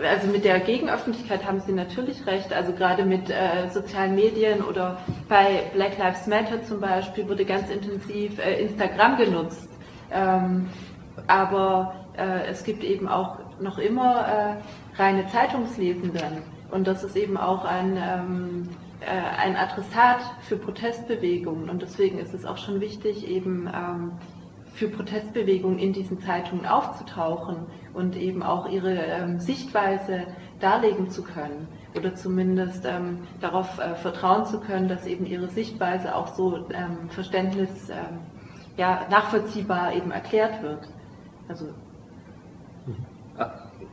also 0.01 0.27
mit 0.27 0.43
der 0.43 0.59
Gegenöffentlichkeit 0.59 1.45
haben 1.45 1.59
Sie 1.59 1.71
natürlich 1.71 2.25
recht. 2.25 2.51
Also 2.53 2.73
gerade 2.73 3.05
mit 3.05 3.29
äh, 3.29 3.69
sozialen 3.71 4.15
Medien 4.15 4.63
oder 4.63 4.97
bei 5.29 5.63
Black 5.73 5.97
Lives 5.97 6.27
Matter 6.27 6.63
zum 6.63 6.79
Beispiel 6.79 7.27
wurde 7.29 7.45
ganz 7.45 7.69
intensiv 7.69 8.39
äh, 8.39 8.61
Instagram 8.61 9.17
genutzt. 9.17 9.69
Ähm, 10.11 10.69
aber 11.27 11.95
äh, 12.17 12.47
es 12.49 12.63
gibt 12.63 12.83
eben 12.83 13.07
auch 13.07 13.37
noch 13.59 13.77
immer 13.77 14.27
äh, 14.97 15.01
reine 15.01 15.27
Zeitungslesenden. 15.27 16.41
Und 16.71 16.87
das 16.87 17.03
ist 17.03 17.15
eben 17.15 17.37
auch 17.37 17.65
ein, 17.65 17.97
ähm, 17.97 18.69
äh, 18.99 19.41
ein 19.41 19.55
Adressat 19.55 20.21
für 20.41 20.57
Protestbewegungen. 20.57 21.69
Und 21.69 21.81
deswegen 21.81 22.17
ist 22.17 22.33
es 22.33 22.45
auch 22.45 22.57
schon 22.57 22.81
wichtig, 22.81 23.27
eben 23.27 23.67
ähm, 23.67 24.11
für 24.73 24.87
Protestbewegungen 24.87 25.79
in 25.79 25.93
diesen 25.93 26.19
Zeitungen 26.19 26.65
aufzutauchen 26.65 27.67
und 27.93 28.15
eben 28.15 28.43
auch 28.43 28.67
ihre 28.69 28.95
ähm, 28.95 29.39
Sichtweise 29.39 30.25
darlegen 30.59 31.09
zu 31.09 31.23
können 31.23 31.67
oder 31.95 32.15
zumindest 32.15 32.85
ähm, 32.85 33.19
darauf 33.39 33.77
äh, 33.77 33.95
vertrauen 33.95 34.45
zu 34.45 34.59
können, 34.59 34.87
dass 34.87 35.05
eben 35.05 35.25
ihre 35.25 35.49
Sichtweise 35.49 36.15
auch 36.15 36.35
so 36.35 36.67
ähm, 36.71 37.09
Verständnis 37.09 37.89
ähm, 37.89 38.19
ja, 38.77 39.05
nachvollziehbar 39.09 39.93
eben 39.93 40.11
erklärt 40.11 40.63
wird. 40.63 40.87
Also 41.47 41.67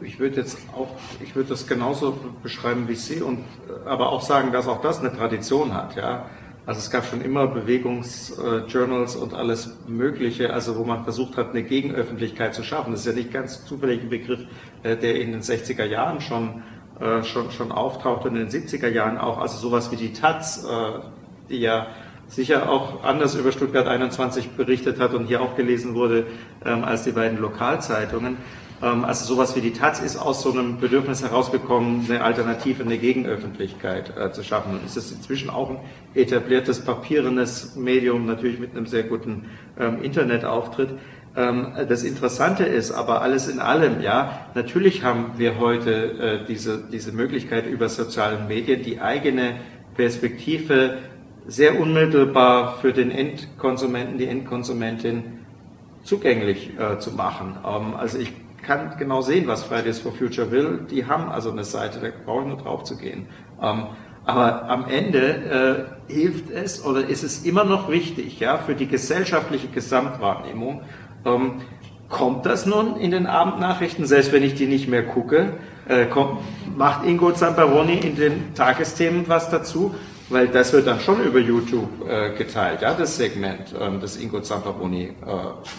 ich 0.00 0.18
würde 0.18 0.36
jetzt 0.36 0.58
auch, 0.74 0.88
ich 1.20 1.34
würde 1.34 1.50
das 1.50 1.66
genauso 1.66 2.18
beschreiben 2.42 2.88
wie 2.88 2.94
Sie 2.94 3.22
und 3.22 3.44
aber 3.86 4.10
auch 4.10 4.22
sagen, 4.22 4.52
dass 4.52 4.66
auch 4.66 4.80
das 4.80 5.00
eine 5.00 5.14
Tradition 5.14 5.74
hat, 5.74 5.96
ja. 5.96 6.26
Also 6.66 6.78
es 6.78 6.90
gab 6.90 7.06
schon 7.06 7.22
immer 7.22 7.46
Bewegungsjournals 7.46 9.16
und 9.16 9.34
alles 9.34 9.78
Mögliche, 9.88 10.52
also 10.52 10.76
wo 10.76 10.84
man 10.84 11.04
versucht 11.04 11.36
hat, 11.36 11.50
eine 11.50 11.62
Gegenöffentlichkeit 11.62 12.54
zu 12.54 12.62
schaffen. 12.62 12.92
Das 12.92 13.00
ist 13.00 13.06
ja 13.06 13.12
nicht 13.12 13.32
ganz 13.32 13.64
zufällig 13.64 14.02
ein 14.02 14.10
Begriff, 14.10 14.40
äh, 14.82 14.96
der 14.96 15.20
in 15.20 15.32
den 15.32 15.40
60er 15.40 15.84
Jahren 15.84 16.20
schon, 16.20 16.62
äh, 17.00 17.22
schon, 17.24 17.50
schon 17.50 17.72
auftaucht 17.72 18.26
und 18.26 18.36
in 18.36 18.48
den 18.48 18.50
70er 18.50 18.88
Jahren 18.88 19.18
auch. 19.18 19.38
Also 19.38 19.58
sowas 19.58 19.90
wie 19.90 19.96
die 19.96 20.12
Taz, 20.12 20.64
äh, 20.64 21.00
die 21.48 21.60
ja 21.60 21.86
sicher 22.28 22.70
auch 22.70 23.02
anders 23.02 23.34
über 23.34 23.50
Stuttgart 23.52 23.88
21 23.88 24.50
berichtet 24.50 25.00
hat 25.00 25.14
und 25.14 25.26
hier 25.26 25.40
auch 25.40 25.56
gelesen 25.56 25.94
wurde 25.94 26.26
ähm, 26.64 26.84
als 26.84 27.02
die 27.02 27.12
beiden 27.12 27.38
Lokalzeitungen. 27.40 28.36
Ähm, 28.82 29.04
also 29.04 29.24
sowas 29.24 29.56
wie 29.56 29.60
die 29.60 29.72
Taz 29.72 30.00
ist 30.00 30.16
aus 30.16 30.42
so 30.42 30.52
einem 30.52 30.78
Bedürfnis 30.78 31.22
herausgekommen, 31.22 32.06
eine 32.08 32.22
Alternative, 32.22 32.82
eine 32.82 32.98
Gegenöffentlichkeit 32.98 34.16
äh, 34.16 34.32
zu 34.32 34.42
schaffen. 34.42 34.72
Und 34.72 34.84
es 34.86 34.96
ist 34.96 35.12
inzwischen 35.12 35.50
auch 35.50 35.70
ein 35.70 35.78
etabliertes 36.14 36.80
papierenes 36.80 37.76
Medium, 37.76 38.26
natürlich 38.26 38.58
mit 38.58 38.76
einem 38.76 38.86
sehr 38.86 39.04
guten 39.04 39.46
ähm, 39.78 40.02
Internetauftritt. 40.02 40.90
Ähm, 41.36 41.72
das 41.88 42.02
Interessante 42.02 42.64
ist 42.64 42.90
aber 42.90 43.22
alles 43.22 43.48
in 43.48 43.60
allem, 43.60 44.00
ja, 44.00 44.46
natürlich 44.54 45.04
haben 45.04 45.32
wir 45.36 45.58
heute 45.58 46.40
äh, 46.42 46.46
diese, 46.46 46.82
diese 46.90 47.12
Möglichkeit 47.12 47.66
über 47.66 47.88
soziale 47.88 48.38
Medien, 48.48 48.82
die 48.82 49.00
eigene 49.00 49.56
Perspektive 49.94 50.98
sehr 51.46 51.78
unmittelbar 51.78 52.78
für 52.80 52.92
den 52.92 53.10
Endkonsumenten, 53.10 54.18
die 54.18 54.26
Endkonsumentin 54.26 55.40
zugänglich 56.02 56.70
äh, 56.78 56.98
zu 56.98 57.12
machen. 57.12 57.58
Ähm, 57.64 57.94
also 57.94 58.18
ich 58.18 58.32
kann 58.62 58.96
genau 58.98 59.20
sehen, 59.22 59.46
was 59.46 59.64
Fridays 59.64 59.98
for 59.98 60.12
Future 60.12 60.50
will. 60.50 60.86
Die 60.90 61.06
haben 61.06 61.30
also 61.30 61.50
eine 61.50 61.64
Seite, 61.64 61.98
da 62.00 62.08
brauche 62.24 62.42
ich 62.42 62.48
nur 62.48 62.58
drauf 62.58 62.84
zu 62.84 62.96
gehen. 62.96 63.28
Ähm, 63.62 63.86
aber 64.24 64.68
am 64.68 64.86
Ende 64.86 65.96
äh, 66.08 66.12
hilft 66.12 66.50
es 66.50 66.84
oder 66.84 67.06
ist 67.06 67.22
es 67.22 67.44
immer 67.44 67.64
noch 67.64 67.90
wichtig, 67.90 68.38
ja, 68.38 68.58
für 68.58 68.74
die 68.74 68.86
gesellschaftliche 68.86 69.68
Gesamtwahrnehmung, 69.68 70.82
ähm, 71.24 71.62
kommt 72.08 72.44
das 72.44 72.66
nun 72.66 72.96
in 72.96 73.12
den 73.12 73.26
Abendnachrichten, 73.26 74.04
selbst 74.04 74.32
wenn 74.32 74.42
ich 74.42 74.54
die 74.54 74.66
nicht 74.66 74.88
mehr 74.88 75.04
gucke, 75.04 75.54
äh, 75.88 76.06
kommt, 76.06 76.40
macht 76.76 77.06
Ingo 77.06 77.32
Zamperoni 77.32 77.94
in 77.98 78.16
den 78.16 78.54
Tagesthemen 78.54 79.24
was 79.28 79.48
dazu? 79.50 79.94
Weil 80.30 80.48
das 80.48 80.72
wird 80.72 80.86
dann 80.86 81.00
schon 81.00 81.22
über 81.22 81.40
YouTube 81.40 82.08
äh, 82.08 82.30
geteilt, 82.36 82.82
ja, 82.82 82.94
das 82.94 83.16
Segment, 83.16 83.74
ähm, 83.78 84.00
das 84.00 84.16
Ingo 84.16 84.40
Zamperoni 84.40 85.08
äh, 85.08 85.12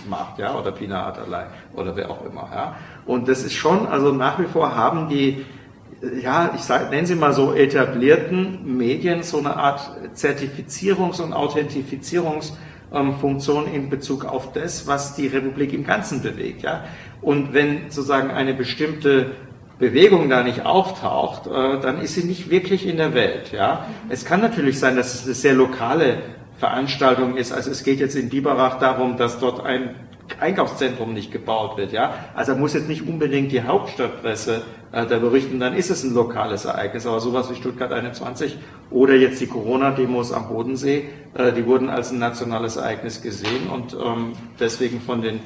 macht, 0.10 0.39
ja, 0.39 0.60
oder 0.60 0.74
Pina 0.74 1.08
Atalay 1.08 1.45
oder 1.74 1.95
wer 1.95 2.12
auch 2.12 2.26
immer, 2.26 2.49
ja. 2.54 2.76
Und 3.06 3.30
das 3.30 3.43
ist 3.43 3.54
schon, 3.54 3.88
also 3.88 4.12
nach 4.12 4.38
wie 4.39 4.45
vor 4.45 4.76
haben 4.76 5.10
die, 5.10 5.45
ja, 6.22 6.52
ich 6.54 6.62
sag, 6.62 6.91
nennen 6.91 7.08
Sie 7.08 7.16
mal 7.16 7.34
so 7.34 7.54
etablierten 7.54 8.78
Medien 8.78 9.24
so 9.24 9.39
eine 9.39 9.56
Art 9.56 9.89
Zertifizierungs- 10.16 11.22
und 11.22 11.32
Authentifizierungsfunktion 11.32 13.68
ähm, 13.68 13.74
in 13.74 13.89
Bezug 13.89 14.26
auf 14.26 14.52
das, 14.52 14.86
was 14.86 15.16
die 15.16 15.28
Republik 15.28 15.72
im 15.74 15.86
Ganzen 15.86 16.22
bewegt, 16.22 16.64
ja. 16.64 16.84
Und 17.22 17.54
wenn 17.54 17.89
sozusagen 17.89 18.32
eine 18.32 18.54
bestimmte 18.54 19.32
Bewegung 19.82 20.30
da 20.30 20.44
nicht 20.44 20.64
auftaucht, 20.66 21.48
äh, 21.48 21.82
dann 21.82 22.00
ist 22.02 22.14
sie 22.14 22.24
nicht 22.24 22.50
wirklich 22.50 22.88
in 22.88 22.98
der 22.98 23.14
Welt. 23.14 23.52
Ja? 23.52 23.88
Es 24.10 24.24
kann 24.24 24.40
natürlich 24.40 24.80
sein, 24.80 24.96
dass 24.96 25.14
es 25.16 25.26
eine 25.26 25.34
sehr 25.34 25.54
lokale 25.56 26.20
Veranstaltung 26.58 27.36
ist. 27.36 27.52
Also 27.52 27.72
es 27.72 27.84
geht 27.84 28.00
jetzt 28.00 28.16
in 28.16 28.30
Biberach 28.30 28.78
darum, 28.78 29.18
dass 29.18 29.40
dort 29.40 29.66
ein 29.66 29.96
Einkaufszentrum 30.40 31.14
nicht 31.14 31.32
gebaut 31.32 31.78
wird. 31.78 31.92
Ja? 31.92 32.14
Also 32.36 32.56
muss 32.56 32.76
jetzt 32.76 32.88
nicht 32.88 33.08
unbedingt 33.08 33.52
die 33.52 33.64
Hauptstadtpresse 33.64 34.62
äh, 34.92 35.08
da 35.08 35.18
berichten, 35.18 35.60
dann 35.60 35.74
ist 35.74 35.90
es 35.90 36.04
ein 36.04 36.14
lokales 36.14 36.66
Ereignis. 36.66 37.08
Aber 37.08 37.20
sowas 37.20 37.50
wie 37.50 37.56
Stuttgart 37.56 37.92
21 37.92 38.60
oder 38.92 39.16
jetzt 39.16 39.42
die 39.42 39.48
Corona-Demos 39.48 40.32
am 40.32 40.48
Bodensee, 40.48 41.06
äh, 41.34 41.52
die 41.54 41.66
wurden 41.66 41.90
als 41.90 42.12
ein 42.12 42.20
nationales 42.20 42.76
Ereignis 42.76 43.24
gesehen 43.24 43.68
und 43.74 43.94
ähm, 43.94 44.34
deswegen 44.60 45.02
von 45.02 45.24
den 45.24 45.40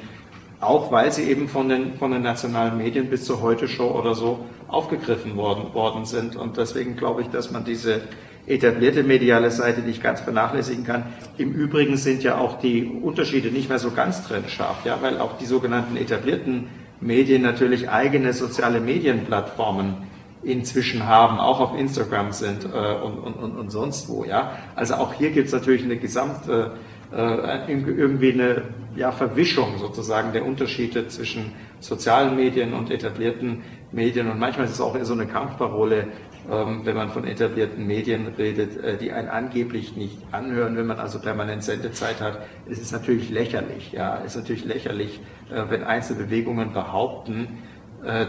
auch 0.60 0.90
weil 0.90 1.12
sie 1.12 1.24
eben 1.24 1.48
von 1.48 1.68
den, 1.68 1.94
von 1.94 2.10
den 2.10 2.22
nationalen 2.22 2.78
Medien 2.78 3.10
bis 3.10 3.24
zur 3.24 3.42
Heute-Show 3.42 3.90
oder 3.90 4.14
so 4.14 4.46
aufgegriffen 4.68 5.36
worden, 5.36 5.74
worden 5.74 6.04
sind. 6.04 6.36
Und 6.36 6.56
deswegen 6.56 6.96
glaube 6.96 7.22
ich, 7.22 7.28
dass 7.28 7.50
man 7.50 7.64
diese 7.64 8.00
etablierte 8.46 9.02
mediale 9.02 9.50
Seite 9.50 9.80
nicht 9.80 10.02
ganz 10.02 10.20
vernachlässigen 10.20 10.84
kann. 10.84 11.04
Im 11.36 11.52
Übrigen 11.52 11.96
sind 11.96 12.22
ja 12.22 12.38
auch 12.38 12.58
die 12.58 12.84
Unterschiede 12.84 13.48
nicht 13.48 13.68
mehr 13.68 13.78
so 13.78 13.90
ganz 13.90 14.26
trennscharf, 14.26 14.84
ja, 14.84 14.98
weil 15.00 15.18
auch 15.18 15.36
die 15.38 15.46
sogenannten 15.46 15.96
etablierten 15.96 16.68
Medien 17.00 17.42
natürlich 17.42 17.90
eigene 17.90 18.32
soziale 18.32 18.80
Medienplattformen 18.80 19.94
inzwischen 20.42 21.06
haben, 21.06 21.38
auch 21.38 21.60
auf 21.60 21.78
Instagram 21.78 22.32
sind 22.32 22.64
äh, 22.64 22.68
und, 22.68 23.18
und, 23.18 23.58
und, 23.58 23.70
sonst 23.70 24.08
wo. 24.08 24.24
Ja? 24.24 24.52
Also 24.76 24.94
auch 24.94 25.12
hier 25.12 25.30
gibt 25.30 25.48
es 25.48 25.52
natürlich 25.52 25.82
eine 25.82 25.96
gesamte 25.96 26.72
äh, 27.12 27.72
irgendwie 27.72 28.32
eine 28.32 28.62
ja, 28.96 29.12
Verwischung 29.12 29.78
sozusagen 29.78 30.32
der 30.32 30.44
Unterschiede 30.44 31.08
zwischen 31.08 31.52
sozialen 31.80 32.36
Medien 32.36 32.72
und 32.72 32.90
etablierten 32.90 33.62
Medien. 33.92 34.30
Und 34.30 34.38
manchmal 34.38 34.66
ist 34.66 34.72
es 34.72 34.80
auch 34.80 34.96
so 35.02 35.12
eine 35.12 35.26
Kampfparole, 35.26 36.08
ähm, 36.50 36.80
wenn 36.84 36.96
man 36.96 37.10
von 37.10 37.24
etablierten 37.26 37.86
Medien 37.86 38.28
redet, 38.38 38.82
äh, 38.82 38.96
die 38.96 39.12
einen 39.12 39.28
angeblich 39.28 39.96
nicht 39.96 40.18
anhören, 40.32 40.76
wenn 40.76 40.86
man 40.86 40.98
also 40.98 41.18
permanent 41.18 41.62
Sendezeit 41.62 42.20
hat. 42.20 42.38
Es 42.68 42.78
ist 42.78 42.92
natürlich 42.92 43.30
lächerlich. 43.30 43.92
Ja, 43.92 44.18
es 44.24 44.34
ist 44.34 44.42
natürlich 44.42 44.64
lächerlich, 44.64 45.20
äh, 45.50 45.62
wenn 45.68 45.84
einzelne 45.84 46.24
Bewegungen 46.24 46.72
behaupten, 46.72 47.58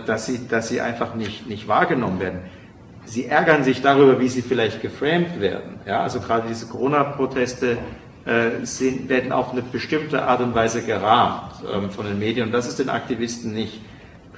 dass 0.07 0.25
sie, 0.25 0.47
dass 0.47 0.69
sie 0.69 0.81
einfach 0.81 1.13
nicht, 1.13 1.47
nicht 1.47 1.67
wahrgenommen 1.67 2.19
werden. 2.19 2.39
Sie 3.05 3.25
ärgern 3.25 3.63
sich 3.63 3.81
darüber, 3.81 4.19
wie 4.19 4.27
sie 4.27 4.41
vielleicht 4.41 4.81
geframed 4.81 5.39
werden. 5.39 5.79
Ja, 5.85 6.01
also 6.01 6.19
gerade 6.19 6.47
diese 6.47 6.67
Corona-Proteste 6.67 7.73
äh, 7.73 7.77
sind, 8.63 9.09
werden 9.09 9.31
auf 9.31 9.51
eine 9.51 9.61
bestimmte 9.61 10.23
Art 10.23 10.41
und 10.41 10.53
Weise 10.53 10.81
gerahmt 10.83 11.53
ähm, 11.73 11.89
von 11.91 12.05
den 12.05 12.19
Medien. 12.19 12.47
Und 12.47 12.51
das 12.51 12.67
ist 12.67 12.79
den 12.79 12.89
Aktivisten 12.89 13.53
nicht 13.53 13.79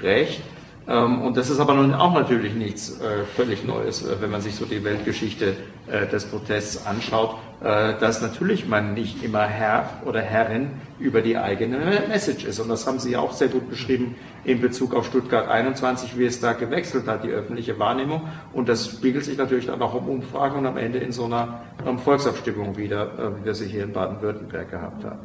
recht. 0.01 0.41
Ähm, 0.89 1.21
und 1.21 1.37
das 1.37 1.49
ist 1.49 1.59
aber 1.59 1.75
nun 1.75 1.93
auch 1.93 2.13
natürlich 2.13 2.55
nichts 2.55 2.99
äh, 2.99 3.23
völlig 3.35 3.63
Neues, 3.63 4.03
äh, 4.03 4.19
wenn 4.21 4.31
man 4.31 4.41
sich 4.41 4.55
so 4.55 4.65
die 4.65 4.83
Weltgeschichte 4.83 5.55
äh, 5.87 6.07
des 6.07 6.25
Protests 6.25 6.85
anschaut, 6.85 7.35
dass 7.61 8.21
natürlich 8.21 8.69
man 8.69 8.93
nicht 8.93 9.21
immer 9.21 9.45
Herr 9.45 9.89
oder 10.05 10.21
Herrin 10.21 10.71
über 10.97 11.21
die 11.21 11.37
eigene 11.37 11.77
Message 12.07 12.45
ist. 12.45 12.61
Und 12.61 12.69
das 12.69 12.87
haben 12.87 12.99
Sie 12.99 13.17
auch 13.17 13.33
sehr 13.33 13.49
gut 13.49 13.69
beschrieben 13.69 14.15
in 14.43 14.61
Bezug 14.61 14.93
auf 14.93 15.05
Stuttgart 15.05 15.47
21, 15.47 16.17
wie 16.17 16.25
es 16.25 16.39
da 16.39 16.53
gewechselt 16.53 17.07
hat, 17.07 17.23
die 17.23 17.29
öffentliche 17.29 17.77
Wahrnehmung. 17.79 18.27
Und 18.53 18.69
das 18.69 18.87
spiegelt 18.87 19.25
sich 19.25 19.37
natürlich 19.37 19.67
dann 19.67 19.81
auch 19.81 19.95
im 19.95 20.07
Umfragen 20.07 20.59
und 20.59 20.65
am 20.65 20.77
Ende 20.77 20.99
in 20.99 21.11
so 21.11 21.25
einer 21.25 21.61
ähm, 21.85 21.99
Volksabstimmung 21.99 22.77
wieder, 22.77 23.35
wie 23.39 23.45
wir 23.45 23.53
sie 23.53 23.67
hier 23.67 23.83
in 23.83 23.93
Baden-Württemberg 23.93 24.71
gehabt 24.71 25.03
haben. 25.03 25.19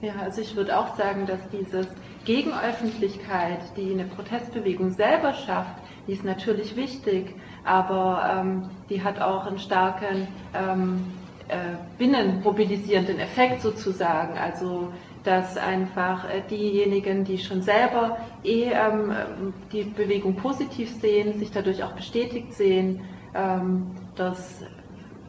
Ja, 0.00 0.12
also 0.22 0.40
ich 0.40 0.54
würde 0.54 0.78
auch 0.78 0.96
sagen, 0.96 1.26
dass 1.26 1.40
dieses 1.50 1.88
Gegenöffentlichkeit, 2.24 3.58
die 3.76 3.92
eine 3.92 4.04
Protestbewegung 4.04 4.92
selber 4.92 5.34
schafft, 5.34 5.74
die 6.06 6.12
ist 6.12 6.24
natürlich 6.24 6.76
wichtig, 6.76 7.34
aber 7.64 8.40
ähm, 8.40 8.70
die 8.88 9.02
hat 9.02 9.20
auch 9.20 9.46
einen 9.46 9.58
starken 9.58 10.28
ähm, 10.54 11.04
äh, 11.48 11.76
binnenmobilisierenden 11.98 13.18
Effekt 13.18 13.60
sozusagen. 13.60 14.38
Also 14.38 14.92
dass 15.24 15.56
einfach 15.56 16.28
äh, 16.28 16.42
diejenigen, 16.48 17.24
die 17.24 17.38
schon 17.38 17.62
selber 17.62 18.18
eh 18.44 18.70
ähm, 18.70 19.12
die 19.72 19.84
Bewegung 19.84 20.36
positiv 20.36 20.90
sehen, 21.00 21.38
sich 21.38 21.50
dadurch 21.50 21.82
auch 21.82 21.92
bestätigt 21.92 22.52
sehen, 22.54 23.00
ähm, 23.34 23.90
dass 24.16 24.62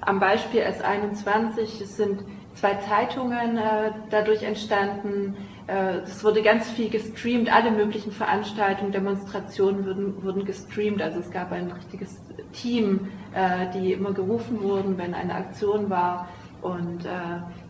am 0.02 0.20
Beispiel 0.20 0.62
S21 0.62 1.82
es 1.82 1.98
sind 1.98 2.24
zwei 2.54 2.76
Zeitungen 2.76 3.58
äh, 3.58 3.92
dadurch 4.10 4.44
entstanden. 4.44 5.36
Äh, 5.68 6.00
es 6.00 6.24
wurde 6.24 6.42
ganz 6.42 6.70
viel 6.70 6.90
gestreamt, 6.90 7.52
alle 7.54 7.72
möglichen 7.72 8.12
Veranstaltungen, 8.12 8.92
Demonstrationen 8.92 9.86
wurden, 9.86 10.24
wurden 10.24 10.46
gestreamt. 10.46 11.02
Also 11.02 11.20
es 11.20 11.32
gab 11.32 11.52
ein 11.52 11.72
richtiges 11.72 12.20
Team, 12.54 13.08
äh, 13.34 13.68
die 13.74 13.94
immer 13.94 14.14
gerufen 14.14 14.62
wurden, 14.62 14.98
wenn 14.98 15.14
eine 15.14 15.36
Aktion 15.36 15.90
war. 15.90 16.28
Und 16.62 17.06
äh, 17.06 17.10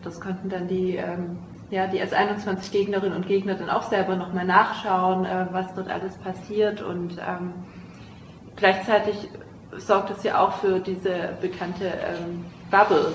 das 0.02 0.20
konnten 0.20 0.48
dann 0.48 0.66
die, 0.66 0.96
ähm, 0.96 1.38
ja, 1.70 1.86
die 1.86 2.02
S21-Gegnerinnen 2.02 3.16
und 3.16 3.26
Gegner 3.26 3.54
dann 3.54 3.70
auch 3.70 3.84
selber 3.84 4.16
nochmal 4.16 4.44
nachschauen, 4.44 5.24
äh, 5.24 5.46
was 5.52 5.74
dort 5.74 5.88
alles 5.88 6.16
passiert. 6.16 6.82
Und 6.82 7.16
ähm, 7.18 7.52
gleichzeitig 8.56 9.28
sorgt 9.76 10.10
es 10.10 10.22
ja 10.24 10.40
auch 10.40 10.54
für 10.54 10.80
diese 10.80 11.36
bekannte 11.40 11.86
ähm, 11.86 12.44
Bubble. 12.70 13.12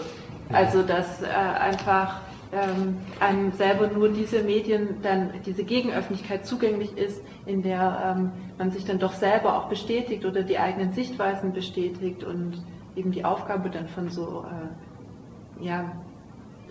Also 0.52 0.84
dass 0.84 1.22
äh, 1.22 1.26
einfach 1.26 2.22
ähm, 2.54 2.98
einem 3.20 3.52
selber 3.52 3.88
nur 3.88 4.10
diese 4.10 4.44
Medien 4.44 5.02
dann, 5.02 5.32
diese 5.46 5.64
Gegenöffentlichkeit 5.64 6.46
zugänglich 6.46 6.98
ist, 6.98 7.22
in 7.46 7.62
der 7.62 8.16
ähm, 8.16 8.32
man 8.58 8.72
sich 8.72 8.86
dann 8.86 9.00
doch 9.00 9.14
selber 9.14 9.58
auch 9.58 9.68
bestätigt 9.68 10.24
oder 10.26 10.44
die 10.44 10.60
eigenen 10.60 10.94
Sichtweisen 10.94 11.52
bestätigt 11.52 12.24
und 12.24 12.64
eben 12.96 13.12
die 13.12 13.26
Aufgabe 13.26 13.70
dann 13.70 13.88
von 13.88 14.10
so 14.10 14.46
äh, 15.60 15.66
ja, 15.66 15.92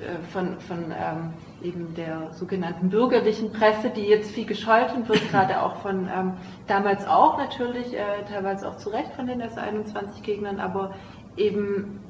äh, 0.01 0.23
von, 0.33 0.59
von 0.61 0.85
ähm, 0.91 1.33
eben 1.65 1.95
der 1.95 2.33
sogenannten 2.33 2.91
bürgerlichen 2.91 3.53
Presse, 3.53 3.91
die 3.91 4.03
jetzt 4.03 4.31
viel 4.31 4.47
gescholten 4.47 5.09
wird, 5.09 5.31
gerade 5.31 5.63
auch 5.63 5.77
von 5.77 6.09
ähm, 6.15 6.35
damals 6.67 7.07
auch 7.07 7.39
natürlich, 7.39 7.95
äh, 7.95 8.25
teilweise 8.29 8.69
auch 8.69 8.77
zu 8.77 8.91
Recht 8.91 9.13
von 9.15 9.27
den 9.27 9.43
S21-Gegnern, 9.43 10.61
aber 10.61 10.95
eben 11.37 12.01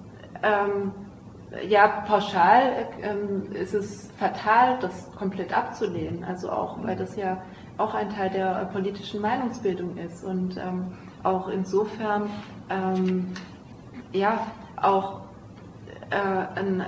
ähm, 0.42 0.92
ja, 1.68 1.86
pauschal 2.06 2.88
ähm, 3.00 3.52
ist 3.52 3.74
es 3.74 4.10
fatal, 4.18 4.78
das 4.80 5.10
komplett 5.12 5.56
abzulehnen. 5.56 6.24
Also 6.24 6.50
auch, 6.50 6.82
weil 6.82 6.96
das 6.96 7.16
ja 7.16 7.42
auch 7.78 7.94
ein 7.94 8.10
Teil 8.10 8.30
der 8.30 8.68
politischen 8.72 9.20
Meinungsbildung 9.20 9.96
ist 9.96 10.24
und 10.24 10.56
ähm, 10.56 10.92
auch 11.22 11.48
insofern 11.48 12.28
ähm, 12.70 13.32
ja 14.12 14.46
auch 14.80 15.20
äh, 15.20 15.23
ein, 16.16 16.80
äh, 16.80 16.84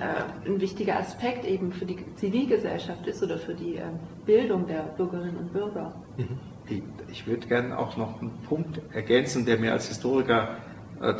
ein, 0.46 0.60
wichtiger 0.60 0.98
Aspekt 0.98 1.44
eben 1.44 1.72
für 1.72 1.84
die 1.84 1.98
Zivilgesellschaft 2.16 3.06
ist 3.06 3.22
oder 3.22 3.38
für 3.38 3.54
die 3.54 3.76
äh, 3.76 3.82
Bildung 4.24 4.66
der 4.66 4.82
Bürgerinnen 4.96 5.36
und 5.36 5.52
Bürger. 5.52 5.94
Mhm. 6.16 6.82
Ich 7.10 7.26
würde 7.26 7.46
gerne 7.46 7.78
auch 7.78 7.96
noch 7.96 8.20
einen 8.20 8.32
Punkt 8.48 8.80
ergänzen, 8.92 9.46
der 9.46 9.58
mir 9.58 9.72
als 9.72 9.86
Historiker 9.86 10.56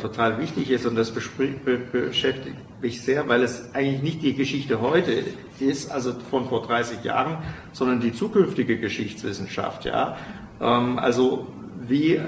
total 0.01 0.39
wichtig 0.39 0.71
ist 0.71 0.85
und 0.87 0.95
das 0.95 1.11
beschäftigt 1.11 2.57
mich 2.81 3.01
sehr, 3.01 3.27
weil 3.27 3.43
es 3.43 3.73
eigentlich 3.73 4.01
nicht 4.01 4.21
die 4.23 4.33
Geschichte 4.33 4.81
heute 4.81 5.23
ist, 5.59 5.91
also 5.91 6.13
von 6.13 6.45
vor 6.47 6.63
30 6.63 7.03
Jahren, 7.03 7.37
sondern 7.73 7.99
die 7.99 8.13
zukünftige 8.13 8.77
Geschichtswissenschaft. 8.77 9.85
Ja? 9.85 10.17
Ähm, 10.59 10.99
also 10.99 11.47
wie 11.79 12.19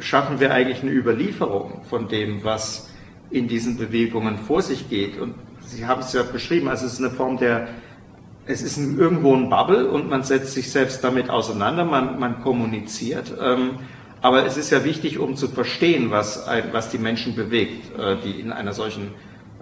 schaffen 0.00 0.40
wir 0.40 0.52
eigentlich 0.52 0.82
eine 0.82 0.92
Überlieferung 0.92 1.82
von 1.88 2.08
dem, 2.08 2.44
was 2.44 2.91
in 3.32 3.48
diesen 3.48 3.76
Bewegungen 3.76 4.38
vor 4.38 4.62
sich 4.62 4.88
geht. 4.88 5.18
Und 5.18 5.34
Sie 5.60 5.86
haben 5.86 6.00
es 6.00 6.12
ja 6.12 6.22
beschrieben, 6.22 6.68
also 6.68 6.86
es 6.86 6.94
ist 6.94 6.98
eine 7.00 7.10
Form 7.10 7.38
der, 7.38 7.68
es 8.46 8.62
ist 8.62 8.76
irgendwo 8.76 9.34
ein 9.34 9.48
Bubble 9.48 9.88
und 9.90 10.08
man 10.10 10.22
setzt 10.22 10.52
sich 10.52 10.70
selbst 10.70 11.02
damit 11.02 11.30
auseinander, 11.30 11.84
man, 11.84 12.18
man 12.18 12.42
kommuniziert. 12.42 13.32
Ähm, 13.40 13.78
aber 14.20 14.46
es 14.46 14.56
ist 14.56 14.70
ja 14.70 14.84
wichtig, 14.84 15.18
um 15.18 15.34
zu 15.34 15.48
verstehen, 15.48 16.10
was, 16.10 16.46
was 16.72 16.90
die 16.90 16.98
Menschen 16.98 17.34
bewegt, 17.34 17.98
äh, 17.98 18.16
die 18.24 18.40
in 18.40 18.52
einer 18.52 18.72
solchen 18.72 19.12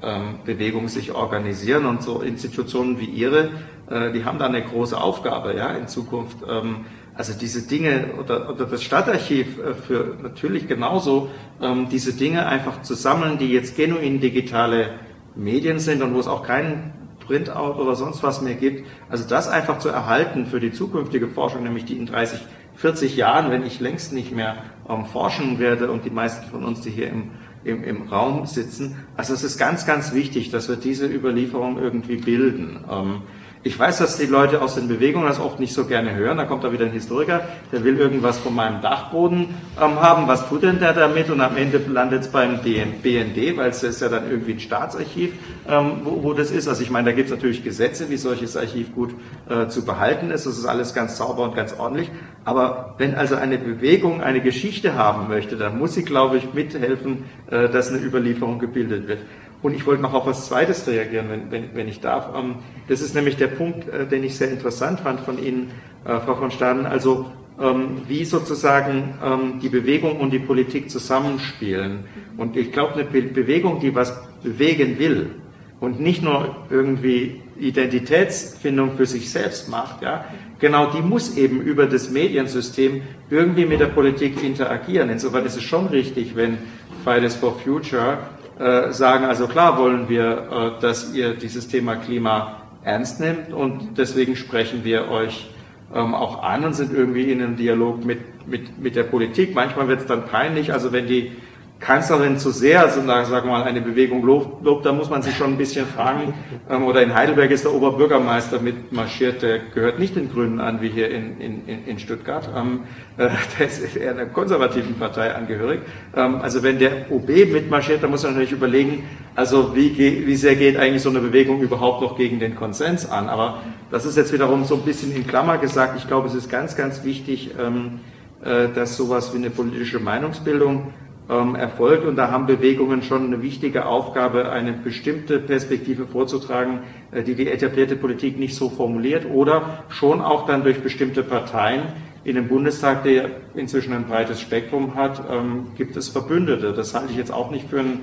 ähm, 0.03 0.41
Bewegung 0.45 0.89
sich 0.89 1.13
organisieren. 1.13 1.87
Und 1.87 2.03
so 2.03 2.21
Institutionen 2.21 2.99
wie 3.01 3.07
Ihre, 3.07 3.51
äh, 3.89 4.13
die 4.13 4.25
haben 4.25 4.39
da 4.39 4.47
eine 4.47 4.63
große 4.63 5.01
Aufgabe 5.01 5.55
ja, 5.55 5.69
in 5.69 5.89
Zukunft. 5.89 6.39
Ähm, 6.49 6.87
also 7.21 7.35
diese 7.35 7.69
Dinge 7.69 8.15
oder, 8.19 8.49
oder 8.49 8.65
das 8.65 8.83
Stadtarchiv 8.83 9.59
äh, 9.59 9.75
für 9.75 10.17
natürlich 10.23 10.67
genauso 10.67 11.29
ähm, 11.61 11.87
diese 11.91 12.15
Dinge 12.15 12.47
einfach 12.47 12.81
zu 12.81 12.95
sammeln, 12.95 13.37
die 13.37 13.53
jetzt 13.53 13.77
genuin 13.77 14.21
digitale 14.21 14.95
Medien 15.35 15.81
sind 15.81 16.01
und 16.01 16.15
wo 16.15 16.19
es 16.19 16.27
auch 16.27 16.43
keinen 16.43 16.95
Printout 17.27 17.79
oder 17.79 17.95
sonst 17.95 18.23
was 18.23 18.41
mehr 18.41 18.55
gibt. 18.55 18.87
Also 19.11 19.29
das 19.29 19.49
einfach 19.49 19.81
zu 19.81 19.91
erhalten 19.91 20.47
für 20.47 20.61
die 20.61 20.73
zukünftige 20.73 21.29
Forschung, 21.29 21.63
nämlich 21.63 21.85
die 21.85 21.99
in 21.99 22.07
30, 22.07 22.41
40 22.77 23.17
Jahren, 23.17 23.51
wenn 23.51 23.67
ich 23.67 23.81
längst 23.81 24.15
nicht 24.15 24.33
mehr 24.33 24.57
ähm, 24.89 25.05
forschen 25.05 25.59
werde 25.59 25.91
und 25.91 26.07
die 26.07 26.11
meisten 26.11 26.51
von 26.51 26.65
uns, 26.65 26.81
die 26.81 26.89
hier 26.89 27.11
im, 27.11 27.33
im, 27.65 27.85
im 27.85 28.09
Raum 28.09 28.47
sitzen. 28.47 28.97
Also 29.19 29.35
es 29.35 29.45
ist 29.45 29.59
ganz, 29.59 29.85
ganz 29.85 30.15
wichtig, 30.15 30.51
dass 30.53 30.71
wir 30.71 30.77
diese 30.77 31.07
Überlieferung 31.07 31.79
irgendwie 31.79 32.17
bilden. 32.17 32.83
Ähm, 32.91 33.23
ich 33.63 33.79
weiß, 33.79 33.99
dass 33.99 34.17
die 34.17 34.25
Leute 34.25 34.63
aus 34.63 34.77
den 34.77 34.89
Bewegungen 34.89 35.27
das 35.27 35.39
oft 35.39 35.61
nicht 35.61 35.75
so 35.75 35.85
gerne 35.85 36.15
hören. 36.15 36.39
Da 36.39 36.45
kommt 36.45 36.65
da 36.65 36.73
wieder 36.73 36.87
ein 36.87 36.93
Historiker, 36.93 37.43
der 37.71 37.85
will 37.85 37.99
irgendwas 37.99 38.39
von 38.39 38.55
meinem 38.55 38.81
Dachboden 38.81 39.55
ähm, 39.79 40.01
haben. 40.01 40.27
Was 40.29 40.49
tut 40.49 40.63
denn 40.63 40.79
der 40.79 40.95
damit? 40.95 41.29
Und 41.29 41.43
am 41.43 41.59
Ende 41.59 41.79
landet 41.87 42.23
es 42.23 42.29
beim 42.29 42.61
BND, 42.63 43.59
weil 43.59 43.69
es 43.69 43.83
ist 43.83 44.01
ja 44.01 44.09
dann 44.09 44.31
irgendwie 44.31 44.53
ein 44.53 44.61
Staatsarchiv, 44.61 45.35
ähm, 45.69 46.01
wo, 46.05 46.23
wo, 46.23 46.33
das 46.33 46.51
ist. 46.51 46.69
Also 46.69 46.83
ich 46.83 46.91
meine, 46.91 47.11
da 47.11 47.13
gibt 47.13 47.29
es 47.29 47.35
natürlich 47.35 47.63
Gesetze, 47.63 48.09
wie 48.09 48.17
solches 48.17 48.57
Archiv 48.57 48.95
gut 48.95 49.15
äh, 49.51 49.69
zu 49.69 49.85
behalten 49.85 50.31
ist. 50.31 50.47
Das 50.47 50.57
ist 50.57 50.65
alles 50.65 50.95
ganz 50.95 51.19
sauber 51.19 51.43
und 51.43 51.55
ganz 51.55 51.75
ordentlich. 51.79 52.11
Aber 52.47 52.95
wenn 52.97 53.15
also 53.15 53.35
eine 53.35 53.59
Bewegung 53.59 54.23
eine 54.23 54.41
Geschichte 54.41 54.95
haben 54.95 55.29
möchte, 55.29 55.57
dann 55.57 55.79
muss 55.79 55.93
sie, 55.93 56.05
glaube 56.05 56.39
ich, 56.39 56.55
mithelfen, 56.55 57.25
äh, 57.51 57.69
dass 57.69 57.91
eine 57.91 57.99
Überlieferung 57.99 58.59
gebildet 58.59 59.07
wird. 59.07 59.19
Und 59.63 59.75
ich 59.75 59.87
wollte 59.87 60.03
noch 60.03 60.15
auf 60.15 60.27
was 60.27 60.47
Zweites 60.47 60.87
reagieren, 60.87 61.27
wenn, 61.29 61.51
wenn, 61.51 61.75
wenn 61.75 61.89
ich 61.89 62.01
darf. 62.01 62.31
Ähm, 62.35 62.57
das 62.89 63.01
ist 63.01 63.15
nämlich 63.15 63.37
der 63.37 63.49
Punkt, 63.49 63.89
äh, 63.89 64.07
den 64.07 64.25
ich 64.25 64.37
sehr 64.37 64.51
interessant 64.51 65.01
fand 65.01 65.21
von 65.21 65.43
Ihnen, 65.43 65.71
äh, 66.05 66.19
Frau 66.21 66.35
von 66.35 66.51
Staden. 66.51 66.87
Also 66.87 67.27
ähm, 67.61 68.03
wie 68.09 68.25
sozusagen 68.25 69.15
ähm, 69.23 69.61
die 69.61 69.69
Bewegung 69.69 70.19
und 70.19 70.31
die 70.31 70.39
Politik 70.39 70.91
zusammenspielen. 70.91 72.05
Und 72.39 72.57
ich 72.57 72.73
glaube, 72.73 72.95
eine 72.95 73.05
Bewegung, 73.05 73.81
die 73.81 73.95
was 73.95 74.19
bewegen 74.43 74.99
will 74.99 75.31
und 75.79 76.01
nicht 76.01 76.23
nur 76.23 76.57
irgendwie 76.71 77.43
Identitätsfindung 77.59 78.97
für 78.97 79.05
sich 79.05 79.31
selbst 79.31 79.69
macht, 79.69 80.01
ja, 80.01 80.25
genau 80.59 80.87
die 80.87 81.03
muss 81.03 81.37
eben 81.37 81.61
über 81.61 81.85
das 81.85 82.11
Mediensystem 82.11 83.03
irgendwie 83.29 83.67
mit 83.67 83.81
der 83.81 83.87
Politik 83.87 84.43
interagieren. 84.43 85.11
Insofern 85.11 85.45
ist 85.45 85.57
es 85.57 85.63
schon 85.63 85.87
richtig, 85.89 86.35
wenn 86.37 86.57
Fridays 87.05 87.35
for 87.37 87.59
Future 87.59 88.19
äh, 88.61 88.93
sagen, 88.93 89.25
also 89.25 89.49
klar 89.49 89.79
wollen 89.79 90.11
wir, 90.11 90.75
äh, 90.79 90.83
dass 90.83 91.15
ihr 91.15 91.33
dieses 91.33 91.69
Thema 91.69 91.97
Klima 91.97 92.61
ernst 92.85 93.19
nehmt 93.19 93.55
und 93.55 93.97
deswegen 93.97 94.37
sprechen 94.37 94.85
wir 94.85 95.09
euch 95.09 95.49
ähm, 95.95 96.15
auch 96.15 96.43
an 96.43 96.67
und 96.67 96.75
sind 96.75 96.93
irgendwie 96.93 97.33
in 97.33 97.43
einem 97.43 97.57
Dialog 97.57 98.05
mit, 98.05 98.47
mit, 98.47 98.79
mit 98.79 98.97
der 98.97 99.05
Politik. 99.05 99.55
Manchmal 99.55 99.89
wird 99.89 100.01
es 100.01 100.07
dann 100.07 100.27
peinlich, 100.27 100.75
also 100.75 100.93
wenn 100.93 101.07
die 101.07 101.33
Kanzlerin 101.81 102.37
zu 102.37 102.51
sehr, 102.51 102.83
also 102.83 103.01
sagen 103.07 103.49
wir 103.49 103.53
mal, 103.53 103.63
eine 103.63 103.81
Bewegung 103.81 104.23
lobt, 104.23 104.63
lobt, 104.63 104.85
da 104.85 104.93
muss 104.93 105.09
man 105.09 105.23
sich 105.23 105.35
schon 105.35 105.55
ein 105.55 105.57
bisschen 105.57 105.87
fragen. 105.87 106.35
Ähm, 106.69 106.85
oder 106.85 107.03
in 107.03 107.15
Heidelberg 107.15 107.51
ist 107.51 107.65
der 107.65 107.73
Oberbürgermeister 107.73 108.61
mitmarschiert, 108.61 109.41
der 109.41 109.61
gehört 109.75 109.99
nicht 109.99 110.15
den 110.15 110.31
Grünen 110.31 110.61
an, 110.61 110.83
wie 110.83 110.91
hier 110.91 111.11
in, 111.11 111.41
in, 111.41 111.87
in 111.87 111.99
Stuttgart. 111.99 112.51
Ähm, 112.55 112.81
äh, 113.17 113.31
der 113.59 113.67
ist 113.67 113.97
eher 113.97 114.11
einer 114.11 114.27
konservativen 114.27 114.95
Partei 114.97 115.35
angehörig. 115.35 115.81
Ähm, 116.15 116.37
also 116.43 116.63
wenn 116.63 116.79
der 116.79 117.11
OB 117.11 117.29
mitmarschiert, 117.51 118.03
dann 118.03 118.11
muss 118.11 118.25
man 118.25 118.33
natürlich 118.33 118.53
überlegen, 118.53 119.05
also 119.35 119.75
wie, 119.75 119.97
wie 119.97 120.37
sehr 120.37 120.57
geht 120.57 120.77
eigentlich 120.77 121.03
so 121.03 121.09
eine 121.09 121.21
Bewegung 121.21 121.63
überhaupt 121.63 122.03
noch 122.03 122.15
gegen 122.15 122.41
den 122.41 122.57
Konsens 122.57 123.09
an. 123.09 123.31
Aber 123.31 123.63
das 123.91 124.05
ist 124.05 124.19
jetzt 124.19 124.35
wiederum 124.35 124.65
so 124.65 124.75
ein 124.75 124.83
bisschen 124.83 125.17
in 125.17 125.27
Klammer 125.27 125.57
gesagt. 125.57 125.95
Ich 125.97 126.07
glaube, 126.07 126.29
es 126.29 126.35
ist 126.35 126.51
ganz, 126.51 126.77
ganz 126.77 127.05
wichtig, 127.05 127.53
äh, 127.55 128.69
dass 128.75 128.99
sowas 128.99 129.33
wie 129.33 129.39
eine 129.39 129.49
politische 129.49 129.99
Meinungsbildung 129.99 130.93
ähm, 131.31 131.55
erfolgt. 131.55 132.05
Und 132.05 132.17
da 132.17 132.31
haben 132.31 132.47
Bewegungen 132.47 133.03
schon 133.03 133.27
eine 133.27 133.43
wichtige 133.43 133.87
Aufgabe, 133.87 134.51
eine 134.51 134.73
bestimmte 134.73 135.39
Perspektive 135.39 136.07
vorzutragen, 136.07 136.81
äh, 137.13 137.23
die 137.23 137.35
die 137.35 137.49
etablierte 137.49 137.97
Politik 137.97 138.39
nicht 138.39 138.55
so 138.55 138.69
formuliert 138.69 139.27
oder 139.31 139.85
schon 139.89 140.21
auch 140.21 140.47
dann 140.47 140.65
durch 140.65 140.81
bestimmte 140.81 141.23
Parteien 141.23 141.83
in 142.25 142.35
dem 142.35 142.49
Bundestag, 142.49 143.05
der 143.05 143.31
inzwischen 143.55 143.95
ein 143.95 144.05
breites 144.05 144.41
Spektrum 144.41 144.95
hat, 144.95 145.23
ähm, 145.31 145.69
gibt 145.77 145.97
es 145.97 146.09
Verbündete. 146.09 146.73
Das 146.73 146.95
halte 146.95 147.13
ich 147.13 147.17
jetzt 147.17 147.33
auch 147.33 147.51
nicht 147.51 147.69
für 147.71 147.81
ein 147.81 148.01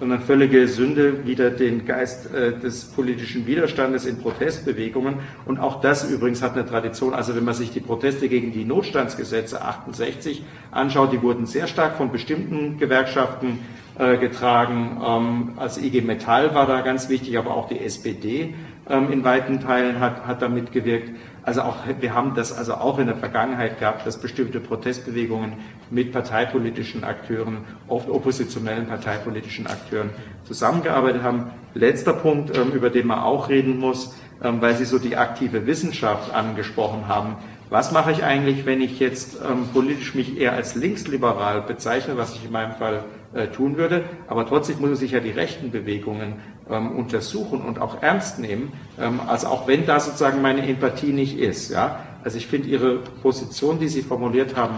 eine 0.00 0.20
völlige 0.20 0.68
Sünde, 0.68 1.26
wieder 1.26 1.50
den 1.50 1.86
Geist 1.86 2.32
äh, 2.32 2.58
des 2.58 2.84
politischen 2.86 3.46
Widerstandes 3.46 4.06
in 4.06 4.18
Protestbewegungen. 4.18 5.16
Und 5.44 5.58
auch 5.58 5.80
das 5.80 6.10
übrigens 6.10 6.42
hat 6.42 6.54
eine 6.54 6.66
Tradition. 6.66 7.14
Also 7.14 7.34
wenn 7.34 7.44
man 7.44 7.54
sich 7.54 7.70
die 7.70 7.80
Proteste 7.80 8.28
gegen 8.28 8.52
die 8.52 8.64
Notstandsgesetze 8.64 9.62
68 9.62 10.44
anschaut, 10.70 11.12
die 11.12 11.22
wurden 11.22 11.46
sehr 11.46 11.66
stark 11.66 11.96
von 11.96 12.12
bestimmten 12.12 12.78
Gewerkschaften 12.78 13.60
äh, 13.98 14.16
getragen. 14.16 15.00
Ähm, 15.04 15.52
also 15.56 15.80
IG 15.80 16.02
Metall 16.02 16.54
war 16.54 16.66
da 16.66 16.82
ganz 16.82 17.08
wichtig, 17.08 17.36
aber 17.36 17.56
auch 17.56 17.68
die 17.68 17.80
SPD 17.80 18.54
ähm, 18.88 19.12
in 19.12 19.24
weiten 19.24 19.60
Teilen 19.60 20.00
hat, 20.00 20.26
hat 20.26 20.42
da 20.42 20.48
mitgewirkt. 20.48 21.10
Also 21.42 21.62
auch, 21.62 21.76
wir 22.00 22.14
haben 22.14 22.34
das 22.34 22.56
also 22.56 22.74
auch 22.74 22.98
in 22.98 23.06
der 23.06 23.16
Vergangenheit 23.16 23.78
gehabt, 23.78 24.06
dass 24.06 24.20
bestimmte 24.20 24.60
Protestbewegungen 24.60 25.54
mit 25.90 26.12
parteipolitischen 26.12 27.04
Akteuren, 27.04 27.58
oft 27.86 28.10
oppositionellen 28.10 28.86
parteipolitischen 28.86 29.66
Akteuren 29.66 30.10
zusammengearbeitet 30.44 31.22
haben. 31.22 31.50
Letzter 31.74 32.12
Punkt, 32.12 32.56
ähm, 32.56 32.72
über 32.72 32.90
den 32.90 33.06
man 33.06 33.20
auch 33.20 33.48
reden 33.48 33.78
muss, 33.78 34.14
ähm, 34.42 34.60
weil 34.60 34.74
Sie 34.74 34.84
so 34.84 34.98
die 34.98 35.16
aktive 35.16 35.66
Wissenschaft 35.66 36.34
angesprochen 36.34 37.08
haben. 37.08 37.36
Was 37.70 37.92
mache 37.92 38.12
ich 38.12 38.24
eigentlich, 38.24 38.64
wenn 38.64 38.80
ich 38.80 38.98
jetzt 38.98 39.36
ähm, 39.36 39.68
politisch 39.72 40.14
mich 40.14 40.38
eher 40.38 40.52
als 40.52 40.74
linksliberal 40.74 41.62
bezeichne, 41.62 42.16
was 42.16 42.34
ich 42.34 42.46
in 42.46 42.52
meinem 42.52 42.72
Fall 42.72 43.04
tun 43.52 43.76
würde, 43.76 44.04
aber 44.26 44.46
trotzdem 44.46 44.80
muss 44.80 45.02
ich 45.02 45.12
ja 45.12 45.20
die 45.20 45.30
rechten 45.30 45.70
Bewegungen 45.70 46.36
ähm, 46.70 46.96
untersuchen 46.96 47.60
und 47.62 47.80
auch 47.80 48.02
ernst 48.02 48.38
nehmen, 48.38 48.72
ähm, 48.98 49.20
also 49.26 49.48
auch 49.48 49.66
wenn 49.66 49.86
da 49.86 50.00
sozusagen 50.00 50.42
meine 50.42 50.66
Empathie 50.66 51.12
nicht 51.12 51.38
ist. 51.38 51.70
Ja? 51.70 52.00
Also 52.24 52.38
ich 52.38 52.46
finde 52.46 52.68
Ihre 52.68 52.98
Position, 53.22 53.78
die 53.78 53.88
Sie 53.88 54.02
formuliert 54.02 54.56
haben, 54.56 54.76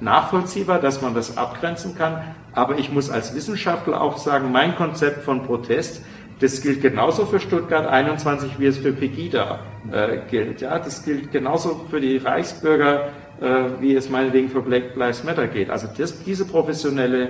nachvollziehbar, 0.00 0.80
dass 0.80 1.00
man 1.00 1.14
das 1.14 1.36
abgrenzen 1.36 1.96
kann, 1.96 2.22
aber 2.52 2.78
ich 2.78 2.92
muss 2.92 3.10
als 3.10 3.34
Wissenschaftler 3.34 4.00
auch 4.00 4.18
sagen, 4.18 4.52
mein 4.52 4.76
Konzept 4.76 5.22
von 5.22 5.44
Protest, 5.44 6.02
das 6.40 6.60
gilt 6.60 6.82
genauso 6.82 7.24
für 7.24 7.38
Stuttgart 7.38 7.86
21, 7.86 8.58
wie 8.58 8.66
es 8.66 8.78
für 8.78 8.92
Pegida 8.92 9.60
äh, 9.92 10.18
gilt. 10.28 10.60
Ja, 10.60 10.78
das 10.78 11.04
gilt 11.04 11.30
genauso 11.30 11.86
für 11.88 12.00
die 12.00 12.16
Reichsbürger, 12.16 13.10
äh, 13.40 13.80
wie 13.80 13.94
es 13.94 14.10
meinetwegen 14.10 14.48
für 14.48 14.60
Black 14.60 14.96
Lives 14.96 15.22
Matter 15.22 15.46
geht. 15.46 15.70
Also 15.70 15.86
das, 15.96 16.24
diese 16.24 16.44
professionelle 16.44 17.28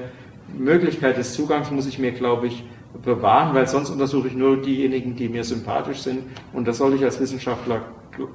Möglichkeit 0.58 1.16
des 1.16 1.34
Zugangs 1.34 1.70
muss 1.70 1.86
ich 1.86 1.98
mir, 1.98 2.12
glaube 2.12 2.46
ich, 2.48 2.64
bewahren, 3.02 3.54
weil 3.54 3.66
sonst 3.66 3.90
untersuche 3.90 4.28
ich 4.28 4.34
nur 4.34 4.60
diejenigen, 4.60 5.16
die 5.16 5.28
mir 5.28 5.44
sympathisch 5.44 6.00
sind. 6.02 6.24
Und 6.52 6.68
das 6.68 6.78
sollte 6.78 6.96
ich 6.96 7.04
als 7.04 7.20
Wissenschaftler, 7.20 7.82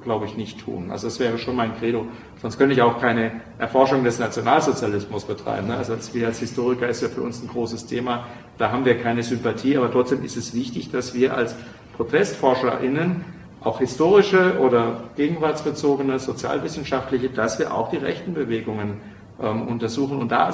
glaube 0.02 0.26
ich, 0.26 0.36
nicht 0.36 0.60
tun. 0.60 0.90
Also 0.90 1.06
das 1.06 1.20
wäre 1.20 1.38
schon 1.38 1.54
mein 1.54 1.76
Credo. 1.78 2.06
Sonst 2.42 2.58
könnte 2.58 2.74
ich 2.74 2.82
auch 2.82 3.00
keine 3.00 3.40
Erforschung 3.58 4.02
des 4.02 4.18
Nationalsozialismus 4.18 5.24
betreiben. 5.24 5.68
Ne? 5.68 5.76
Also 5.76 5.92
als, 5.92 6.12
wir 6.12 6.26
als 6.26 6.40
Historiker 6.40 6.88
ist 6.88 7.02
ja 7.02 7.08
für 7.08 7.22
uns 7.22 7.42
ein 7.42 7.48
großes 7.48 7.86
Thema. 7.86 8.26
Da 8.58 8.72
haben 8.72 8.84
wir 8.84 8.98
keine 8.98 9.22
Sympathie, 9.22 9.76
aber 9.76 9.90
trotzdem 9.90 10.24
ist 10.24 10.36
es 10.36 10.54
wichtig, 10.54 10.90
dass 10.90 11.14
wir 11.14 11.36
als 11.36 11.54
ProtestforscherInnen 11.96 13.24
auch 13.60 13.80
historische 13.80 14.58
oder 14.60 15.04
gegenwartsbezogene, 15.16 16.18
sozialwissenschaftliche, 16.18 17.28
dass 17.28 17.58
wir 17.58 17.74
auch 17.74 17.90
die 17.90 17.96
rechten 17.96 18.34
Bewegungen 18.34 19.00
ähm, 19.40 19.68
untersuchen. 19.68 20.18
Und 20.18 20.32
da 20.32 20.50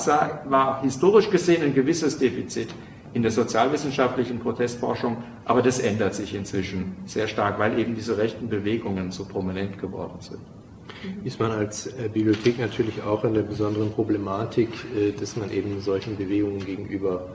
war 0.49 0.82
historisch 0.82 1.30
gesehen 1.30 1.62
ein 1.62 1.74
gewisses 1.74 2.18
Defizit 2.18 2.68
in 3.14 3.22
der 3.22 3.30
sozialwissenschaftlichen 3.30 4.41
Protestforschung, 4.41 5.18
aber 5.45 5.62
das 5.62 5.78
ändert 5.78 6.14
sich 6.14 6.35
inzwischen 6.35 6.97
sehr 7.07 7.28
stark, 7.28 7.59
weil 7.59 7.78
eben 7.78 7.95
diese 7.95 8.18
rechten 8.18 8.49
Bewegungen 8.49 9.12
so 9.12 9.24
prominent 9.24 9.78
geworden 9.78 10.16
sind. 10.18 10.41
Ist 11.22 11.39
man 11.39 11.51
als 11.51 11.87
äh, 11.87 12.09
Bibliothek 12.12 12.59
natürlich 12.59 13.03
auch 13.03 13.24
in 13.24 13.35
der 13.35 13.43
besonderen 13.43 13.91
Problematik, 13.93 14.68
äh, 14.97 15.12
dass 15.12 15.37
man 15.37 15.51
eben 15.51 15.80
solchen 15.80 16.16
Bewegungen 16.16 16.64
gegenüber 16.64 17.28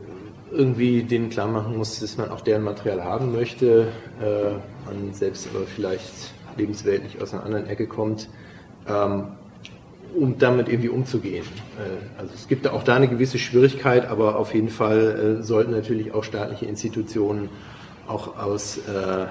äh, 0.00 0.56
irgendwie 0.56 1.02
denen 1.02 1.30
klar 1.30 1.48
machen 1.48 1.76
muss, 1.76 2.00
dass 2.00 2.16
man 2.16 2.30
auch 2.30 2.40
deren 2.40 2.62
Material 2.62 3.04
haben 3.04 3.32
möchte, 3.32 3.88
man 4.18 5.12
selbst 5.12 5.48
aber 5.54 5.66
vielleicht 5.66 6.32
lebensweltlich 6.56 7.20
aus 7.20 7.34
einer 7.34 7.44
anderen 7.44 7.66
Ecke 7.66 7.86
kommt. 7.86 8.28
Ähm, 8.88 9.24
um 10.14 10.38
damit 10.38 10.68
irgendwie 10.68 10.88
umzugehen. 10.88 11.44
Äh, 11.78 12.20
also 12.20 12.32
es 12.34 12.48
gibt 12.48 12.66
auch 12.68 12.82
da 12.82 12.96
eine 12.96 13.08
gewisse 13.08 13.38
Schwierigkeit, 13.38 14.08
aber 14.08 14.36
auf 14.36 14.54
jeden 14.54 14.68
Fall 14.68 15.38
äh, 15.40 15.42
sollten 15.42 15.72
natürlich 15.72 16.12
auch 16.12 16.24
staatliche 16.24 16.66
Institutionen 16.66 17.48
auch 18.06 18.38
aus 18.38 18.78
äh, 18.78 19.26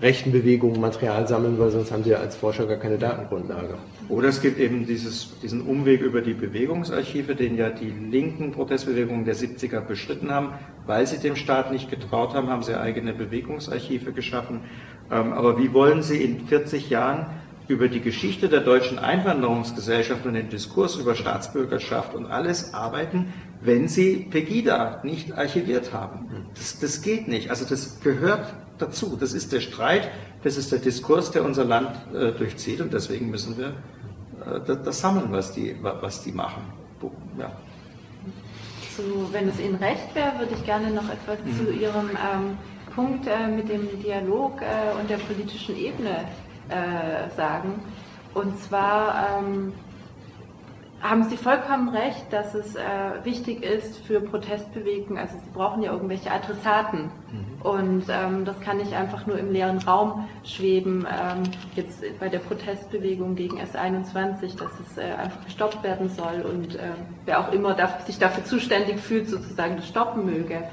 rechten 0.00 0.32
Bewegungen 0.32 0.80
Material 0.80 1.26
sammeln, 1.26 1.58
weil 1.58 1.70
sonst 1.70 1.92
haben 1.92 2.04
sie 2.04 2.10
ja 2.10 2.18
als 2.18 2.36
Forscher 2.36 2.66
gar 2.66 2.76
keine 2.76 2.98
Datengrundlage. 2.98 3.74
Oder 4.08 4.28
es 4.28 4.40
gibt 4.40 4.58
eben 4.58 4.86
dieses, 4.86 5.38
diesen 5.42 5.62
Umweg 5.62 6.00
über 6.00 6.22
die 6.22 6.32
Bewegungsarchive, 6.32 7.34
den 7.34 7.56
ja 7.56 7.68
die 7.68 7.92
linken 8.10 8.52
Protestbewegungen 8.52 9.24
der 9.24 9.36
70er 9.36 9.80
beschritten 9.80 10.30
haben. 10.30 10.54
Weil 10.86 11.06
sie 11.06 11.18
dem 11.18 11.36
Staat 11.36 11.70
nicht 11.70 11.90
getraut 11.90 12.32
haben, 12.32 12.48
haben 12.48 12.62
sie 12.62 12.78
eigene 12.78 13.12
Bewegungsarchive 13.12 14.12
geschaffen. 14.12 14.60
Ähm, 15.10 15.32
aber 15.32 15.58
wie 15.58 15.74
wollen 15.74 16.02
sie 16.02 16.22
in 16.22 16.40
40 16.40 16.88
Jahren 16.88 17.26
über 17.68 17.88
die 17.88 18.00
Geschichte 18.00 18.48
der 18.48 18.60
deutschen 18.60 18.98
Einwanderungsgesellschaft 18.98 20.24
und 20.24 20.34
den 20.34 20.48
Diskurs 20.48 20.96
über 20.96 21.14
Staatsbürgerschaft 21.14 22.14
und 22.14 22.26
alles 22.26 22.72
arbeiten, 22.72 23.32
wenn 23.60 23.88
sie 23.88 24.26
Pegida 24.30 25.00
nicht 25.02 25.36
archiviert 25.36 25.92
haben. 25.92 26.46
Das, 26.54 26.78
das 26.80 27.02
geht 27.02 27.28
nicht. 27.28 27.50
Also 27.50 27.66
das 27.66 28.00
gehört 28.00 28.54
dazu. 28.78 29.16
Das 29.20 29.34
ist 29.34 29.52
der 29.52 29.60
Streit, 29.60 30.10
das 30.42 30.56
ist 30.56 30.72
der 30.72 30.78
Diskurs, 30.78 31.30
der 31.30 31.44
unser 31.44 31.64
Land 31.64 31.90
äh, 32.14 32.32
durchzieht 32.32 32.80
und 32.80 32.92
deswegen 32.92 33.30
müssen 33.30 33.58
wir 33.58 33.66
äh, 33.66 34.60
das, 34.66 34.82
das, 34.82 35.00
sammeln, 35.00 35.26
was 35.30 35.52
die, 35.52 35.76
was 35.82 36.22
die 36.22 36.32
machen. 36.32 36.62
Ja. 37.38 37.52
So, 38.96 39.28
wenn 39.30 39.48
es 39.48 39.60
Ihnen 39.60 39.76
recht 39.76 40.14
wäre, 40.14 40.38
würde 40.38 40.54
ich 40.54 40.64
gerne 40.64 40.90
noch 40.90 41.08
etwas 41.10 41.38
mhm. 41.44 41.56
zu 41.56 41.72
Ihrem 41.72 42.10
ähm, 42.10 42.58
Punkt 42.94 43.26
äh, 43.26 43.46
mit 43.46 43.68
dem 43.68 44.00
Dialog 44.02 44.60
äh, 44.62 44.98
und 44.98 45.08
der 45.10 45.18
politischen 45.18 45.76
Ebene 45.76 46.24
äh, 46.68 47.30
sagen. 47.36 47.82
Und 48.34 48.58
zwar 48.60 49.38
ähm, 49.38 49.72
haben 51.00 51.24
Sie 51.24 51.36
vollkommen 51.36 51.88
recht, 51.90 52.32
dass 52.32 52.54
es 52.54 52.74
äh, 52.74 52.80
wichtig 53.22 53.62
ist 53.62 53.98
für 53.98 54.20
Protestbewegungen, 54.20 55.18
also 55.18 55.38
Sie 55.38 55.50
brauchen 55.52 55.82
ja 55.82 55.92
irgendwelche 55.92 56.30
Adressaten. 56.30 57.04
Mhm. 57.04 57.62
Und 57.62 58.04
ähm, 58.08 58.44
das 58.44 58.60
kann 58.60 58.78
nicht 58.78 58.92
einfach 58.92 59.26
nur 59.26 59.38
im 59.38 59.52
leeren 59.52 59.78
Raum 59.78 60.28
schweben, 60.44 61.06
ähm, 61.06 61.44
jetzt 61.76 62.02
bei 62.18 62.28
der 62.28 62.40
Protestbewegung 62.40 63.36
gegen 63.36 63.58
S21, 63.60 64.58
dass 64.58 64.72
es 64.80 64.98
äh, 64.98 65.12
einfach 65.12 65.44
gestoppt 65.44 65.82
werden 65.84 66.08
soll 66.08 66.42
und 66.42 66.74
äh, 66.74 66.90
wer 67.24 67.40
auch 67.40 67.52
immer 67.52 67.74
darf, 67.74 68.04
sich 68.04 68.18
dafür 68.18 68.44
zuständig 68.44 68.98
fühlt, 68.98 69.28
sozusagen 69.28 69.76
das 69.76 69.86
stoppen 69.86 70.26
möge. 70.26 70.64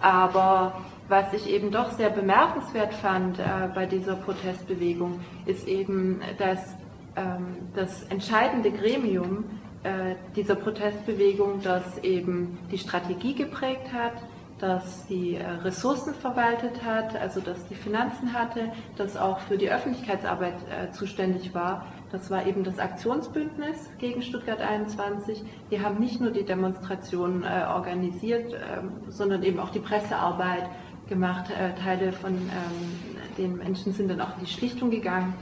Aber 0.00 0.74
was 1.08 1.32
ich 1.32 1.48
eben 1.48 1.70
doch 1.70 1.92
sehr 1.92 2.10
bemerkenswert 2.10 2.94
fand 2.94 3.38
äh, 3.38 3.42
bei 3.74 3.86
dieser 3.86 4.14
Protestbewegung, 4.14 5.20
ist 5.46 5.66
eben, 5.66 6.20
dass 6.38 6.76
ähm, 7.16 7.56
das 7.74 8.02
entscheidende 8.04 8.70
Gremium 8.70 9.44
äh, 9.82 10.16
dieser 10.36 10.54
Protestbewegung, 10.54 11.60
das 11.62 11.98
eben 11.98 12.58
die 12.70 12.78
Strategie 12.78 13.34
geprägt 13.34 13.92
hat, 13.92 14.14
das 14.58 15.06
die 15.06 15.36
äh, 15.36 15.48
Ressourcen 15.48 16.14
verwaltet 16.14 16.82
hat, 16.84 17.16
also 17.16 17.40
das 17.40 17.66
die 17.68 17.74
Finanzen 17.74 18.32
hatte, 18.32 18.72
das 18.96 19.16
auch 19.16 19.38
für 19.40 19.56
die 19.56 19.70
Öffentlichkeitsarbeit 19.70 20.54
äh, 20.68 20.90
zuständig 20.90 21.54
war. 21.54 21.86
Das 22.10 22.30
war 22.30 22.46
eben 22.46 22.64
das 22.64 22.78
Aktionsbündnis 22.78 23.90
gegen 23.98 24.22
Stuttgart 24.22 24.60
21. 24.60 25.42
Die 25.70 25.80
haben 25.80 25.98
nicht 25.98 26.20
nur 26.20 26.30
die 26.30 26.44
Demonstrationen 26.44 27.44
äh, 27.44 27.66
organisiert, 27.68 28.52
ähm, 28.52 28.92
sondern 29.08 29.42
eben 29.42 29.60
auch 29.60 29.70
die 29.70 29.80
Pressearbeit, 29.80 30.68
gemacht. 31.08 31.50
Äh, 31.50 31.74
Teile 31.80 32.12
von 32.12 32.32
ähm, 32.32 33.28
den 33.36 33.56
Menschen 33.56 33.92
sind 33.92 34.08
dann 34.08 34.20
auch 34.20 34.36
in 34.38 34.44
die 34.44 34.50
Schlichtung 34.50 34.90
gegangen. 34.90 35.34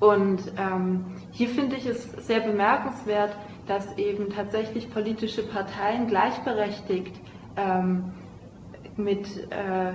Und 0.00 0.40
ähm, 0.58 1.04
hier 1.32 1.48
finde 1.48 1.76
ich 1.76 1.86
es 1.86 2.12
sehr 2.26 2.40
bemerkenswert, 2.40 3.36
dass 3.66 3.96
eben 3.98 4.30
tatsächlich 4.30 4.90
politische 4.90 5.42
Parteien 5.42 6.06
gleichberechtigt 6.06 7.18
ähm, 7.56 8.12
mit, 8.96 9.26
äh, 9.50 9.92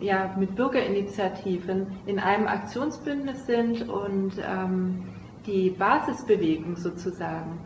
ja, 0.00 0.34
mit 0.38 0.54
Bürgerinitiativen 0.54 1.98
in 2.06 2.18
einem 2.18 2.46
Aktionsbündnis 2.46 3.46
sind 3.46 3.88
und 3.88 4.32
ähm, 4.38 5.04
die 5.46 5.70
Basisbewegung 5.70 6.76
sozusagen 6.76 7.58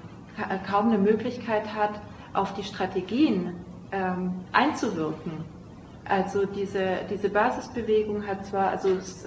kaum 0.67 0.89
eine 0.89 0.99
Möglichkeit 0.99 1.75
hat, 1.75 2.01
auf 2.33 2.55
die 2.55 2.63
Strategien 2.63 3.55
ähm, 3.93 4.33
einzuwirken. 4.53 5.58
Also 6.09 6.47
diese, 6.47 7.01
diese 7.11 7.29
Basisbewegung 7.29 8.27
hat 8.27 8.47
zwar, 8.47 8.71
also 8.71 8.89
es, 8.91 9.27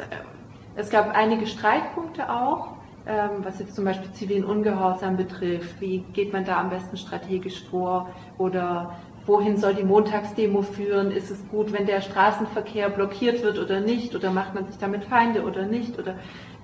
es 0.75 0.89
gab 0.89 1.15
einige 1.15 1.45
Streitpunkte 1.45 2.29
auch, 2.29 2.75
ähm, 3.05 3.43
was 3.43 3.59
jetzt 3.59 3.75
zum 3.75 3.85
Beispiel 3.85 4.11
zivilen 4.11 4.45
Ungehorsam 4.45 5.17
betrifft. 5.17 5.79
Wie 5.79 5.99
geht 6.13 6.33
man 6.33 6.45
da 6.45 6.59
am 6.59 6.69
besten 6.69 6.97
strategisch 6.97 7.63
vor? 7.69 8.09
Oder 8.37 8.95
wohin 9.25 9.57
soll 9.57 9.73
die 9.73 9.83
Montagsdemo 9.83 10.61
führen? 10.61 11.11
Ist 11.11 11.31
es 11.31 11.47
gut, 11.49 11.73
wenn 11.73 11.85
der 11.85 12.01
Straßenverkehr 12.01 12.89
blockiert 12.89 13.43
wird 13.43 13.59
oder 13.59 13.79
nicht? 13.79 14.15
Oder 14.15 14.31
macht 14.31 14.53
man 14.53 14.65
sich 14.65 14.77
damit 14.77 15.05
Feinde 15.05 15.43
oder 15.43 15.65
nicht? 15.65 15.97
Oder 15.99 16.15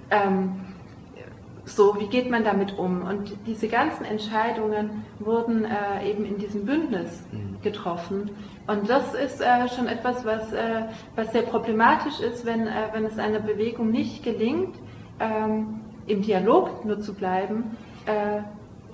ähm, 0.09 0.61
so, 1.68 1.99
wie 1.99 2.07
geht 2.07 2.30
man 2.32 2.43
damit 2.43 2.78
um? 2.78 3.01
Und 3.01 3.34
diese 3.45 3.68
ganzen 3.68 4.05
Entscheidungen 4.05 5.03
wurden 5.20 5.65
äh, 5.65 6.09
eben 6.09 6.26
in 6.26 6.38
diesem 6.38 6.65
Bündnis 6.65 7.24
mhm. 7.32 7.61
getroffen. 7.61 8.32
Und 8.68 8.89
das 8.89 9.13
ist 9.13 9.41
äh, 9.41 9.68
schon 9.68 9.88
etwas, 9.88 10.26
was, 10.26 10.53
äh, 10.53 10.84
was 11.15 11.32
sehr 11.34 11.41
problematisch 11.41 12.20
ist, 12.22 12.45
wenn, 12.45 12.68
äh, 12.68 12.88
wenn 12.93 13.05
es 13.05 13.20
einer 13.20 13.39
Bewegung 13.39 13.91
nicht 13.91 14.24
gelingt, 14.24 14.76
ähm, 15.20 15.82
im 16.05 16.22
Dialog 16.22 16.86
nur 16.86 17.01
zu 17.01 17.13
bleiben 17.13 17.76
äh, 18.05 18.41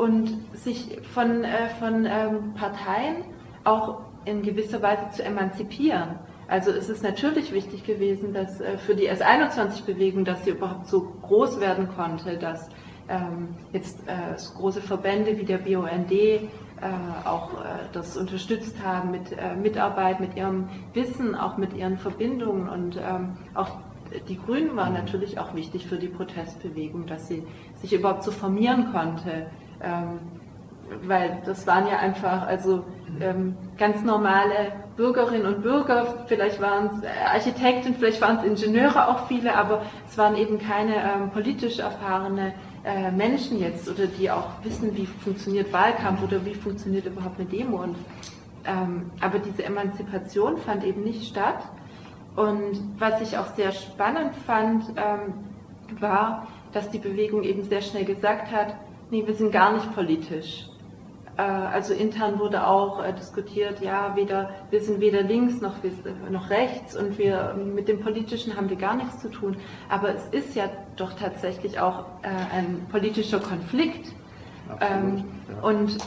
und 0.02 0.36
sich 0.54 1.00
von, 1.14 1.44
äh, 1.44 1.70
von 1.80 2.06
ähm, 2.06 2.54
Parteien 2.56 3.18
auch 3.64 4.02
in 4.26 4.42
gewisser 4.42 4.82
Weise 4.82 5.10
zu 5.12 5.24
emanzipieren. 5.24 6.18
Also 6.48 6.72
es 6.72 6.90
ist 6.90 7.04
natürlich 7.04 7.54
wichtig 7.54 7.86
gewesen, 7.86 8.34
dass 8.34 8.60
äh, 8.60 8.78
für 8.78 8.96
die 8.96 9.10
S21-Bewegung, 9.10 10.26
dass 10.26 10.44
sie 10.44 10.52
überhaupt 10.52 10.88
so 10.88 11.14
groß 11.22 11.60
werden 11.60 11.88
konnte, 11.96 12.38
dass 12.38 12.70
ähm, 13.10 13.56
jetzt 13.72 14.00
äh, 14.08 14.36
große 14.58 14.82
Verbände 14.82 15.38
wie 15.38 15.46
der 15.46 15.58
BUND 15.58 16.12
äh, 16.12 16.40
auch 17.26 17.52
das 17.94 18.18
unterstützt 18.18 18.76
haben 18.84 19.12
mit 19.12 19.24
Mitarbeit, 19.62 20.20
mit 20.20 20.36
ihrem 20.36 20.68
Wissen, 20.94 21.34
auch 21.34 21.56
mit 21.56 21.74
ihren 21.74 21.98
Verbindungen 21.98 22.68
und 22.68 22.98
ähm, 22.98 23.38
auch 23.54 23.78
die 24.28 24.38
Grünen 24.38 24.76
waren 24.76 24.94
natürlich 24.94 25.40
auch 25.40 25.56
wichtig 25.56 25.88
für 25.88 25.96
die 25.96 26.08
Protestbewegung, 26.08 27.06
dass 27.06 27.28
sie 27.28 27.44
sich 27.76 27.94
überhaupt 27.94 28.24
so 28.24 28.32
formieren 28.32 28.92
konnte. 28.92 29.48
Weil 31.04 31.42
das 31.46 31.66
waren 31.68 31.88
ja 31.88 31.98
einfach 31.98 32.48
also 32.48 32.84
ähm, 33.20 33.56
ganz 33.78 34.04
normale 34.04 34.74
Bürgerinnen 34.96 35.48
und 35.48 35.64
Bürger, 35.64 36.26
vielleicht 36.28 36.62
waren 36.62 36.86
es 36.88 37.04
äh, 37.04 37.08
Architekten, 37.34 37.96
vielleicht 37.96 38.22
waren 38.22 38.38
es 38.38 38.44
Ingenieure 38.44 39.08
auch 39.08 39.28
viele, 39.28 39.56
aber 39.56 39.82
es 40.08 40.18
waren 40.18 40.36
eben 40.36 40.60
keine 40.60 40.96
ähm, 40.96 41.32
politisch 41.32 41.80
erfahrene 41.80 42.54
äh, 42.84 43.12
Menschen 43.12 43.60
jetzt 43.60 43.90
oder 43.90 44.06
die 44.06 44.30
auch 44.30 44.48
wissen, 44.64 44.96
wie 44.96 45.06
funktioniert 45.06 45.74
Wahlkampf 45.74 46.22
oder 46.24 46.46
wie 46.46 46.54
funktioniert 46.54 47.06
überhaupt 47.06 47.40
eine 47.40 47.50
Demo. 47.50 47.82
Und, 47.82 47.96
ähm, 48.66 49.12
aber 49.20 49.40
diese 49.40 49.64
Emanzipation 49.64 50.58
fand 50.58 50.84
eben 50.84 51.04
nicht 51.04 51.28
statt. 51.28 51.64
Und 52.36 52.80
was 53.00 53.22
ich 53.22 53.38
auch 53.38 53.48
sehr 53.56 53.72
spannend 53.72 54.36
fand, 54.46 54.86
ähm, 54.90 55.34
war, 56.00 56.48
dass 56.72 56.90
die 56.90 57.00
Bewegung 57.00 57.44
eben 57.44 57.64
sehr 57.64 57.82
schnell 57.82 58.06
gesagt 58.06 58.52
hat, 58.52 58.76
nee, 59.12 59.26
wir 59.26 59.36
sind 59.36 59.52
gar 59.52 59.74
nicht 59.74 59.94
politisch. 59.96 60.68
Äh, 61.38 61.42
also 61.42 61.94
intern 61.94 62.40
wurde 62.40 62.68
auch 62.68 63.04
äh, 63.04 63.14
diskutiert, 63.14 63.82
ja, 63.82 64.16
weder, 64.16 64.52
wir 64.70 64.82
sind 64.82 65.00
weder 65.00 65.24
links 65.24 65.62
noch, 65.62 65.76
noch 66.30 66.50
rechts 66.50 66.96
und 66.96 67.18
wir 67.18 67.56
mit 67.56 67.88
dem 67.88 68.02
Politischen 68.02 68.56
haben 68.56 68.70
wir 68.70 68.78
gar 68.78 68.96
nichts 68.96 69.20
zu 69.20 69.30
tun. 69.30 69.58
Aber 69.90 70.14
es 70.14 70.26
ist 70.28 70.56
ja 70.56 70.66
doch 70.96 71.14
tatsächlich 71.14 71.80
auch 71.80 72.06
äh, 72.22 72.56
ein 72.56 72.86
politischer 72.92 73.40
Konflikt. 73.40 74.14
Absolut, 74.70 75.04
ähm, 75.04 75.26
ja. 75.50 75.68
Und 75.68 75.98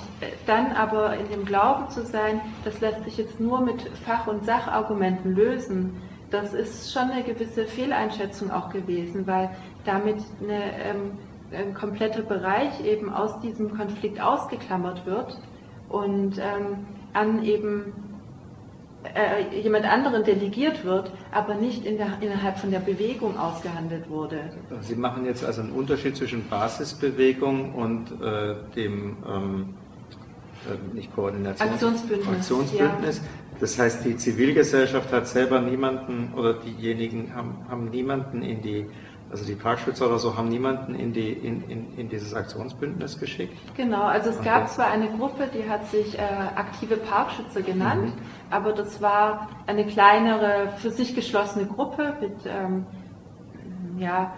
dann 0.46 0.72
aber 0.72 1.16
in 1.16 1.28
dem 1.28 1.44
Glauben 1.44 1.90
zu 1.90 2.06
sein, 2.06 2.40
das 2.64 2.80
lässt 2.80 3.04
sich 3.04 3.18
jetzt 3.18 3.40
nur 3.40 3.60
mit 3.60 3.82
Fach- 4.04 4.26
und 4.28 4.44
Sachargumenten 4.44 5.34
lösen, 5.34 6.00
das 6.30 6.54
ist 6.54 6.92
schon 6.92 7.10
eine 7.10 7.22
gewisse 7.22 7.66
Fehleinschätzung 7.66 8.50
auch 8.50 8.70
gewesen, 8.70 9.26
weil 9.26 9.50
damit 9.84 10.16
eine 10.42 10.72
ähm, 10.82 11.18
ein 11.52 11.74
kompletter 11.74 12.22
Bereich 12.22 12.84
eben 12.84 13.12
aus 13.12 13.40
diesem 13.40 13.76
Konflikt 13.76 14.20
ausgeklammert 14.20 15.06
wird 15.06 15.38
und 15.88 16.38
ähm, 16.38 16.86
an 17.12 17.44
eben 17.44 17.92
äh, 19.14 19.60
jemand 19.60 19.84
anderen 19.84 20.24
delegiert 20.24 20.84
wird, 20.84 21.10
aber 21.30 21.54
nicht 21.54 21.84
in 21.84 21.96
der, 21.96 22.18
innerhalb 22.20 22.58
von 22.58 22.70
der 22.70 22.80
Bewegung 22.80 23.38
ausgehandelt 23.38 24.08
wurde. 24.10 24.40
Sie 24.80 24.96
machen 24.96 25.24
jetzt 25.24 25.44
also 25.44 25.62
einen 25.62 25.72
Unterschied 25.72 26.16
zwischen 26.16 26.48
Basisbewegung 26.48 27.74
und 27.74 28.10
äh, 28.20 28.54
dem 28.74 29.16
ähm, 29.28 29.74
äh, 30.66 30.94
nicht 30.94 31.14
Koordination, 31.14 31.68
Aktionsbündnis. 31.68 32.36
Aktionsbündnis. 32.36 33.18
Ja. 33.18 33.24
Das 33.60 33.78
heißt, 33.78 34.04
die 34.04 34.16
Zivilgesellschaft 34.16 35.12
hat 35.12 35.26
selber 35.26 35.60
niemanden 35.60 36.32
oder 36.36 36.54
diejenigen 36.54 37.34
haben, 37.34 37.54
haben 37.70 37.90
niemanden 37.90 38.42
in 38.42 38.60
die 38.60 38.86
also 39.30 39.44
die 39.44 39.54
Parkschützer 39.54 40.06
oder 40.06 40.18
so 40.18 40.36
haben 40.36 40.48
niemanden 40.48 40.94
in, 40.94 41.12
die, 41.12 41.32
in, 41.32 41.68
in, 41.68 41.98
in 41.98 42.08
dieses 42.08 42.32
Aktionsbündnis 42.34 43.18
geschickt? 43.18 43.56
Genau, 43.76 44.02
also 44.02 44.30
es 44.30 44.36
okay. 44.36 44.46
gab 44.46 44.68
zwar 44.68 44.86
eine 44.86 45.08
Gruppe, 45.08 45.48
die 45.52 45.68
hat 45.68 45.86
sich 45.86 46.18
äh, 46.18 46.22
aktive 46.22 46.96
Parkschützer 46.96 47.62
genannt, 47.62 48.14
mhm. 48.16 48.22
aber 48.50 48.72
das 48.72 49.02
war 49.02 49.48
eine 49.66 49.84
kleinere, 49.84 50.72
für 50.78 50.90
sich 50.90 51.14
geschlossene 51.14 51.66
Gruppe 51.66 52.14
mit 52.20 52.34
ähm, 52.46 52.86
ja, 53.98 54.34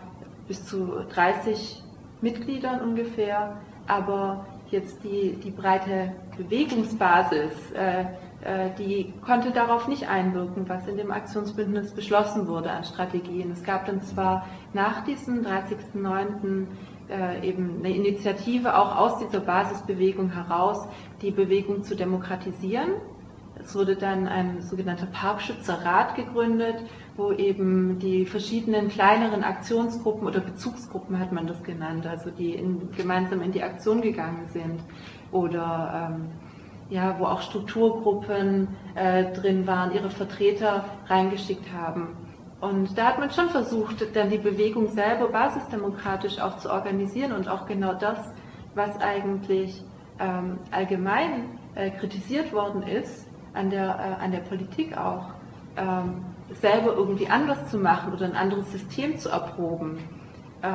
bis 0.46 0.64
zu 0.64 1.04
30 1.12 1.82
Mitgliedern 2.20 2.80
ungefähr, 2.80 3.56
aber 3.86 4.46
jetzt 4.70 5.04
die, 5.04 5.38
die 5.42 5.50
breite 5.50 6.12
Bewegungsbasis, 6.36 7.72
äh, 7.72 8.04
die 8.78 9.12
konnte 9.24 9.50
darauf 9.50 9.88
nicht 9.88 10.08
einwirken, 10.08 10.68
was 10.68 10.86
in 10.86 10.96
dem 10.96 11.10
Aktionsbündnis 11.10 11.92
beschlossen 11.92 12.46
wurde 12.48 12.70
an 12.70 12.84
Strategien. 12.84 13.50
Es 13.50 13.62
gab 13.62 13.86
dann 13.86 14.02
zwar 14.02 14.46
nach 14.72 15.04
diesem 15.04 15.44
30.09. 15.44 16.66
Äh, 17.08 17.48
eben 17.48 17.78
eine 17.78 17.94
Initiative 17.94 18.76
auch 18.76 18.94
aus 18.94 19.18
dieser 19.18 19.40
Basisbewegung 19.40 20.30
heraus, 20.30 20.86
die 21.22 21.30
Bewegung 21.30 21.82
zu 21.82 21.96
demokratisieren. 21.96 22.90
Es 23.58 23.74
wurde 23.74 23.96
dann 23.96 24.28
ein 24.28 24.60
sogenannter 24.60 25.06
Parkschützerrat 25.06 26.16
gegründet, 26.16 26.76
wo 27.16 27.32
eben 27.32 27.98
die 27.98 28.26
verschiedenen 28.26 28.88
kleineren 28.88 29.42
Aktionsgruppen 29.42 30.26
oder 30.26 30.40
Bezugsgruppen 30.40 31.18
hat 31.18 31.32
man 31.32 31.46
das 31.46 31.62
genannt, 31.62 32.06
also 32.06 32.30
die 32.30 32.54
in, 32.54 32.90
gemeinsam 32.92 33.40
in 33.40 33.52
die 33.52 33.62
Aktion 33.62 34.02
gegangen 34.02 34.46
sind 34.52 34.80
oder 35.32 36.10
ähm, 36.10 36.30
ja, 36.90 37.18
wo 37.18 37.24
auch 37.24 37.42
Strukturgruppen 37.42 38.68
äh, 38.94 39.32
drin 39.32 39.66
waren, 39.66 39.92
ihre 39.92 40.10
Vertreter 40.10 40.84
reingeschickt 41.06 41.72
haben. 41.72 42.16
Und 42.60 42.98
da 42.98 43.06
hat 43.06 43.18
man 43.18 43.30
schon 43.30 43.50
versucht, 43.50 44.16
dann 44.16 44.30
die 44.30 44.38
Bewegung 44.38 44.88
selber 44.88 45.28
basisdemokratisch 45.28 46.40
auch 46.40 46.56
zu 46.58 46.70
organisieren 46.70 47.32
und 47.32 47.48
auch 47.48 47.66
genau 47.66 47.94
das, 47.94 48.18
was 48.74 49.00
eigentlich 49.00 49.82
ähm, 50.18 50.58
allgemein 50.70 51.58
äh, 51.74 51.90
kritisiert 51.90 52.52
worden 52.52 52.82
ist, 52.82 53.28
an 53.54 53.70
der, 53.70 54.18
äh, 54.20 54.24
an 54.24 54.32
der 54.32 54.40
Politik 54.40 54.96
auch, 54.96 55.26
ähm, 55.76 56.24
selber 56.50 56.94
irgendwie 56.94 57.28
anders 57.28 57.70
zu 57.70 57.78
machen 57.78 58.12
oder 58.12 58.24
ein 58.24 58.34
anderes 58.34 58.72
System 58.72 59.18
zu 59.18 59.28
erproben. 59.28 59.98
Äh, 60.62 60.66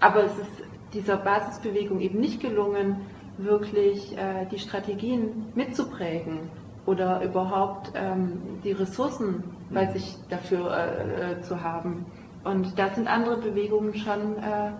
aber 0.00 0.24
es 0.24 0.38
ist 0.38 0.62
dieser 0.92 1.16
Basisbewegung 1.16 2.00
eben 2.00 2.20
nicht 2.20 2.40
gelungen, 2.40 3.00
wirklich 3.38 4.16
äh, 4.16 4.46
die 4.50 4.58
Strategien 4.58 5.46
mitzuprägen 5.54 6.50
oder 6.86 7.22
überhaupt 7.22 7.92
ähm, 7.94 8.40
die 8.64 8.72
Ressourcen 8.72 9.44
bei 9.70 9.86
sich 9.86 10.16
dafür 10.28 10.76
äh, 10.76 11.32
äh, 11.32 11.42
zu 11.42 11.62
haben. 11.62 12.06
Und 12.44 12.78
da 12.78 12.88
sind 12.90 13.08
andere 13.08 13.36
Bewegungen 13.36 13.94
schon 13.94 14.36
äh, 14.38 14.70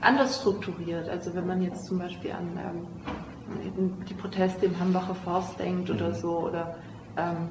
anders 0.00 0.40
strukturiert. 0.40 1.08
Also 1.08 1.34
wenn 1.34 1.46
man 1.46 1.62
jetzt 1.62 1.86
zum 1.86 1.98
Beispiel 1.98 2.32
an 2.32 2.58
ähm, 2.58 3.92
die 4.08 4.14
Proteste 4.14 4.66
im 4.66 4.78
Hambacher 4.78 5.14
Forst 5.14 5.58
denkt 5.58 5.90
oder 5.90 6.08
mhm. 6.08 6.14
so, 6.14 6.38
oder 6.38 6.74
ähm, 7.16 7.48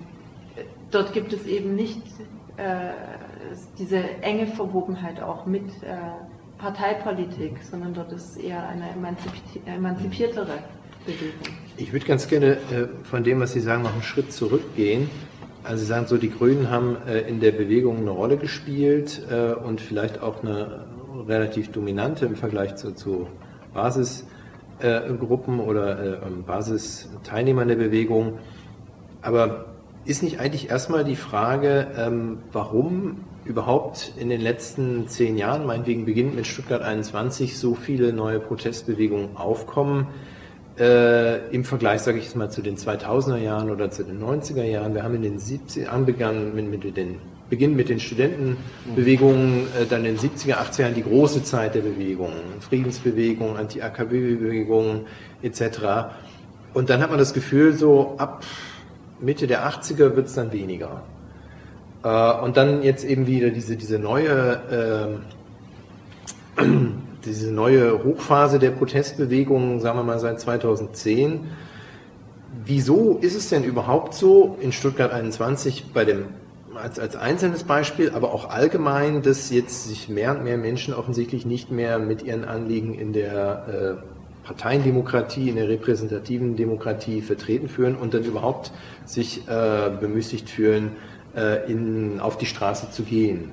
dort 0.89 1.13
gibt 1.13 1.31
es 1.33 1.45
eben 1.45 1.75
nicht 1.75 2.03
äh, 2.57 2.91
diese 3.77 3.97
enge 4.21 4.47
Verwobenheit 4.47 5.21
auch 5.21 5.45
mit 5.45 5.67
äh, 5.83 5.95
Parteipolitik, 6.61 7.53
sondern 7.69 7.93
dort 7.93 8.11
ist 8.11 8.37
eher 8.37 8.67
eine 8.67 8.85
emanzipiertere 9.65 10.59
Bewegung. 11.05 11.55
Ich 11.77 11.91
würde 11.91 12.05
ganz 12.05 12.27
gerne 12.27 12.51
äh, 12.51 12.87
von 13.03 13.23
dem, 13.23 13.39
was 13.39 13.53
Sie 13.53 13.59
sagen, 13.59 13.81
noch 13.81 13.93
einen 13.93 14.03
Schritt 14.03 14.31
zurückgehen. 14.31 15.09
Also 15.63 15.81
Sie 15.81 15.87
sagen 15.87 16.05
so, 16.05 16.17
die 16.17 16.29
Grünen 16.29 16.69
haben 16.69 16.97
äh, 17.07 17.21
in 17.21 17.39
der 17.39 17.51
Bewegung 17.51 17.97
eine 17.97 18.11
Rolle 18.11 18.37
gespielt 18.37 19.21
äh, 19.31 19.53
und 19.53 19.81
vielleicht 19.81 20.21
auch 20.21 20.43
eine 20.43 20.85
relativ 21.27 21.71
dominante 21.71 22.25
im 22.25 22.35
Vergleich 22.35 22.75
zu, 22.75 22.93
zu 22.93 23.27
Basisgruppen 23.73 25.59
oder 25.59 26.23
ähm, 26.23 26.43
Basisteilnehmern 26.43 27.67
der 27.67 27.75
Bewegung. 27.75 28.37
Aber 29.21 29.65
ist 30.05 30.23
nicht 30.23 30.39
eigentlich 30.39 30.69
erstmal 30.69 31.03
die 31.03 31.15
Frage, 31.15 31.87
ähm, 31.97 32.39
warum 32.51 33.17
überhaupt 33.45 34.13
in 34.17 34.29
den 34.29 34.41
letzten 34.41 35.07
zehn 35.07 35.37
Jahren, 35.37 35.65
meinetwegen 35.65 36.05
beginnt 36.05 36.35
mit 36.35 36.47
Stuttgart 36.47 36.81
21, 36.81 37.57
so 37.57 37.75
viele 37.75 38.13
neue 38.13 38.39
Protestbewegungen 38.39 39.35
aufkommen? 39.35 40.07
Äh, 40.79 41.49
Im 41.49 41.63
Vergleich, 41.63 42.01
sage 42.01 42.17
ich 42.17 42.25
jetzt 42.25 42.35
mal, 42.35 42.49
zu 42.49 42.61
den 42.61 42.77
2000er 42.77 43.37
Jahren 43.37 43.69
oder 43.69 43.91
zu 43.91 44.03
den 44.03 44.21
90er 44.23 44.63
Jahren. 44.63 44.95
Wir 44.95 45.03
haben 45.03 45.15
in 45.15 45.23
den 45.23 45.39
70 45.39 45.89
angegangen 45.89 46.55
mit, 46.55 46.69
mit 46.69 46.97
den 46.97 47.19
Beginn 47.51 47.75
mit 47.75 47.89
den 47.89 47.99
Studentenbewegungen, 47.99 49.67
äh, 49.77 49.85
dann 49.85 50.05
in 50.05 50.15
den 50.15 50.17
70er, 50.17 50.53
80er 50.53 50.81
Jahren 50.83 50.93
die 50.95 51.03
große 51.03 51.43
Zeit 51.43 51.75
der 51.75 51.81
Bewegungen, 51.81 52.39
Friedensbewegung, 52.61 53.57
Anti-AKW-Bewegungen 53.57 55.01
etc. 55.41 56.15
Und 56.73 56.89
dann 56.89 57.01
hat 57.01 57.09
man 57.09 57.19
das 57.19 57.33
Gefühl, 57.33 57.73
so 57.73 58.15
ab 58.17 58.45
Mitte 59.19 59.47
der 59.47 59.67
80er 59.67 60.15
wird 60.15 60.27
es 60.27 60.33
dann 60.33 60.53
weniger. 60.53 61.03
Äh, 62.03 62.33
und 62.41 62.57
dann 62.57 62.83
jetzt 62.83 63.03
eben 63.03 63.27
wieder 63.27 63.49
diese, 63.49 63.75
diese 63.75 63.99
neue, 63.99 65.19
äh, 66.57 66.63
diese 67.25 67.51
neue 67.51 68.03
Hochphase 68.03 68.59
der 68.59 68.71
Protestbewegung, 68.71 69.79
sagen 69.79 69.97
wir 69.97 70.03
mal 70.03 70.19
seit 70.19 70.39
2010. 70.39 71.47
Wieso 72.65 73.17
ist 73.21 73.35
es 73.35 73.49
denn 73.49 73.63
überhaupt 73.63 74.13
so 74.13 74.57
in 74.61 74.71
Stuttgart 74.71 75.11
21 75.11 75.85
bei 75.93 76.05
dem 76.05 76.25
als, 76.75 76.99
als 76.99 77.15
einzelnes 77.15 77.63
Beispiel, 77.63 78.11
aber 78.11 78.33
auch 78.33 78.49
allgemein, 78.49 79.21
dass 79.21 79.49
jetzt 79.51 79.87
sich 79.87 80.09
mehr 80.09 80.31
und 80.31 80.43
mehr 80.43 80.57
Menschen 80.57 80.93
offensichtlich 80.93 81.45
nicht 81.45 81.71
mehr 81.71 81.99
mit 81.99 82.23
ihren 82.23 82.45
Anliegen 82.45 82.93
in 82.93 83.13
der 83.13 83.99
äh, 84.01 84.45
Parteiendemokratie, 84.45 85.49
in 85.49 85.55
der 85.55 85.69
repräsentativen 85.69 86.55
Demokratie 86.55 87.21
vertreten 87.21 87.67
fühlen 87.67 87.95
und 87.95 88.13
dann 88.13 88.23
überhaupt 88.23 88.71
sich 89.05 89.47
äh, 89.47 89.89
bemüßigt 89.99 90.49
fühlen, 90.49 90.93
äh, 91.35 91.71
in, 91.71 92.19
auf 92.19 92.37
die 92.37 92.45
Straße 92.45 92.91
zu 92.91 93.03
gehen. 93.03 93.51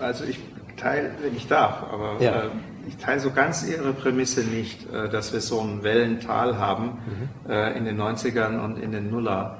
Also 0.00 0.24
ich 0.24 0.38
teile, 0.76 1.10
wenn 1.22 1.36
ich 1.36 1.46
darf, 1.46 1.82
aber 1.92 2.16
ja. 2.20 2.32
äh, 2.32 2.48
ich 2.86 2.96
teile 2.96 3.20
so 3.20 3.30
ganz 3.30 3.66
Ihre 3.66 3.92
Prämisse 3.92 4.42
nicht, 4.42 4.92
äh, 4.92 5.08
dass 5.08 5.32
wir 5.32 5.40
so 5.40 5.60
ein 5.60 5.82
Wellental 5.82 6.58
haben 6.58 6.98
mhm. 7.44 7.50
äh, 7.50 7.76
in 7.76 7.84
den 7.84 8.00
90ern 8.00 8.62
und 8.62 8.78
in 8.78 8.92
den 8.92 9.10
Nuller. 9.10 9.58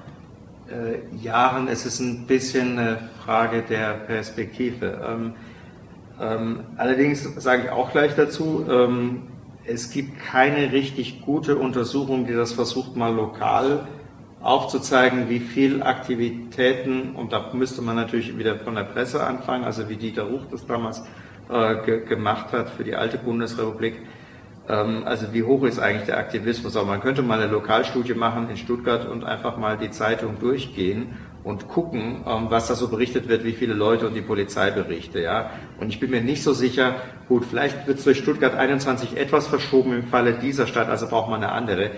Äh, 0.66 1.14
Jahren. 1.22 1.68
Es 1.68 1.84
ist 1.84 2.00
ein 2.00 2.26
bisschen 2.26 2.78
eine 2.78 3.10
Frage 3.22 3.62
der 3.68 3.92
Perspektive. 3.94 4.98
Ähm, 5.06 5.34
ähm, 6.18 6.60
allerdings 6.78 7.22
sage 7.36 7.64
ich 7.64 7.70
auch 7.70 7.92
gleich 7.92 8.14
dazu, 8.14 8.64
ähm, 8.70 9.24
es 9.66 9.90
gibt 9.90 10.18
keine 10.18 10.72
richtig 10.72 11.20
gute 11.20 11.56
Untersuchung, 11.56 12.26
die 12.26 12.32
das 12.32 12.52
versucht 12.52 12.96
mal 12.96 13.14
lokal 13.14 13.86
aufzuzeigen, 14.44 15.28
wie 15.28 15.40
viel 15.40 15.82
Aktivitäten, 15.82 17.16
und 17.16 17.32
da 17.32 17.50
müsste 17.54 17.82
man 17.82 17.96
natürlich 17.96 18.36
wieder 18.36 18.56
von 18.56 18.74
der 18.74 18.84
Presse 18.84 19.26
anfangen, 19.26 19.64
also 19.64 19.88
wie 19.88 19.96
Dieter 19.96 20.24
Ruch 20.24 20.42
das 20.50 20.66
damals 20.66 21.02
äh, 21.48 21.76
ge 21.84 22.04
gemacht 22.04 22.52
hat 22.52 22.68
für 22.68 22.84
die 22.84 22.94
alte 22.94 23.16
Bundesrepublik, 23.18 23.94
ähm, 24.68 25.02
also 25.04 25.32
wie 25.32 25.42
hoch 25.42 25.64
ist 25.64 25.78
eigentlich 25.78 26.06
der 26.06 26.18
Aktivismus? 26.18 26.76
Aber 26.76 26.86
man 26.86 27.00
könnte 27.00 27.22
mal 27.22 27.40
eine 27.40 27.50
Lokalstudie 27.50 28.14
machen 28.14 28.48
in 28.50 28.56
Stuttgart 28.56 29.08
und 29.08 29.24
einfach 29.24 29.56
mal 29.56 29.76
die 29.76 29.90
Zeitung 29.90 30.38
durchgehen 30.38 31.16
und 31.42 31.68
gucken, 31.68 32.24
ähm, 32.26 32.46
was 32.48 32.68
da 32.68 32.74
so 32.74 32.88
berichtet 32.88 33.28
wird, 33.28 33.44
wie 33.44 33.52
viele 33.52 33.74
Leute 33.74 34.06
und 34.06 34.14
die 34.14 34.22
Polizeiberichte. 34.22 35.20
Ja? 35.20 35.50
Und 35.78 35.88
ich 35.88 36.00
bin 36.00 36.10
mir 36.10 36.22
nicht 36.22 36.42
so 36.42 36.52
sicher, 36.54 36.96
gut, 37.28 37.44
vielleicht 37.44 37.86
wird 37.86 37.98
es 37.98 38.04
durch 38.04 38.18
Stuttgart 38.18 38.54
21 38.54 39.16
etwas 39.16 39.46
verschoben 39.46 39.92
im 39.92 40.04
Falle 40.04 40.34
dieser 40.34 40.66
Stadt, 40.66 40.88
also 40.88 41.08
braucht 41.08 41.28
man 41.28 41.42
eine 41.42 41.52
andere. 41.52 41.90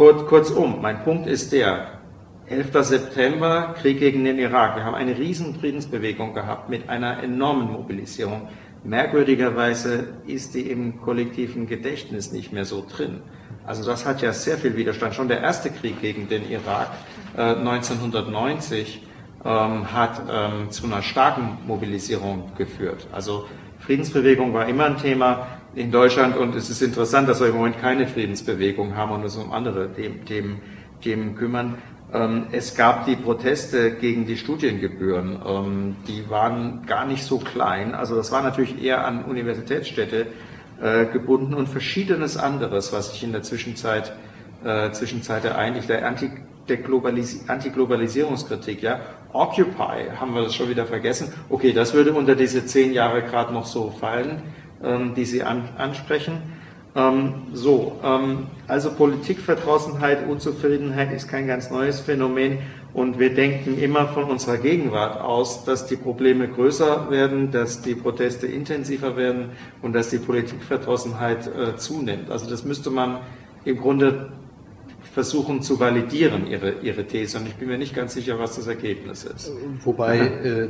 Kurzum, 0.00 0.80
mein 0.80 1.04
Punkt 1.04 1.26
ist 1.26 1.52
der, 1.52 1.88
11. 2.46 2.68
September, 2.86 3.74
Krieg 3.78 3.98
gegen 3.98 4.24
den 4.24 4.38
Irak. 4.38 4.76
Wir 4.76 4.84
haben 4.84 4.94
eine 4.94 5.18
riesen 5.18 5.54
Friedensbewegung 5.56 6.32
gehabt 6.32 6.70
mit 6.70 6.88
einer 6.88 7.22
enormen 7.22 7.70
Mobilisierung. 7.70 8.48
Merkwürdigerweise 8.82 10.08
ist 10.26 10.54
die 10.54 10.70
im 10.70 11.02
kollektiven 11.02 11.66
Gedächtnis 11.66 12.32
nicht 12.32 12.50
mehr 12.50 12.64
so 12.64 12.82
drin. 12.90 13.20
Also 13.66 13.84
das 13.84 14.06
hat 14.06 14.22
ja 14.22 14.32
sehr 14.32 14.56
viel 14.56 14.74
Widerstand. 14.74 15.14
Schon 15.14 15.28
der 15.28 15.42
erste 15.42 15.68
Krieg 15.68 16.00
gegen 16.00 16.30
den 16.30 16.50
Irak 16.50 16.88
äh, 17.36 17.42
1990 17.42 19.02
ähm, 19.44 19.92
hat 19.92 20.22
ähm, 20.32 20.70
zu 20.70 20.86
einer 20.86 21.02
starken 21.02 21.58
Mobilisierung 21.66 22.52
geführt. 22.56 23.06
Also 23.12 23.44
Friedensbewegung 23.80 24.54
war 24.54 24.66
immer 24.66 24.86
ein 24.86 24.96
Thema 24.96 25.46
in 25.74 25.90
Deutschland 25.90 26.36
und 26.36 26.54
es 26.54 26.68
ist 26.68 26.82
interessant, 26.82 27.28
dass 27.28 27.40
wir 27.40 27.48
im 27.48 27.56
Moment 27.56 27.80
keine 27.80 28.06
Friedensbewegung 28.06 28.96
haben 28.96 29.12
und 29.12 29.22
uns 29.22 29.36
um 29.36 29.52
andere 29.52 29.90
Themen, 29.92 30.60
Themen 31.00 31.36
kümmern. 31.36 31.78
Ähm, 32.12 32.46
es 32.50 32.74
gab 32.74 33.06
die 33.06 33.14
Proteste 33.14 33.92
gegen 33.92 34.26
die 34.26 34.36
Studiengebühren. 34.36 35.40
Ähm, 35.46 35.96
die 36.08 36.28
waren 36.28 36.84
gar 36.86 37.06
nicht 37.06 37.22
so 37.22 37.38
klein. 37.38 37.94
Also 37.94 38.16
das 38.16 38.32
war 38.32 38.42
natürlich 38.42 38.82
eher 38.82 39.06
an 39.06 39.24
Universitätsstädte 39.24 40.26
äh, 40.82 41.06
gebunden 41.06 41.54
und 41.54 41.68
verschiedenes 41.68 42.36
anderes, 42.36 42.92
was 42.92 43.12
sich 43.12 43.22
in 43.22 43.32
der 43.32 43.42
Zwischenzeit, 43.42 44.12
äh, 44.64 44.90
Zwischenzeit 44.90 45.44
ereignet. 45.44 45.88
Der 45.88 46.06
Anti 46.06 46.30
Antiglobalisierungskritik, 47.48 48.82
ja. 48.82 49.00
Occupy, 49.32 50.10
haben 50.16 50.34
wir 50.34 50.42
das 50.42 50.54
schon 50.54 50.68
wieder 50.68 50.86
vergessen. 50.86 51.32
Okay, 51.48 51.72
das 51.72 51.94
würde 51.94 52.12
unter 52.12 52.36
diese 52.36 52.64
zehn 52.64 52.92
Jahre 52.92 53.22
gerade 53.22 53.52
noch 53.52 53.66
so 53.66 53.90
fallen, 53.90 54.42
ähm, 54.82 55.14
die 55.14 55.24
Sie 55.24 55.42
an, 55.42 55.68
ansprechen. 55.76 56.42
Ähm, 56.94 57.34
so, 57.52 57.98
ähm, 58.02 58.46
also 58.66 58.90
Politikverdrossenheit, 58.92 60.28
Unzufriedenheit 60.28 61.12
ist 61.12 61.28
kein 61.28 61.46
ganz 61.46 61.70
neues 61.70 62.00
Phänomen 62.00 62.58
und 62.92 63.20
wir 63.20 63.32
denken 63.32 63.78
immer 63.78 64.08
von 64.08 64.24
unserer 64.24 64.58
Gegenwart 64.58 65.20
aus, 65.20 65.64
dass 65.64 65.86
die 65.86 65.96
Probleme 65.96 66.48
größer 66.48 67.08
werden, 67.10 67.52
dass 67.52 67.82
die 67.82 67.94
Proteste 67.94 68.48
intensiver 68.48 69.16
werden 69.16 69.50
und 69.82 69.92
dass 69.92 70.10
die 70.10 70.18
Politikverdrossenheit 70.18 71.46
äh, 71.46 71.76
zunimmt. 71.76 72.30
Also 72.30 72.50
das 72.50 72.64
müsste 72.64 72.90
man 72.90 73.18
im 73.64 73.76
Grunde 73.76 74.32
versuchen 75.14 75.62
zu 75.62 75.78
validieren, 75.78 76.46
ihre, 76.48 76.72
ihre 76.82 77.04
These. 77.04 77.38
Und 77.38 77.46
ich 77.46 77.54
bin 77.54 77.68
mir 77.68 77.78
nicht 77.78 77.94
ganz 77.94 78.14
sicher, 78.14 78.38
was 78.38 78.56
das 78.56 78.66
Ergebnis 78.66 79.24
ist. 79.24 79.52
Wobei, 79.84 80.18
äh, 80.18 80.68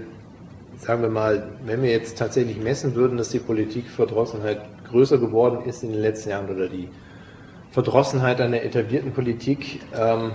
sagen 0.81 1.03
wir 1.03 1.11
mal, 1.11 1.43
wenn 1.65 1.83
wir 1.83 1.91
jetzt 1.91 2.19
tatsächlich 2.19 2.59
messen 2.59 2.95
würden, 2.95 3.19
dass 3.19 3.29
die 3.29 3.39
Politikverdrossenheit 3.39 4.63
größer 4.91 5.19
geworden 5.19 5.69
ist 5.69 5.83
in 5.83 5.93
den 5.93 6.01
letzten 6.01 6.31
Jahren 6.31 6.49
oder 6.49 6.69
die 6.69 6.89
Verdrossenheit 7.71 8.41
an 8.41 8.53
der 8.53 8.65
etablierten 8.65 9.13
Politik, 9.13 9.81
ähm, 9.95 10.33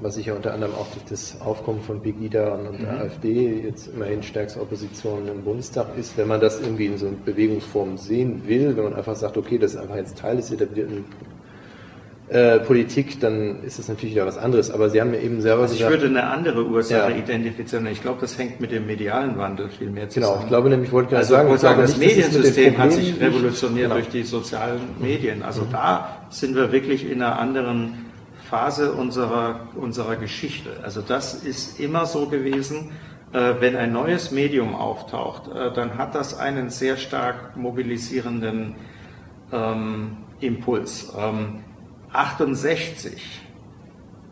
was 0.00 0.16
sich 0.16 0.26
ja 0.26 0.34
unter 0.34 0.52
anderem 0.52 0.74
auch 0.74 0.88
durch 0.88 1.04
das 1.08 1.40
Aufkommen 1.40 1.80
von 1.80 2.02
Pegida 2.02 2.54
und, 2.54 2.80
mhm. 2.80 2.82
der 2.82 3.00
AfD 3.00 3.62
jetzt 3.62 3.88
immerhin 3.94 4.22
stärkste 4.24 4.60
Opposition 4.60 5.28
im 5.28 5.44
Bundestag 5.44 5.96
ist, 5.96 6.18
wenn 6.18 6.26
man 6.26 6.40
das 6.40 6.60
irgendwie 6.60 6.86
in 6.86 6.98
so 6.98 7.06
einer 7.06 7.16
Bewegungsform 7.24 7.96
sehen 7.96 8.42
will, 8.46 8.76
wenn 8.76 8.84
man 8.84 8.94
einfach 8.94 9.14
sagt, 9.14 9.36
okay, 9.36 9.58
das 9.58 9.74
ist 9.74 9.80
einfach 9.80 9.96
jetzt 9.96 10.18
Teil 10.18 10.36
des 10.36 10.50
etablierten 10.50 11.04
äh, 12.28 12.58
Politik, 12.60 13.20
dann 13.20 13.62
ist 13.64 13.78
das 13.78 13.88
natürlich 13.88 14.14
wieder 14.14 14.26
was 14.26 14.38
anderes. 14.38 14.70
Aber 14.70 14.88
Sie 14.88 15.00
haben 15.00 15.10
mir 15.10 15.20
eben 15.20 15.42
selber 15.42 15.62
also 15.62 15.74
ich 15.74 15.80
gesagt, 15.80 15.94
Ich 15.94 16.02
würde 16.02 16.18
eine 16.18 16.28
andere 16.30 16.64
Ursache 16.64 17.10
ja. 17.10 17.16
identifizieren. 17.16 17.86
Ich 17.86 18.00
glaube, 18.00 18.20
das 18.20 18.38
hängt 18.38 18.60
mit 18.60 18.72
dem 18.72 18.86
medialen 18.86 19.36
Wandel 19.36 19.68
viel 19.68 19.90
mehr 19.90 20.08
zusammen. 20.08 20.32
Genau, 20.32 20.42
ich 20.42 20.48
glaube 20.48 20.70
nämlich, 20.70 20.88
ich 20.88 20.92
wollte 20.92 21.10
gerade 21.10 21.20
also, 21.20 21.34
sagen, 21.34 21.58
sagen, 21.58 21.80
das 21.82 21.98
nicht, 21.98 22.16
Mediensystem 22.16 22.78
hat 22.78 22.92
sich 22.92 23.20
revolutioniert 23.20 23.84
genau. 23.84 23.94
durch 23.96 24.08
die 24.08 24.22
sozialen 24.22 24.80
Medien. 25.00 25.42
Also 25.42 25.62
mhm. 25.62 25.72
da 25.72 26.26
sind 26.30 26.54
wir 26.54 26.72
wirklich 26.72 27.10
in 27.10 27.20
einer 27.20 27.38
anderen 27.38 28.06
Phase 28.48 28.92
unserer, 28.92 29.68
unserer 29.74 30.16
Geschichte. 30.16 30.70
Also 30.82 31.02
das 31.02 31.34
ist 31.34 31.78
immer 31.78 32.06
so 32.06 32.26
gewesen. 32.26 32.92
Äh, 33.34 33.54
wenn 33.58 33.74
ein 33.74 33.92
neues 33.92 34.30
Medium 34.30 34.74
auftaucht, 34.76 35.48
äh, 35.48 35.72
dann 35.72 35.98
hat 35.98 36.14
das 36.14 36.38
einen 36.38 36.70
sehr 36.70 36.96
stark 36.96 37.56
mobilisierenden 37.56 38.76
ähm, 39.52 40.18
Impuls. 40.40 41.12
Ähm, 41.18 41.63
68 42.14 43.42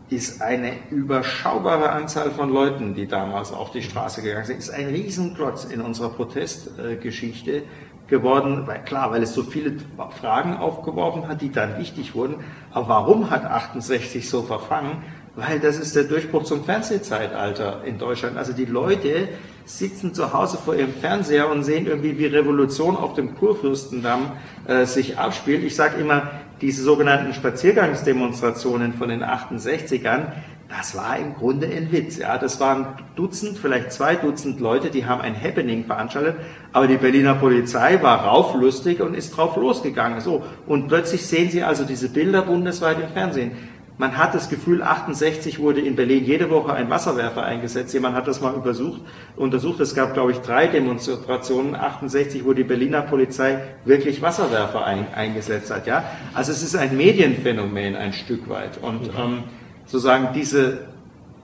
ist 0.09 0.41
eine 0.41 0.73
überschaubare 0.89 1.89
Anzahl 1.89 2.31
von 2.31 2.49
Leuten, 2.49 2.93
die 2.93 3.07
damals 3.07 3.51
auf 3.51 3.71
die 3.71 3.81
Straße 3.81 4.21
gegangen 4.21 4.45
sind, 4.45 4.59
ist 4.59 4.69
ein 4.69 4.87
Riesenklotz 4.87 5.65
in 5.65 5.81
unserer 5.81 6.09
Protestgeschichte 6.09 7.63
geworden, 8.07 8.63
weil 8.67 8.83
klar, 8.83 9.11
weil 9.11 9.23
es 9.23 9.33
so 9.33 9.43
viele 9.43 9.73
Fragen 10.21 10.55
aufgeworfen 10.55 11.27
hat, 11.27 11.41
die 11.41 11.51
dann 11.51 11.77
wichtig 11.77 12.13
wurden. 12.15 12.35
Aber 12.71 12.89
warum 12.89 13.29
hat 13.29 13.45
68 13.45 14.29
so 14.29 14.43
verfangen? 14.43 15.03
Weil 15.35 15.59
das 15.59 15.79
ist 15.79 15.95
der 15.95 16.03
Durchbruch 16.03 16.43
zum 16.43 16.63
Fernsehzeitalter 16.63 17.83
in 17.85 17.97
Deutschland. 17.97 18.37
Also 18.37 18.53
die 18.53 18.65
Leute 18.65 19.29
sitzen 19.65 20.13
zu 20.13 20.31
Hause 20.31 20.57
vor 20.57 20.75
ihrem 20.75 20.93
Fernseher 20.93 21.49
und 21.49 21.63
sehen 21.63 21.87
irgendwie, 21.87 22.19
wie 22.19 22.27
Revolution 22.27 22.95
auf 22.95 23.13
dem 23.13 23.35
Kurfürstendamm 23.35 24.33
äh, 24.67 24.85
sich 24.85 25.17
abspielt. 25.17 25.63
Ich 25.63 25.75
sage 25.75 25.99
immer, 25.99 26.29
diese 26.63 26.81
sogenannten 26.81 27.33
Spaziergangsdemonstrationen 27.33 28.93
von 28.93 29.09
den 29.09 29.21
68ern, 29.21 30.27
das 30.69 30.95
war 30.95 31.17
im 31.19 31.35
Grunde 31.35 31.67
ein 31.67 31.91
Witz. 31.91 32.17
Ja, 32.17 32.37
das 32.37 32.61
waren 32.61 32.87
Dutzend, 33.17 33.57
vielleicht 33.57 33.91
zwei 33.91 34.15
Dutzend 34.15 34.61
Leute, 34.61 34.89
die 34.89 35.05
haben 35.05 35.19
ein 35.19 35.35
Happening 35.35 35.83
veranstaltet, 35.83 36.37
aber 36.71 36.87
die 36.87 36.95
Berliner 36.95 37.35
Polizei 37.35 38.01
war 38.01 38.23
rauflustig 38.23 39.01
und 39.01 39.13
ist 39.13 39.35
drauf 39.35 39.57
losgegangen. 39.57 40.21
So 40.21 40.41
und 40.65 40.87
plötzlich 40.87 41.25
sehen 41.25 41.51
Sie 41.51 41.63
also 41.63 41.83
diese 41.83 42.07
Bilder 42.07 42.43
bundesweit 42.43 42.97
im 43.01 43.09
Fernsehen. 43.09 43.51
Man 43.97 44.17
hat 44.17 44.33
das 44.33 44.49
Gefühl, 44.49 44.81
68 44.81 45.59
wurde 45.59 45.79
in 45.79 45.95
Berlin 45.95 46.25
jede 46.25 46.49
Woche 46.49 46.73
ein 46.73 46.89
Wasserwerfer 46.89 47.43
eingesetzt. 47.43 47.93
Jemand 47.93 48.15
hat 48.15 48.27
das 48.27 48.41
mal 48.41 48.53
untersucht. 48.53 49.01
untersucht. 49.35 49.79
Es 49.81 49.93
gab, 49.93 50.15
glaube 50.15 50.31
ich, 50.31 50.39
drei 50.39 50.65
Demonstrationen, 50.65 51.75
68, 51.75 52.43
wo 52.43 52.53
die 52.53 52.63
Berliner 52.63 53.03
Polizei 53.03 53.59
wirklich 53.85 54.21
Wasserwerfer 54.21 54.83
ein, 54.83 55.13
eingesetzt 55.13 55.71
hat. 55.71 55.85
Ja? 55.85 56.03
Also 56.33 56.51
es 56.51 56.63
ist 56.63 56.75
ein 56.75 56.97
Medienphänomen 56.97 57.95
ein 57.95 58.13
Stück 58.13 58.49
weit. 58.49 58.79
Und 58.81 59.11
ähm, 59.15 59.43
sozusagen 59.85 60.29
diese, 60.33 60.87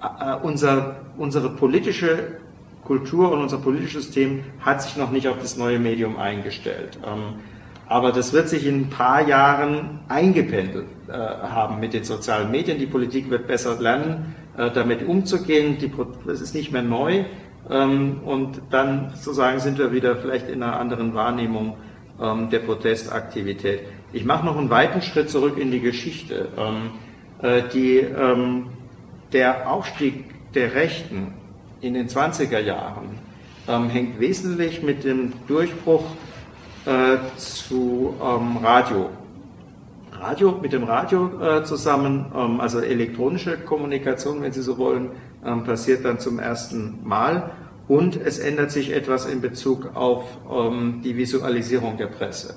äh, 0.01 0.35
unser, 0.41 1.01
unsere 1.17 1.51
politische 1.51 2.39
Kultur 2.83 3.31
und 3.31 3.41
unser 3.41 3.59
politisches 3.59 4.05
System 4.05 4.43
hat 4.61 4.81
sich 4.81 4.97
noch 4.97 5.11
nicht 5.11 5.27
auf 5.27 5.37
das 5.39 5.55
neue 5.55 5.77
Medium 5.77 6.17
eingestellt. 6.17 6.97
Ähm, 7.05 7.35
aber 7.85 8.11
das 8.11 8.33
wird 8.33 8.49
sich 8.49 8.65
in 8.65 8.81
ein 8.81 8.89
paar 8.89 9.27
Jahren 9.27 9.99
eingependelt 10.07 10.87
äh, 11.09 11.13
haben 11.13 11.79
mit 11.79 11.93
den 11.93 12.03
sozialen 12.03 12.51
Medien. 12.51 12.77
Die 12.77 12.85
Politik 12.85 13.29
wird 13.29 13.47
besser 13.47 13.79
lernen, 13.79 14.35
äh, 14.57 14.69
damit 14.71 15.07
umzugehen. 15.07 15.77
Es 16.27 16.41
ist 16.41 16.53
nicht 16.53 16.71
mehr 16.71 16.83
neu. 16.83 17.25
Ähm, 17.69 18.21
und 18.23 18.61
dann 18.69 19.11
sozusagen 19.15 19.59
sind 19.59 19.77
wir 19.77 19.91
wieder 19.91 20.15
vielleicht 20.15 20.49
in 20.49 20.63
einer 20.63 20.79
anderen 20.79 21.13
Wahrnehmung 21.13 21.77
ähm, 22.21 22.49
der 22.49 22.59
Protestaktivität. 22.59 23.81
Ich 24.13 24.25
mache 24.25 24.45
noch 24.45 24.57
einen 24.57 24.69
weiten 24.69 25.01
Schritt 25.01 25.29
zurück 25.29 25.57
in 25.57 25.71
die 25.71 25.79
Geschichte. 25.79 26.49
Ähm, 26.57 26.91
äh, 27.41 27.63
die, 27.73 27.97
ähm, 27.97 28.67
der 29.33 29.71
Aufstieg 29.71 30.25
der 30.53 30.73
Rechten 30.73 31.33
in 31.81 31.93
den 31.93 32.07
20er 32.07 32.59
Jahren 32.59 33.19
ähm, 33.67 33.89
hängt 33.89 34.19
wesentlich 34.19 34.81
mit 34.81 35.03
dem 35.03 35.33
Durchbruch 35.47 36.03
äh, 36.85 37.17
zu 37.37 38.15
ähm, 38.21 38.57
Radio. 38.63 39.09
Radio 40.19 40.59
mit 40.61 40.73
dem 40.73 40.83
Radio 40.83 41.31
äh, 41.41 41.63
zusammen, 41.63 42.25
ähm, 42.35 42.59
also 42.59 42.79
elektronische 42.79 43.57
Kommunikation, 43.57 44.41
wenn 44.41 44.51
Sie 44.51 44.61
so 44.61 44.77
wollen, 44.77 45.11
ähm, 45.45 45.63
passiert 45.63 46.03
dann 46.03 46.19
zum 46.19 46.39
ersten 46.39 46.99
Mal. 47.03 47.51
Und 47.87 48.17
es 48.17 48.37
ändert 48.37 48.71
sich 48.71 48.93
etwas 48.93 49.25
in 49.25 49.41
Bezug 49.41 49.95
auf 49.95 50.25
ähm, 50.51 51.01
die 51.03 51.15
Visualisierung 51.15 51.97
der 51.97 52.07
Presse. 52.07 52.55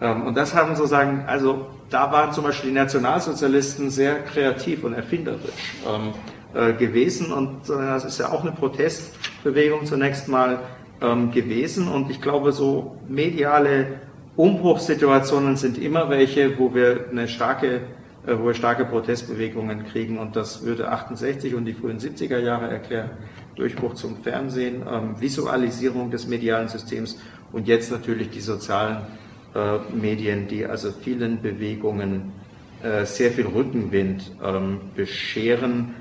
Ähm, 0.00 0.26
und 0.26 0.36
das 0.36 0.54
haben 0.54 0.74
sozusagen, 0.74 1.24
also 1.26 1.66
da 1.88 2.10
waren 2.12 2.32
zum 2.32 2.44
Beispiel 2.44 2.70
die 2.70 2.76
Nationalsozialisten 2.76 3.90
sehr 3.90 4.22
kreativ 4.24 4.84
und 4.84 4.92
erfinderisch 4.94 5.74
ähm, 5.86 6.12
äh, 6.54 6.72
gewesen. 6.74 7.32
Und 7.32 7.70
äh, 7.70 7.76
das 7.76 8.04
ist 8.04 8.18
ja 8.18 8.30
auch 8.30 8.42
eine 8.42 8.52
Protestbewegung 8.52 9.86
zunächst 9.86 10.28
mal 10.28 10.58
ähm, 11.00 11.30
gewesen. 11.30 11.88
Und 11.88 12.10
ich 12.10 12.20
glaube, 12.20 12.50
so 12.52 12.96
mediale 13.08 14.00
Umbruchssituationen 14.38 15.56
sind 15.56 15.78
immer 15.78 16.08
welche, 16.08 16.58
wo 16.58 16.72
wir 16.72 17.06
eine 17.10 17.26
starke 17.26 17.80
äh, 18.28 18.38
wo 18.38 18.46
wir 18.46 18.54
starke 18.54 18.84
Protestbewegungen 18.84 19.84
kriegen 19.84 20.18
und 20.18 20.36
das 20.36 20.62
würde 20.64 20.90
68 20.90 21.54
und 21.54 21.64
die 21.64 21.72
frühen 21.72 21.98
70er 21.98 22.38
Jahre 22.38 22.68
erklären. 22.68 23.10
Durchbruch 23.56 23.94
zum 23.94 24.18
Fernsehen, 24.18 24.82
ähm, 24.88 25.20
Visualisierung 25.20 26.10
des 26.10 26.26
medialen 26.28 26.68
Systems 26.68 27.18
und 27.52 27.66
jetzt 27.66 27.90
natürlich 27.90 28.30
die 28.30 28.40
sozialen 28.40 28.98
äh, 29.54 29.78
Medien, 29.92 30.46
die 30.46 30.66
also 30.66 30.92
vielen 30.92 31.40
Bewegungen 31.40 32.32
äh, 32.82 33.04
sehr 33.06 33.30
viel 33.30 33.46
Rückenwind 33.46 34.30
ähm, 34.44 34.80
bescheren, 34.94 35.94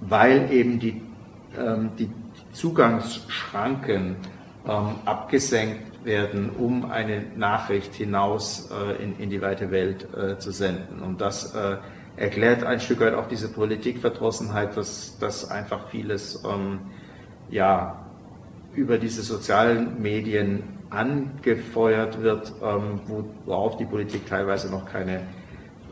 weil 0.00 0.52
eben 0.52 0.78
die, 0.78 1.00
ähm, 1.58 1.90
die 1.98 2.10
Zugangsschranken 2.52 4.16
abgesenkt 5.04 5.91
werden, 6.04 6.50
um 6.50 6.90
eine 6.90 7.24
Nachricht 7.36 7.94
hinaus 7.94 8.70
äh, 8.70 9.02
in, 9.02 9.18
in, 9.18 9.30
die 9.30 9.40
weite 9.40 9.70
Welt 9.70 10.06
äh, 10.14 10.38
zu 10.38 10.50
senden. 10.50 11.00
Und 11.02 11.20
das 11.20 11.54
äh, 11.54 11.76
erklärt 12.16 12.64
ein 12.64 12.80
Stück 12.80 13.00
weit 13.00 13.14
auch 13.14 13.28
diese 13.28 13.48
Politikverdrossenheit, 13.48 14.76
dass, 14.76 15.18
dass 15.18 15.50
einfach 15.50 15.88
vieles 15.88 16.42
ähm, 16.44 16.80
ja, 17.50 18.04
über 18.74 18.98
diese 18.98 19.22
sozialen 19.22 20.00
Medien 20.00 20.62
angefeuert 20.90 22.22
wird, 22.22 22.52
ähm, 22.62 23.00
worauf 23.46 23.76
die 23.76 23.84
Politik 23.84 24.26
teilweise 24.26 24.70
noch 24.70 24.84
keine 24.84 25.22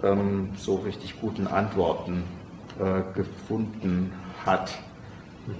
ähm, 0.02 0.50
so 0.56 0.76
richtig 0.76 1.20
guten 1.20 1.46
Antworten 1.46 2.24
äh, 2.78 3.02
gefunden 3.14 4.12
hat. 4.44 4.72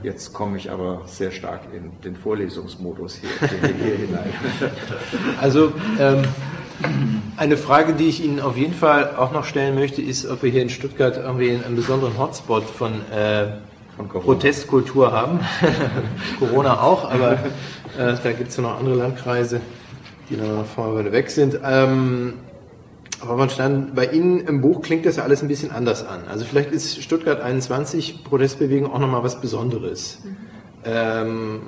Jetzt 0.03 0.33
komme 0.33 0.57
ich 0.57 0.71
aber 0.71 1.03
sehr 1.07 1.31
stark 1.31 1.61
in 1.75 1.93
den 2.03 2.17
Vorlesungsmodus 2.17 3.17
hier, 3.17 3.31
hier 3.49 3.97
hinein. 3.97 4.33
Also 5.41 5.73
ähm, 5.99 6.25
eine 7.37 7.57
Frage, 7.57 7.95
die 7.95 8.09
ich 8.09 8.25
Ihnen 8.25 8.41
auf 8.41 8.57
jeden 8.57 8.75
Fall 8.75 9.17
auch 9.17 9.33
noch 9.33 9.45
stellen 9.45 9.75
möchte, 9.75 10.03
ist, 10.03 10.27
ob 10.27 10.43
wir 10.43 10.51
hier 10.51 10.63
in 10.63 10.71
Stuttgart 10.71 11.17
irgendwie 11.17 11.51
einen 11.51 11.77
besonderen 11.77 12.19
Hotspot 12.19 12.65
von, 12.65 12.93
äh, 13.11 13.49
von 13.97 14.09
Protestkultur 14.09 15.13
haben. 15.13 15.41
Corona 16.39 16.81
auch, 16.83 17.11
aber 17.11 17.33
äh, 17.33 18.15
da 18.23 18.33
gibt 18.33 18.51
es 18.51 18.57
ja 18.57 18.63
noch 18.63 18.79
andere 18.79 18.97
Landkreise, 18.97 19.61
die 20.29 20.37
noch 20.37 20.65
vorne 20.67 21.13
weg 21.13 21.31
sind. 21.31 21.59
Ähm, 21.65 22.35
aber 23.21 23.37
man 23.37 23.51
stand, 23.51 23.95
bei 23.95 24.07
Ihnen 24.07 24.41
im 24.41 24.61
Buch 24.61 24.83
klingt 24.83 25.07
das 25.07 25.17
ja 25.17 25.25
alles 25.25 25.43
ein 25.43 25.49
bisschen 25.49 25.71
anders 25.71 26.07
an. 26.07 26.23
Also 26.29 26.45
vielleicht 26.45 26.73
ist 26.73 27.03
Stuttgart 27.03 27.41
21 27.41 28.25
Protestbewegung 28.25 28.93
auch 28.93 28.99
nochmal 28.99 29.23
was 29.23 29.41
Besonderes. 29.41 30.21
Mhm. 30.25 30.37
Ähm, 30.85 31.61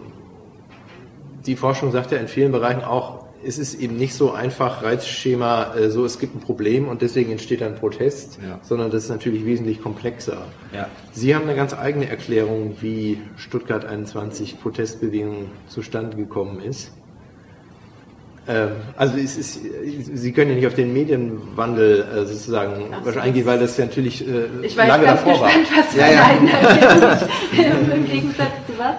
die 1.47 1.57
Forschung 1.57 1.93
sagt 1.93 2.13
ja 2.13 2.19
in 2.19 2.29
vielen 2.29 2.53
Bereichen 2.53 2.83
auch, 2.83 3.23
es 3.45 3.59
ist 3.59 3.75
eben 3.75 3.97
nicht 3.97 4.15
so 4.15 4.33
einfach 4.33 4.83
Reizschema, 4.83 5.75
äh, 5.75 5.91
so 5.91 6.05
es 6.05 6.19
gibt 6.19 6.35
ein 6.37 6.41
Problem 6.41 6.89
und 6.89 7.03
deswegen 7.03 7.33
entsteht 7.33 7.63
ein 7.63 7.75
Protest, 7.75 8.39
ja. 8.43 8.61
sondern 8.63 8.91
das 8.91 9.05
ist 9.05 9.11
natürlich 9.11 9.45
wesentlich 9.45 9.83
komplexer. 9.83 10.45
Ja. 10.73 10.89
Sie 11.13 11.35
haben 11.35 11.43
eine 11.43 11.57
ganz 11.57 11.75
eigene 11.75 12.09
Erklärung, 12.09 12.77
wie 12.81 13.21
Stuttgart 13.37 13.85
21 13.85 14.61
Protestbewegung 14.61 15.51
zustande 15.69 16.17
gekommen 16.17 16.61
ist. 16.61 16.93
Ähm, 18.49 18.71
also 18.97 19.19
es 19.19 19.37
ist, 19.37 19.61
Sie 20.15 20.33
können 20.33 20.51
ja 20.51 20.57
nicht 20.57 20.67
auf 20.67 20.75
den 20.75 20.93
Medienwandel 20.93 22.03
äh, 22.03 22.27
sozusagen 22.27 22.87
so, 23.05 23.21
eingehen, 23.21 23.47
weil 23.47 23.61
das 23.61 23.77
ja 23.77 23.85
natürlich 23.85 24.27
äh, 24.27 24.47
ich 24.63 24.75
lange 24.75 25.05
davor 25.05 25.33
gespannt, 25.33 25.71
war. 25.71 25.85
Was 25.85 25.95
ja, 25.95 26.11
ja. 26.11 27.93
Im 27.95 28.07
Gegensatz 28.07 28.51
zu 28.67 28.79
was? 28.79 28.97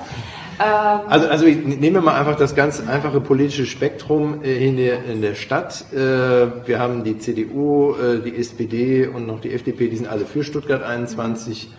Ähm, 0.59 1.09
also, 1.09 1.27
also 1.27 1.45
nehmen 1.45 1.95
wir 1.95 2.01
mal 2.01 2.17
einfach 2.17 2.37
das 2.37 2.55
ganz 2.55 2.81
einfache 2.87 3.19
politische 3.19 3.65
Spektrum 3.65 4.43
äh, 4.43 4.65
in 4.65 4.77
der, 4.77 5.03
in 5.05 5.21
der 5.21 5.35
Stadt. 5.35 5.85
Äh, 5.91 5.97
wir 5.97 6.79
haben 6.79 7.03
die 7.03 7.17
CDU, 7.17 7.95
äh, 7.95 8.21
die 8.21 8.37
SPD 8.37 9.07
und 9.07 9.27
noch 9.27 9.41
die 9.41 9.53
FDP, 9.53 9.89
die 9.89 9.97
sind 9.97 10.07
alle 10.07 10.25
für 10.25 10.43
Stuttgart 10.43 10.83
21. 10.83 11.69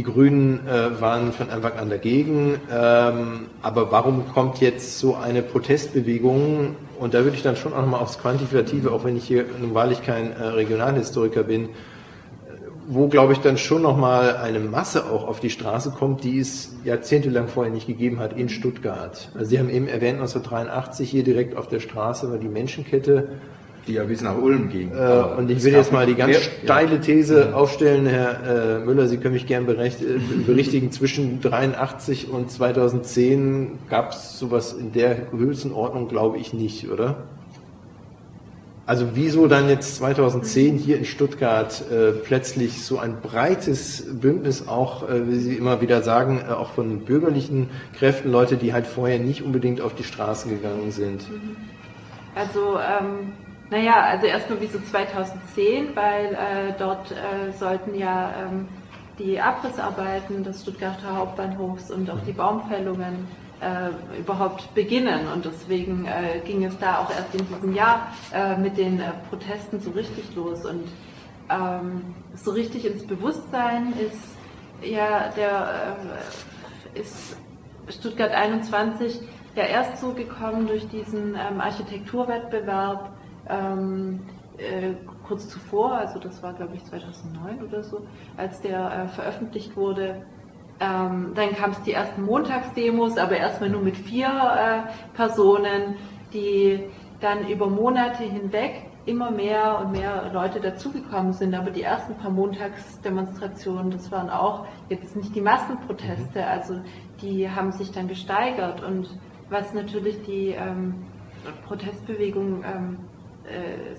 Die 0.00 0.04
Grünen 0.04 0.66
äh, 0.66 0.98
waren 1.02 1.30
von 1.30 1.50
Anfang 1.50 1.74
an 1.74 1.90
dagegen. 1.90 2.58
Ähm, 2.72 3.48
aber 3.60 3.92
warum 3.92 4.26
kommt 4.32 4.58
jetzt 4.62 4.98
so 4.98 5.14
eine 5.14 5.42
Protestbewegung? 5.42 6.74
Und 6.98 7.12
da 7.12 7.22
würde 7.24 7.36
ich 7.36 7.42
dann 7.42 7.54
schon 7.54 7.74
auch 7.74 7.82
nochmal 7.82 8.00
aufs 8.00 8.18
Quantitative, 8.18 8.92
auch 8.92 9.04
wenn 9.04 9.18
ich 9.18 9.24
hier 9.24 9.44
nun 9.60 9.74
wahrlich 9.74 10.02
kein 10.02 10.32
äh, 10.32 10.42
Regionalhistoriker 10.42 11.42
bin, 11.42 11.68
wo, 12.88 13.08
glaube 13.08 13.34
ich, 13.34 13.40
dann 13.40 13.58
schon 13.58 13.82
nochmal 13.82 14.38
eine 14.38 14.58
Masse 14.58 15.04
auch 15.04 15.28
auf 15.28 15.38
die 15.38 15.50
Straße 15.50 15.90
kommt, 15.90 16.24
die 16.24 16.38
es 16.38 16.74
jahrzehntelang 16.82 17.48
vorher 17.48 17.70
nicht 17.70 17.86
gegeben 17.86 18.20
hat 18.20 18.32
in 18.38 18.48
Stuttgart. 18.48 19.30
Also 19.34 19.50
Sie 19.50 19.58
haben 19.58 19.68
eben 19.68 19.86
erwähnt, 19.86 20.14
1983 20.14 21.10
hier 21.10 21.24
direkt 21.24 21.58
auf 21.58 21.68
der 21.68 21.80
Straße 21.80 22.30
war 22.30 22.38
die 22.38 22.48
Menschenkette. 22.48 23.28
Die 23.90 23.96
ja 23.96 24.04
bis 24.04 24.22
nach 24.22 24.38
Ulm 24.38 24.68
ging. 24.68 24.92
Äh, 24.92 25.36
und 25.36 25.50
ich 25.50 25.64
will 25.64 25.72
jetzt 25.72 25.92
mal 25.92 26.06
die 26.06 26.14
ganz 26.14 26.36
steile 26.36 27.00
These 27.00 27.48
ja. 27.50 27.52
aufstellen, 27.54 28.06
Herr 28.06 28.78
äh, 28.78 28.84
Müller, 28.84 29.08
Sie 29.08 29.16
können 29.16 29.34
mich 29.34 29.48
gern 29.48 29.66
berecht, 29.66 30.00
äh, 30.00 30.20
berichtigen, 30.46 30.92
zwischen 30.92 31.40
83 31.40 32.30
und 32.30 32.52
2010 32.52 33.80
gab 33.88 34.12
es 34.12 34.38
sowas 34.38 34.74
in 34.74 34.92
der 34.92 35.16
Größenordnung, 35.16 36.06
glaube 36.06 36.38
ich, 36.38 36.52
nicht, 36.52 36.88
oder? 36.88 37.16
Also 38.86 39.08
wieso 39.14 39.48
dann 39.48 39.68
jetzt 39.68 39.96
2010 39.96 40.78
hier 40.78 40.96
in 40.96 41.04
Stuttgart 41.04 41.82
äh, 41.90 42.12
plötzlich 42.12 42.84
so 42.84 43.00
ein 43.00 43.20
breites 43.20 44.06
Bündnis 44.20 44.68
auch, 44.68 45.08
äh, 45.08 45.28
wie 45.28 45.36
Sie 45.36 45.56
immer 45.56 45.80
wieder 45.80 46.02
sagen, 46.02 46.40
äh, 46.48 46.52
auch 46.52 46.70
von 46.70 47.00
bürgerlichen 47.00 47.70
Kräften, 47.98 48.30
Leute, 48.30 48.56
die 48.56 48.72
halt 48.72 48.86
vorher 48.86 49.18
nicht 49.18 49.42
unbedingt 49.42 49.80
auf 49.80 49.96
die 49.96 50.04
Straßen 50.04 50.48
gegangen 50.48 50.92
sind? 50.92 51.28
Mhm. 51.28 51.56
Also 52.36 52.78
ähm, 52.78 53.32
naja, 53.70 54.02
also 54.02 54.26
erstmal 54.26 54.60
wieso 54.60 54.80
2010, 54.80 55.94
weil 55.94 56.34
äh, 56.34 56.72
dort 56.78 57.12
äh, 57.12 57.52
sollten 57.52 57.94
ja 57.94 58.34
ähm, 58.42 58.68
die 59.18 59.40
Abrissarbeiten 59.40 60.42
des 60.42 60.62
Stuttgarter 60.62 61.16
Hauptbahnhofs 61.16 61.90
und 61.90 62.10
auch 62.10 62.20
die 62.26 62.32
Baumfällungen 62.32 63.28
äh, 63.60 64.18
überhaupt 64.18 64.74
beginnen. 64.74 65.28
Und 65.32 65.44
deswegen 65.44 66.06
äh, 66.06 66.40
ging 66.44 66.64
es 66.64 66.76
da 66.78 66.98
auch 66.98 67.10
erst 67.10 67.32
in 67.34 67.46
diesem 67.46 67.74
Jahr 67.74 68.08
äh, 68.34 68.56
mit 68.56 68.76
den 68.76 68.98
äh, 68.98 69.12
Protesten 69.28 69.80
so 69.80 69.90
richtig 69.90 70.34
los. 70.34 70.64
Und 70.64 70.88
ähm, 71.48 72.14
so 72.34 72.50
richtig 72.50 72.84
ins 72.86 73.06
Bewusstsein 73.06 73.92
ist 74.00 74.36
ja 74.82 75.28
der 75.36 75.96
ist 76.94 77.36
Stuttgart 77.88 78.32
21 78.32 79.20
ja 79.54 79.64
erst 79.64 79.98
so 80.00 80.12
gekommen 80.12 80.66
durch 80.66 80.88
diesen 80.88 81.34
ähm, 81.34 81.60
Architekturwettbewerb 81.60 83.10
ähm, 83.50 84.20
äh, 84.58 84.94
kurz 85.26 85.48
zuvor, 85.48 85.92
also 85.92 86.18
das 86.18 86.42
war 86.42 86.52
glaube 86.54 86.76
ich 86.76 86.84
2009 86.84 87.62
oder 87.62 87.82
so, 87.82 88.06
als 88.36 88.60
der 88.60 89.08
veröffentlicht 89.08 89.76
wurde 89.76 90.22
ähm, 90.80 91.32
dann 91.34 91.54
kam 91.54 91.72
es 91.72 91.82
die 91.82 91.92
ersten 91.92 92.22
Montagsdemos, 92.22 93.18
aber 93.18 93.36
erstmal 93.36 93.68
nur 93.68 93.82
mit 93.82 93.98
vier 93.98 94.28
äh, 94.28 95.14
Personen, 95.14 95.96
die 96.32 96.86
dann 97.20 97.46
über 97.48 97.68
Monate 97.68 98.24
hinweg 98.24 98.86
immer 99.04 99.30
mehr 99.30 99.78
und 99.80 99.92
mehr 99.92 100.30
Leute 100.32 100.58
dazugekommen 100.58 101.34
sind. 101.34 101.54
Aber 101.54 101.70
die 101.70 101.82
ersten 101.82 102.14
paar 102.14 102.30
Montagsdemonstrationen, 102.30 103.90
das 103.90 104.10
waren 104.10 104.30
auch 104.30 104.66
jetzt 104.88 105.16
nicht 105.16 105.34
die 105.34 105.42
Massenproteste, 105.42 106.46
also 106.46 106.80
die 107.20 107.50
haben 107.50 107.72
sich 107.72 107.92
dann 107.92 108.08
gesteigert. 108.08 108.82
Und 108.82 109.18
was 109.50 109.74
natürlich 109.74 110.22
die 110.22 110.48
ähm, 110.48 110.94
Protestbewegung 111.66 112.64
ähm, 112.64 112.96
äh, 112.96 113.09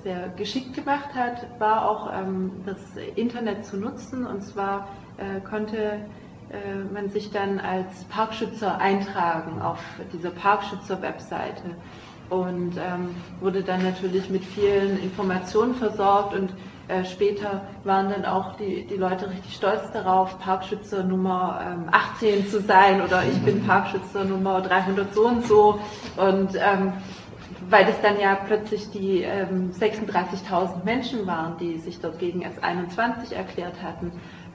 sehr 0.03 0.29
geschickt 0.29 0.73
gemacht 0.73 1.13
hat, 1.13 1.47
war 1.59 1.89
auch 1.89 2.11
ähm, 2.13 2.51
das 2.65 2.79
Internet 3.15 3.65
zu 3.65 3.77
nutzen. 3.77 4.25
Und 4.25 4.41
zwar 4.41 4.87
äh, 5.17 5.39
konnte 5.41 5.99
äh, 6.51 6.93
man 6.93 7.09
sich 7.09 7.31
dann 7.31 7.59
als 7.59 8.03
Parkschützer 8.05 8.79
eintragen 8.79 9.61
auf 9.61 9.79
dieser 10.11 10.31
Parkschützer-Webseite. 10.31 11.75
Und 12.29 12.77
ähm, 12.77 13.15
wurde 13.39 13.61
dann 13.61 13.83
natürlich 13.83 14.29
mit 14.29 14.43
vielen 14.43 15.01
Informationen 15.01 15.75
versorgt. 15.75 16.33
Und 16.33 16.53
äh, 16.87 17.05
später 17.05 17.61
waren 17.83 18.09
dann 18.09 18.25
auch 18.25 18.55
die, 18.57 18.85
die 18.85 18.95
Leute 18.95 19.29
richtig 19.29 19.55
stolz 19.55 19.91
darauf, 19.93 20.39
Parkschützer 20.39 21.03
Nummer 21.03 21.61
ähm, 21.65 21.89
18 21.91 22.47
zu 22.47 22.61
sein. 22.61 23.01
Oder 23.01 23.23
ich 23.23 23.37
bin 23.41 23.65
Parkschützer 23.65 24.25
Nummer 24.25 24.61
300 24.61 25.13
so 25.13 25.27
und 25.27 25.45
so. 25.45 25.79
Und 26.17 26.55
ähm, 26.55 26.93
weil 27.71 27.85
das 27.85 28.01
dann 28.01 28.19
ja 28.19 28.35
plötzlich 28.35 28.91
die 28.91 29.21
ähm, 29.21 29.71
36.000 29.71 30.83
Menschen 30.83 31.25
waren, 31.25 31.57
die 31.57 31.77
sich 31.77 31.99
dort 32.01 32.19
gegen 32.19 32.45
S21 32.45 33.33
erklärt 33.33 33.81
hatten. 33.81 34.11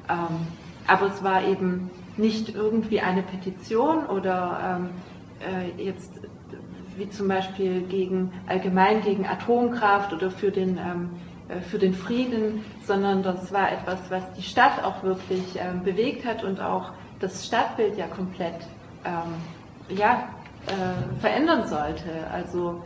Ähm, 0.08 0.46
aber 0.86 1.06
es 1.06 1.24
war 1.24 1.42
eben 1.44 1.90
nicht 2.16 2.54
irgendwie 2.54 3.00
eine 3.00 3.22
Petition 3.22 4.06
oder 4.06 4.78
ähm, 4.78 4.90
äh, 5.40 5.82
jetzt 5.82 6.12
wie 6.96 7.08
zum 7.10 7.28
Beispiel 7.28 7.82
gegen 7.82 8.32
allgemein 8.46 9.02
gegen 9.02 9.26
Atomkraft 9.26 10.12
oder 10.12 10.30
für 10.30 10.50
den 10.50 10.78
ähm, 10.78 11.10
äh, 11.48 11.60
für 11.60 11.78
den 11.78 11.94
Frieden, 11.94 12.64
sondern 12.84 13.22
das 13.22 13.52
war 13.52 13.72
etwas, 13.72 14.10
was 14.10 14.32
die 14.34 14.42
Stadt 14.42 14.82
auch 14.84 15.02
wirklich 15.02 15.58
ähm, 15.58 15.82
bewegt 15.82 16.24
hat 16.26 16.44
und 16.44 16.60
auch 16.60 16.92
das 17.20 17.46
Stadtbild 17.46 17.96
ja 17.96 18.06
komplett 18.06 18.66
ähm, 19.04 19.96
ja, 19.96 20.28
äh, 20.66 21.20
verändern 21.20 21.66
sollte. 21.66 22.10
Also 22.32 22.82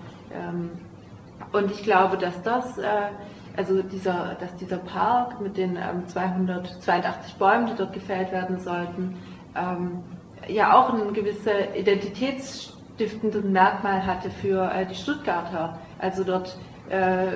und 1.53 1.71
ich 1.71 1.83
glaube, 1.83 2.17
dass 2.17 2.43
das 2.43 2.79
äh, 2.79 3.11
also 3.57 3.83
dieser, 3.83 4.37
dass 4.41 4.57
dieser 4.57 4.79
Park 4.79 5.41
mit 5.41 5.57
den 5.57 5.77
ähm, 5.77 6.07
282 6.07 7.35
Bäumen, 7.35 7.67
die 7.67 7.75
dort 7.75 7.93
gefällt 7.93 8.33
werden 8.33 8.59
sollten, 8.59 9.17
ähm, 9.57 10.03
ja 10.49 10.75
auch 10.75 10.95
ein 10.95 11.13
gewisses 11.13 11.47
identitätsstiftendes 11.75 13.45
Merkmal 13.45 14.07
hatte 14.07 14.31
für 14.31 14.71
äh, 14.73 14.87
die 14.87 14.95
Stuttgarter. 14.95 15.79
Also 15.99 16.25
dort 16.25 16.57
äh, 16.89 17.27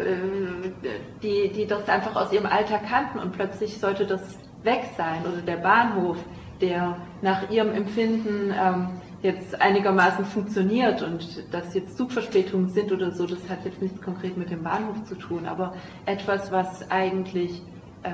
die, 1.22 1.52
die 1.52 1.66
das 1.66 1.88
einfach 1.88 2.16
aus 2.16 2.32
ihrem 2.32 2.46
Alltag 2.46 2.88
kannten 2.88 3.18
und 3.18 3.32
plötzlich 3.32 3.78
sollte 3.78 4.06
das 4.06 4.38
weg 4.62 4.84
sein 4.96 5.22
oder 5.22 5.42
der 5.42 5.56
Bahnhof, 5.56 6.16
der 6.60 6.96
nach 7.22 7.50
ihrem 7.50 7.72
Empfinden 7.72 8.52
ähm, 8.52 8.88
jetzt 9.24 9.58
einigermaßen 9.60 10.26
funktioniert 10.26 11.00
und 11.00 11.50
dass 11.50 11.72
jetzt 11.72 11.96
Zugverspätungen 11.96 12.68
sind 12.68 12.92
oder 12.92 13.10
so, 13.10 13.26
das 13.26 13.48
hat 13.48 13.64
jetzt 13.64 13.80
nichts 13.80 14.00
konkret 14.02 14.36
mit 14.36 14.50
dem 14.50 14.62
Bahnhof 14.62 15.02
zu 15.04 15.14
tun, 15.14 15.46
aber 15.46 15.74
etwas, 16.04 16.52
was 16.52 16.90
eigentlich 16.90 17.62
äh, 18.02 18.10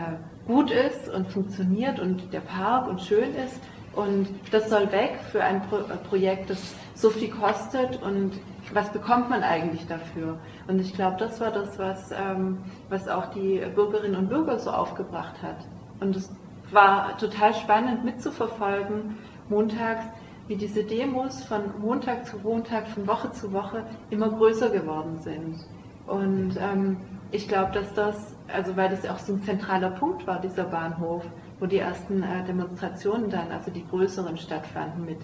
gut 0.46 0.70
ist 0.70 1.12
und 1.12 1.26
funktioniert 1.26 1.98
und 1.98 2.32
der 2.32 2.38
Park 2.38 2.88
und 2.88 3.00
schön 3.00 3.34
ist 3.34 3.60
und 3.92 4.28
das 4.52 4.70
soll 4.70 4.92
weg 4.92 5.18
für 5.32 5.42
ein 5.42 5.62
Pro 5.62 5.78
äh, 5.78 5.96
Projekt, 6.08 6.48
das 6.48 6.76
so 6.94 7.10
viel 7.10 7.30
kostet 7.30 8.00
und 8.00 8.34
was 8.72 8.92
bekommt 8.92 9.30
man 9.30 9.42
eigentlich 9.42 9.88
dafür? 9.88 10.38
Und 10.68 10.78
ich 10.78 10.94
glaube, 10.94 11.16
das 11.18 11.40
war 11.40 11.50
das, 11.50 11.76
was, 11.76 12.12
ähm, 12.12 12.58
was 12.88 13.08
auch 13.08 13.32
die 13.32 13.60
Bürgerinnen 13.74 14.14
und 14.14 14.28
Bürger 14.28 14.60
so 14.60 14.70
aufgebracht 14.70 15.42
hat. 15.42 15.56
Und 15.98 16.14
es 16.14 16.30
war 16.70 17.18
total 17.18 17.52
spannend 17.54 18.04
mitzuverfolgen, 18.04 19.18
montags, 19.48 20.04
wie 20.50 20.56
diese 20.56 20.82
Demos 20.82 21.44
von 21.44 21.62
Montag 21.80 22.26
zu 22.26 22.36
Montag, 22.38 22.88
von 22.88 23.06
Woche 23.06 23.30
zu 23.30 23.52
Woche 23.52 23.84
immer 24.10 24.30
größer 24.30 24.68
geworden 24.70 25.16
sind. 25.20 25.64
Und 26.08 26.56
ähm, 26.60 26.96
ich 27.30 27.46
glaube, 27.46 27.70
dass 27.70 27.94
das, 27.94 28.34
also 28.52 28.76
weil 28.76 28.88
das 28.88 29.04
ja 29.04 29.12
auch 29.12 29.20
so 29.20 29.34
ein 29.34 29.42
zentraler 29.44 29.90
Punkt 29.90 30.26
war, 30.26 30.40
dieser 30.40 30.64
Bahnhof, 30.64 31.22
wo 31.60 31.66
die 31.66 31.78
ersten 31.78 32.24
äh, 32.24 32.42
Demonstrationen 32.48 33.30
dann, 33.30 33.52
also 33.52 33.70
die 33.70 33.86
größeren 33.86 34.36
stattfanden 34.36 35.04
mit, 35.04 35.20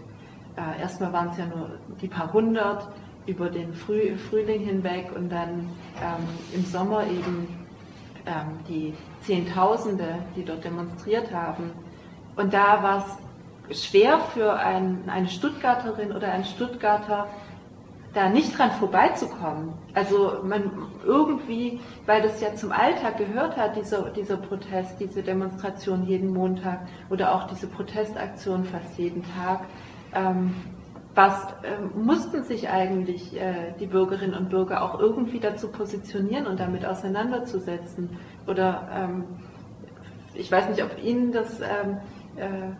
äh, 0.56 0.80
erstmal 0.80 1.12
waren 1.12 1.30
es 1.30 1.38
ja 1.38 1.46
nur 1.46 1.70
die 2.00 2.06
paar 2.06 2.32
hundert 2.32 2.86
über 3.26 3.50
den 3.50 3.74
Früh, 3.74 4.16
Frühling 4.16 4.60
hinweg 4.60 5.10
und 5.12 5.32
dann 5.32 5.68
ähm, 6.00 6.28
im 6.54 6.64
Sommer 6.64 7.02
eben 7.04 7.48
ähm, 8.26 8.60
die 8.68 8.94
Zehntausende, 9.22 10.20
die 10.36 10.44
dort 10.44 10.62
demonstriert 10.62 11.34
haben. 11.34 11.72
Und 12.36 12.54
da 12.54 12.80
war 12.80 12.98
es 12.98 13.25
schwer 13.70 14.18
für 14.32 14.54
ein, 14.54 15.08
eine 15.08 15.28
Stuttgarterin 15.28 16.12
oder 16.12 16.32
einen 16.32 16.44
Stuttgarter, 16.44 17.26
da 18.14 18.30
nicht 18.30 18.56
dran 18.56 18.70
vorbeizukommen. 18.70 19.74
Also 19.92 20.38
man 20.42 20.70
irgendwie, 21.04 21.80
weil 22.06 22.22
das 22.22 22.40
ja 22.40 22.54
zum 22.54 22.72
Alltag 22.72 23.18
gehört 23.18 23.56
hat, 23.58 23.76
dieser, 23.76 24.10
dieser 24.10 24.38
Protest, 24.38 24.98
diese 24.98 25.22
Demonstration 25.22 26.06
jeden 26.06 26.32
Montag 26.32 26.80
oder 27.10 27.34
auch 27.34 27.46
diese 27.46 27.66
Protestaktion 27.66 28.64
fast 28.64 28.98
jeden 28.98 29.22
Tag, 29.22 29.64
ähm, 30.14 30.54
was 31.14 31.44
äh, 31.62 31.80
mussten 31.94 32.42
sich 32.42 32.68
eigentlich 32.68 33.38
äh, 33.38 33.72
die 33.80 33.86
Bürgerinnen 33.86 34.34
und 34.34 34.50
Bürger 34.50 34.82
auch 34.82 34.98
irgendwie 34.98 35.40
dazu 35.40 35.68
positionieren 35.68 36.46
und 36.46 36.60
damit 36.60 36.84
auseinanderzusetzen? 36.86 38.10
Oder 38.46 38.88
ähm, 38.94 39.24
ich 40.34 40.50
weiß 40.52 40.68
nicht, 40.68 40.82
ob 40.82 41.02
Ihnen 41.02 41.32
das 41.32 41.60
ähm, 41.60 41.98
äh, 42.36 42.70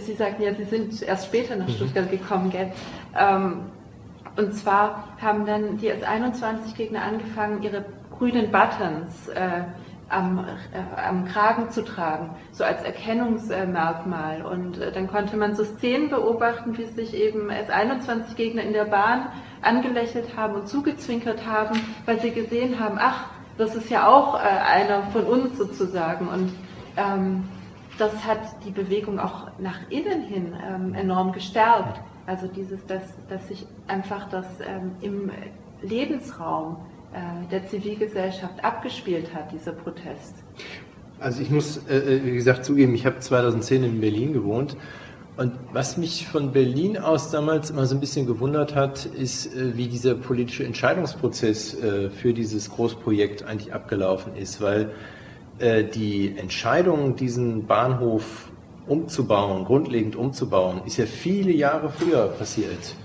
Sie 0.00 0.14
sagten 0.14 0.42
ja, 0.42 0.54
Sie 0.54 0.64
sind 0.64 1.02
erst 1.02 1.26
später 1.26 1.56
nach. 1.56 1.68
Stuttgart 1.68 2.10
gekommen, 2.10 2.50
gell? 2.50 2.72
Ähm, 3.18 3.66
und 4.36 4.54
zwar 4.54 5.04
haben 5.20 5.46
dann 5.46 5.78
die 5.78 5.92
S21-Gegner 5.92 7.02
angefangen, 7.02 7.62
ihre 7.62 7.84
grünen 8.16 8.50
Buttons 8.50 9.28
äh, 9.28 9.62
am, 10.08 10.38
äh, 10.38 11.00
am, 11.00 11.24
Kragen 11.24 11.70
zu 11.70 11.84
tragen, 11.84 12.30
so 12.52 12.64
als 12.64 12.82
Erkennungsmerkmal. 12.82 14.42
Und 14.42 14.78
äh, 14.78 14.92
dann 14.92 15.08
konnte 15.08 15.36
man 15.36 15.54
so 15.54 15.64
Szenen 15.64 16.10
beobachten, 16.10 16.76
wie 16.76 16.84
sich 16.84 17.14
eben 17.14 17.50
S21-Gegner 17.50 18.62
in 18.62 18.72
der 18.72 18.84
Bahn 18.84 19.28
angelächelt 19.62 20.36
haben 20.36 20.54
und 20.54 20.68
zugezwinkert 20.68 21.46
haben, 21.46 21.80
weil 22.06 22.20
sie 22.20 22.30
gesehen 22.30 22.78
haben, 22.80 22.98
ach, 23.00 23.26
das 23.56 23.74
ist 23.74 23.88
ja 23.88 24.08
auch 24.08 24.34
äh, 24.34 24.38
einer 24.38 25.04
von 25.12 25.24
uns 25.24 25.56
sozusagen. 25.56 26.28
Und 26.28 26.52
ähm, 26.96 27.44
das 27.98 28.24
hat 28.24 28.40
die 28.66 28.70
Bewegung 28.70 29.18
auch 29.18 29.48
nach 29.58 29.78
innen 29.90 30.22
hin 30.22 30.54
ähm, 30.66 30.94
enorm 30.94 31.32
gestärkt. 31.32 32.00
Also 32.26 32.46
dieses, 32.46 32.84
dass, 32.86 33.02
dass 33.28 33.48
sich 33.48 33.66
einfach 33.86 34.28
das 34.30 34.46
ähm, 34.60 34.92
im 35.00 35.30
Lebensraum 35.82 36.76
äh, 37.12 37.48
der 37.50 37.66
Zivilgesellschaft 37.68 38.64
abgespielt 38.64 39.34
hat, 39.34 39.52
dieser 39.52 39.72
Protest. 39.72 40.34
Also 41.20 41.42
ich 41.42 41.50
muss, 41.50 41.86
äh, 41.88 41.96
äh 41.96 42.24
wie 42.24 42.32
gesagt, 42.32 42.64
zugeben, 42.64 42.94
ich 42.94 43.06
habe 43.06 43.18
2010 43.18 43.84
in 43.84 44.00
Berlin 44.00 44.32
gewohnt. 44.32 44.76
Und 45.36 45.52
was 45.72 45.96
mich 45.96 46.28
von 46.28 46.52
Berlin 46.52 46.96
aus 46.96 47.30
damals 47.30 47.70
immer 47.70 47.86
so 47.86 47.96
ein 47.96 48.00
bisschen 48.00 48.24
gewundert 48.24 48.74
hat, 48.74 49.04
ist, 49.04 49.54
äh, 49.54 49.76
wie 49.76 49.88
dieser 49.88 50.14
politische 50.14 50.64
Entscheidungsprozess 50.64 51.74
äh, 51.74 52.10
für 52.10 52.32
dieses 52.32 52.70
Großprojekt 52.70 53.42
eigentlich 53.42 53.74
abgelaufen 53.74 54.36
ist, 54.36 54.60
weil 54.60 54.92
äh, 55.58 55.84
die 55.84 56.34
Entscheidung, 56.36 57.16
diesen 57.16 57.66
Bahnhof 57.66 58.50
umzubauen, 58.86 59.64
grundlegend 59.64 60.16
umzubauen, 60.16 60.82
ist 60.84 60.96
ja 60.96 61.06
viele 61.06 61.52
Jahre 61.52 61.90
früher 61.90 62.26
passiert. 62.26 62.96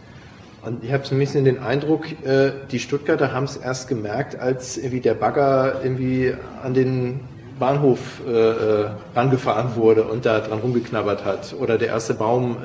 Und 0.65 0.83
ich 0.83 0.91
habe 0.91 1.05
so 1.05 1.15
ein 1.15 1.19
bisschen 1.19 1.45
den 1.45 1.59
Eindruck, 1.59 2.05
äh, 2.25 2.51
die 2.71 2.79
Stuttgarter 2.79 3.31
haben 3.31 3.45
es 3.45 3.55
erst 3.55 3.87
gemerkt, 3.87 4.39
als 4.39 4.77
irgendwie 4.77 4.99
der 4.99 5.13
Bagger 5.13 5.81
irgendwie 5.83 6.33
an 6.63 6.73
den 6.73 7.21
Bahnhof 7.59 8.21
äh, 8.27 8.89
rangefahren 9.15 9.75
wurde 9.75 10.03
und 10.03 10.25
da 10.25 10.39
dran 10.39 10.59
rumgeknabbert 10.59 11.23
hat. 11.25 11.55
Oder 11.57 11.77
der 11.77 11.89
erste 11.89 12.13
Baum 12.13 12.57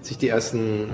sich 0.00 0.18
die 0.18 0.28
ersten 0.28 0.88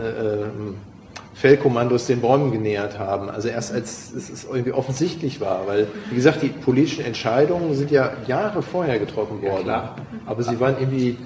Feldkommandos 1.39 2.06
den 2.06 2.20
Bäumen 2.20 2.51
genähert 2.51 2.98
haben. 2.98 3.31
Also 3.31 3.47
erst 3.48 3.73
als 3.73 4.12
es 4.12 4.44
irgendwie 4.44 4.73
offensichtlich 4.73 5.40
war, 5.40 5.69
weil, 5.69 5.86
wie 6.10 6.16
gesagt, 6.16 6.43
die 6.43 6.48
politischen 6.48 7.05
Entscheidungen 7.05 7.74
sind 7.74 7.93
ja 7.93 8.10
Jahre 8.27 8.60
vorher 8.60 8.98
getroffen 8.98 9.40
worden. 9.40 9.69
Ja, 9.69 9.94
aber 10.27 10.43
sie 10.43 10.59
waren 10.59 10.77
irgendwie. 10.81 11.16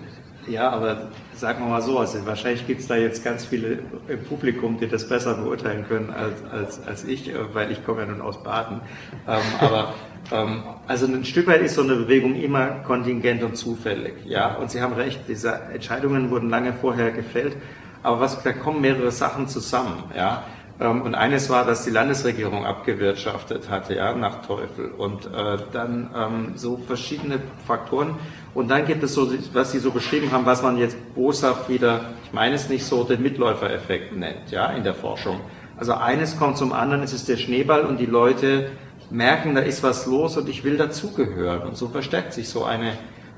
Ja, 0.46 0.70
aber 0.70 1.08
sagen 1.34 1.64
wir 1.64 1.70
mal 1.70 1.80
so, 1.80 1.98
also 1.98 2.26
wahrscheinlich 2.26 2.66
gibt 2.66 2.80
es 2.80 2.88
da 2.88 2.96
jetzt 2.96 3.24
ganz 3.24 3.44
viele 3.44 3.78
im 4.08 4.24
Publikum, 4.28 4.78
die 4.78 4.88
das 4.88 5.08
besser 5.08 5.34
beurteilen 5.34 5.86
können 5.88 6.10
als, 6.10 6.42
als, 6.52 6.86
als 6.86 7.04
ich, 7.04 7.32
weil 7.52 7.70
ich 7.70 7.84
komme 7.86 8.00
ja 8.00 8.06
nun 8.06 8.20
aus 8.20 8.42
Baden. 8.42 8.80
Ähm, 9.28 9.40
aber 9.60 9.94
ähm, 10.32 10.64
also 10.88 11.06
ein 11.06 11.24
Stück 11.24 11.46
weit 11.46 11.62
ist 11.62 11.76
so 11.76 11.82
eine 11.82 11.94
Bewegung 11.94 12.34
immer 12.34 12.66
kontingent 12.84 13.44
und 13.44 13.56
zufällig. 13.56 14.14
Ja, 14.26 14.56
und 14.56 14.70
Sie 14.70 14.82
haben 14.82 14.94
recht, 14.94 15.20
diese 15.28 15.52
Entscheidungen 15.72 16.30
wurden 16.30 16.50
lange 16.50 16.72
vorher 16.72 17.12
gefällt 17.12 17.56
aber 18.02 18.20
was, 18.20 18.42
da 18.42 18.52
kommen 18.52 18.80
mehrere 18.80 19.12
Sachen 19.12 19.48
zusammen, 19.48 20.04
ja. 20.16 20.44
Ähm, 20.80 21.02
und 21.02 21.14
eines 21.14 21.48
war, 21.50 21.64
dass 21.64 21.84
die 21.84 21.90
Landesregierung 21.90 22.64
abgewirtschaftet 22.64 23.70
hatte, 23.70 23.94
ja, 23.94 24.14
nach 24.14 24.44
Teufel. 24.46 24.90
Und 24.96 25.26
äh, 25.26 25.58
dann 25.72 26.10
ähm, 26.14 26.52
so 26.56 26.78
verschiedene 26.86 27.38
Faktoren. 27.66 28.16
Und 28.54 28.68
dann 28.68 28.86
gibt 28.86 29.02
es 29.02 29.14
so, 29.14 29.30
was 29.52 29.72
Sie 29.72 29.78
so 29.78 29.90
beschrieben 29.90 30.32
haben, 30.32 30.46
was 30.46 30.62
man 30.62 30.76
jetzt 30.76 30.96
boshaft 31.14 31.68
wieder, 31.68 32.00
ich 32.24 32.32
meine 32.32 32.54
es 32.54 32.68
nicht 32.68 32.84
so, 32.84 33.04
den 33.04 33.22
Mitläufereffekt 33.22 34.16
nennt, 34.16 34.50
ja, 34.50 34.66
in 34.70 34.84
der 34.84 34.94
Forschung. 34.94 35.40
Also 35.76 35.94
eines 35.94 36.38
kommt 36.38 36.58
zum 36.58 36.72
anderen, 36.72 37.02
es 37.02 37.12
ist 37.12 37.28
der 37.28 37.36
Schneeball 37.36 37.82
und 37.82 37.98
die 37.98 38.06
Leute 38.06 38.70
merken, 39.10 39.54
da 39.54 39.60
ist 39.60 39.82
was 39.82 40.06
los 40.06 40.36
und 40.36 40.48
ich 40.48 40.64
will 40.64 40.76
dazugehören. 40.76 41.62
Und 41.62 41.76
so 41.76 41.88
verstärkt 41.88 42.32
sich 42.32 42.48
so 42.48 42.64
eine 42.64 42.92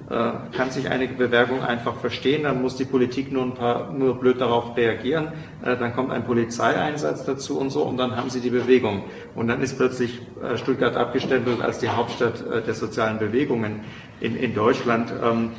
kann 0.07 0.71
sich 0.71 0.91
eine 0.91 1.09
Bewerbung 1.09 1.63
einfach 1.63 1.97
verstehen, 1.97 2.43
dann 2.43 2.61
muss 2.61 2.77
die 2.77 2.85
Politik 2.85 3.33
nur 3.33 3.43
ein 3.43 3.55
paar, 3.55 3.91
nur 3.91 4.21
blöd 4.21 4.39
darauf 4.39 4.77
reagieren, 4.77 5.29
äh, 5.63 5.79
dann 5.79 5.95
kommt 5.95 6.11
ein 6.11 6.25
Polizeieinsatz 6.25 7.25
dazu 7.25 7.59
und 7.59 7.71
so 7.71 7.85
und 7.85 7.97
dann 7.97 8.15
haben 8.15 8.29
sie 8.29 8.41
die 8.41 8.51
Bewegung. 8.51 9.05
Und 9.35 9.49
dann 9.49 9.63
ist 9.63 9.79
plötzlich 9.79 10.21
äh, 10.43 10.59
Stuttgart 10.59 10.95
abgestempelt 10.95 11.63
als 11.63 11.79
die 11.79 11.89
Hauptstadt 11.89 12.45
der 12.67 12.75
sozialen 12.75 13.19
Bewegungen 13.19 13.81
in, 14.21 14.37
in 14.37 14.55
Deutschland. 14.55 15.11
Ähm, 15.11 15.53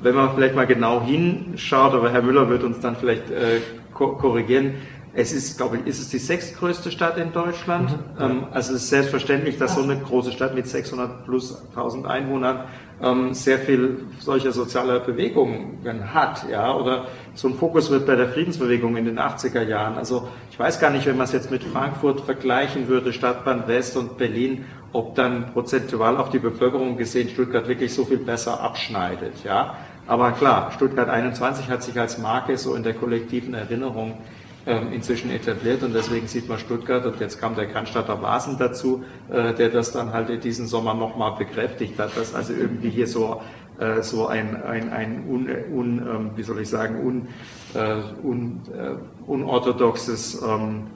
wenn 0.00 0.14
man 0.14 0.34
vielleicht 0.34 0.56
mal 0.56 0.66
genau 0.66 1.02
hinschaut, 1.02 1.92
aber 1.92 2.10
Herr 2.10 2.22
Müller 2.22 2.48
wird 2.48 2.64
uns 2.64 2.80
dann 2.80 2.96
vielleicht 2.96 3.24
korrigieren, 3.92 4.74
Es 5.14 5.32
ist, 5.32 5.58
glaube 5.58 5.78
ich, 5.78 5.86
ist 5.86 6.00
es 6.00 6.08
die 6.08 6.18
sechstgrößte 6.18 6.90
Stadt 6.90 7.18
in 7.18 7.32
Deutschland. 7.32 7.90
Mhm. 7.90 8.22
Ähm, 8.22 8.46
also 8.50 8.74
es 8.74 8.84
ist 8.84 8.88
selbstverständlich, 8.88 9.58
dass 9.58 9.74
so 9.74 9.82
eine 9.82 9.98
große 9.98 10.32
Stadt 10.32 10.54
mit 10.54 10.66
600 10.66 11.24
plus 11.24 11.62
1000 11.70 12.06
Einwohnern 12.06 12.64
ähm, 13.02 13.34
sehr 13.34 13.58
viel 13.58 14.04
solcher 14.20 14.52
sozialer 14.52 15.00
Bewegungen 15.00 15.80
hat, 16.14 16.48
ja, 16.48 16.74
oder 16.74 17.06
so 17.34 17.48
ein 17.48 17.54
Fokus 17.54 17.90
wird 17.90 18.06
bei 18.06 18.14
der 18.14 18.28
Friedensbewegung 18.28 18.96
in 18.96 19.04
den 19.04 19.18
80er 19.18 19.62
Jahren. 19.62 19.96
Also 19.96 20.28
ich 20.50 20.58
weiß 20.58 20.80
gar 20.80 20.90
nicht, 20.90 21.04
wenn 21.06 21.16
man 21.16 21.24
es 21.24 21.32
jetzt 21.32 21.50
mit 21.50 21.64
Frankfurt 21.64 22.20
vergleichen 22.20 22.88
würde, 22.88 23.12
Stadtbahn 23.12 23.66
West 23.66 23.96
und 23.96 24.16
Berlin, 24.18 24.64
ob 24.92 25.14
dann 25.14 25.52
prozentual 25.52 26.16
auf 26.16 26.30
die 26.30 26.38
Bevölkerung 26.38 26.96
gesehen 26.96 27.28
Stuttgart 27.28 27.66
wirklich 27.66 27.92
so 27.92 28.04
viel 28.04 28.18
besser 28.18 28.60
abschneidet, 28.60 29.44
ja. 29.44 29.74
Aber 30.06 30.32
klar, 30.32 30.72
Stuttgart 30.74 31.08
21 31.08 31.68
hat 31.70 31.82
sich 31.82 31.98
als 31.98 32.18
Marke 32.18 32.56
so 32.56 32.74
in 32.74 32.82
der 32.82 32.94
kollektiven 32.94 33.54
Erinnerung 33.54 34.18
inzwischen 34.64 35.30
etabliert 35.30 35.82
und 35.82 35.92
deswegen 35.92 36.28
sieht 36.28 36.48
man 36.48 36.58
Stuttgart 36.58 37.04
und 37.04 37.18
jetzt 37.18 37.40
kam 37.40 37.56
der 37.56 37.66
Cannstatter 37.66 38.22
Vasen 38.22 38.58
dazu, 38.58 39.02
äh, 39.28 39.52
der 39.54 39.70
das 39.70 39.90
dann 39.90 40.12
halt 40.12 40.44
diesen 40.44 40.68
Sommer 40.68 40.94
nochmal 40.94 41.32
bekräftigt 41.36 41.98
hat, 41.98 42.16
dass 42.16 42.32
also 42.34 42.52
irgendwie 42.52 42.90
hier 42.90 43.08
so 43.08 43.40
äh, 43.80 44.02
so 44.02 44.28
ein, 44.28 44.62
ein, 44.62 44.92
ein 44.92 45.24
un, 45.28 45.48
un, 45.72 45.98
ähm, 45.98 46.30
wie 46.36 46.42
soll 46.44 46.60
ich 46.60 46.68
sagen, 46.68 47.04
un, 47.04 47.28
äh, 47.74 48.02
un, 48.22 48.60
unorthodoxes 49.26 50.40
ähm, 50.42 50.86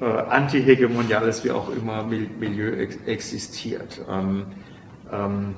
antihegemoniales, 0.00 1.44
wie 1.44 1.52
auch 1.52 1.68
immer, 1.70 2.02
Milieu 2.02 2.72
existiert. 3.06 4.00
Ähm, 4.10 4.46
ähm, 5.12 5.54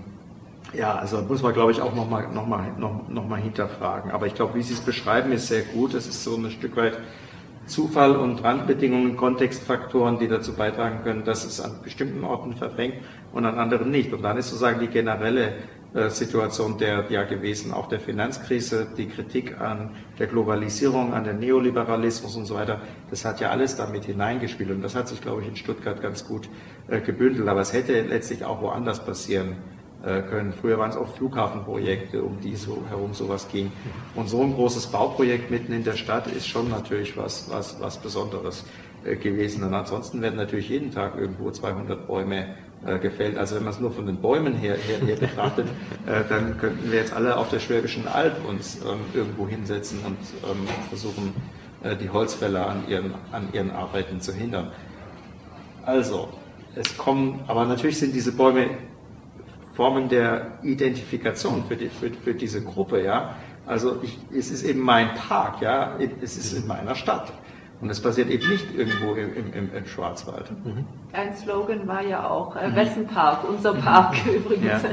ja, 0.77 0.97
also 0.97 1.23
muss 1.23 1.43
man, 1.43 1.55
glaube 1.55 1.73
ich, 1.73 1.81
auch 1.81 1.95
nochmal 1.95 2.29
noch 2.29 2.47
mal, 2.47 2.73
noch, 2.79 3.09
noch 3.09 3.27
mal 3.27 3.41
hinterfragen. 3.41 4.11
Aber 4.11 4.27
ich 4.27 4.35
glaube, 4.35 4.55
wie 4.57 4.63
Sie 4.63 4.75
es 4.75 4.81
beschreiben, 4.81 5.33
ist 5.33 5.47
sehr 5.47 5.63
gut. 5.63 5.95
Es 5.95 6.07
ist 6.07 6.25
so 6.25 6.37
ein 6.37 6.51
Stück 6.51 6.77
weit 6.77 6.99
Zufall 7.67 8.17
und 8.17 8.43
Randbedingungen, 8.45 9.17
Kontextfaktoren, 9.17 10.19
die 10.19 10.29
dazu 10.29 10.55
beitragen 10.55 11.03
können, 11.03 11.25
dass 11.25 11.45
es 11.45 11.61
an 11.61 11.81
bestimmten 11.83 12.25
Orten 12.25 12.55
verfängt 12.55 12.97
und 13.33 13.47
an 13.47 13.59
anderen 13.59 13.91
nicht. 13.91 14.13
Und 14.13 14.23
dann 14.23 14.37
ist 14.37 14.49
sozusagen 14.49 14.81
die 14.81 14.89
generelle 14.89 15.55
äh, 15.95 16.11
Situation 16.11 16.77
der 16.77 17.05
ja 17.09 17.23
gewesen, 17.23 17.73
auch 17.73 17.89
der 17.89 18.01
Finanzkrise, 18.01 18.87
die 18.97 19.07
Kritik 19.07 19.61
an 19.61 19.91
der 20.19 20.27
Globalisierung, 20.27 21.15
an 21.15 21.25
der 21.25 21.35
Neoliberalismus 21.35 22.37
und 22.37 22.47
so 22.47 22.57
weiter, 22.57 22.81
das 23.11 23.25
hat 23.25 23.41
ja 23.41 23.51
alles 23.51 23.77
damit 23.77 24.05
hineingespielt 24.05 24.71
und 24.71 24.83
das 24.83 24.95
hat 24.95 25.09
sich, 25.09 25.21
glaube 25.21 25.43
ich, 25.43 25.49
in 25.49 25.57
Stuttgart 25.57 26.03
ganz 26.03 26.27
gut 26.27 26.49
äh, 26.89 27.01
gebündelt. 27.01 27.49
Aber 27.49 27.61
es 27.61 27.73
hätte 27.73 28.01
letztlich 28.03 28.45
auch 28.45 28.61
woanders 28.61 29.05
passieren 29.05 29.57
können. 30.05 30.53
Früher 30.53 30.79
waren 30.79 30.91
es 30.91 30.97
oft 30.97 31.17
Flughafenprojekte, 31.17 32.23
um 32.23 32.41
die 32.41 32.57
so 32.57 32.83
herum 32.89 33.15
sowas 33.15 33.49
ging. 33.51 33.73
Und 34.15 34.29
so 34.29 34.43
ein 34.43 34.55
großes 34.55 34.89
Bauprojekt 34.89 35.51
mitten 35.51 35.73
in 35.73 35.83
der 35.83 35.95
Stadt 35.95 36.27
ist 36.27 36.47
schon 36.47 36.69
natürlich 36.69 37.17
was, 37.17 37.51
was, 37.51 37.81
was 37.81 37.97
Besonderes 37.99 38.65
äh, 39.05 39.17
gewesen. 39.17 39.63
Und 39.65 39.75
ansonsten 39.75 40.23
werden 40.23 40.37
natürlich 40.37 40.69
jeden 40.69 40.91
Tag 40.91 41.17
irgendwo 41.17 41.51
200 41.51 42.07
Bäume 42.07 42.55
äh, 42.87 42.99
gefällt. 42.99 43.37
Also 43.37 43.57
wenn 43.57 43.65
man 43.65 43.73
es 43.73 43.81
nur 43.81 43.93
von 43.93 44.07
den 44.07 44.17
Bäumen 44.17 44.55
her, 44.55 44.77
her, 44.77 44.99
her 44.99 45.17
betrachtet, 45.17 45.69
dann 46.29 46.59
könnten 46.59 46.91
wir 46.91 46.99
jetzt 46.99 47.13
alle 47.13 47.37
auf 47.37 47.51
der 47.51 47.61
Schwäbischen 47.61 48.09
Alb 48.09 48.37
uns 48.49 48.77
ähm, 48.77 49.01
irgendwo 49.13 49.47
hinsetzen 49.47 50.01
und 50.07 50.17
ähm, 50.51 50.67
versuchen, 50.89 51.35
die 52.01 52.09
Holzfäller 52.09 52.67
an 52.67 52.85
ihren, 52.89 53.13
an 53.31 53.49
ihren 53.53 53.71
Arbeiten 53.71 54.19
zu 54.19 54.33
hindern. 54.33 54.73
Also, 55.85 56.31
es 56.75 56.97
kommen, 56.97 57.41
aber 57.47 57.67
natürlich 57.67 57.99
sind 57.99 58.15
diese 58.15 58.33
Bäume 58.33 58.71
Formen 59.75 60.09
der 60.09 60.59
Identifikation 60.63 61.65
für, 61.67 61.77
die, 61.77 61.89
für, 61.89 62.11
für 62.11 62.35
diese 62.35 62.63
Gruppe, 62.63 63.03
ja. 63.03 63.35
Also 63.67 64.01
ich, 64.03 64.19
es 64.37 64.51
ist 64.51 64.63
eben 64.63 64.81
mein 64.81 65.15
Park, 65.15 65.61
ja, 65.61 65.97
es 66.23 66.37
ist 66.37 66.53
in 66.53 66.67
meiner 66.67 66.95
Stadt. 66.95 67.33
Und 67.81 67.91
es 67.91 68.01
passiert 68.01 68.31
eben 68.31 68.49
nicht 68.49 68.75
irgendwo 68.75 69.15
im, 69.15 69.53
im, 69.53 69.75
im 69.75 69.87
Schwarzwald. 69.87 70.51
Ein 71.13 71.37
Slogan 71.37 71.87
war 71.87 72.03
ja 72.03 72.29
auch 72.29 72.57
äh, 72.57 72.75
Wessen 72.75 73.07
Park, 73.07 73.49
unser 73.49 73.75
Park 73.75 74.15
übrigens. 74.35 74.83
Ja. 74.83 74.91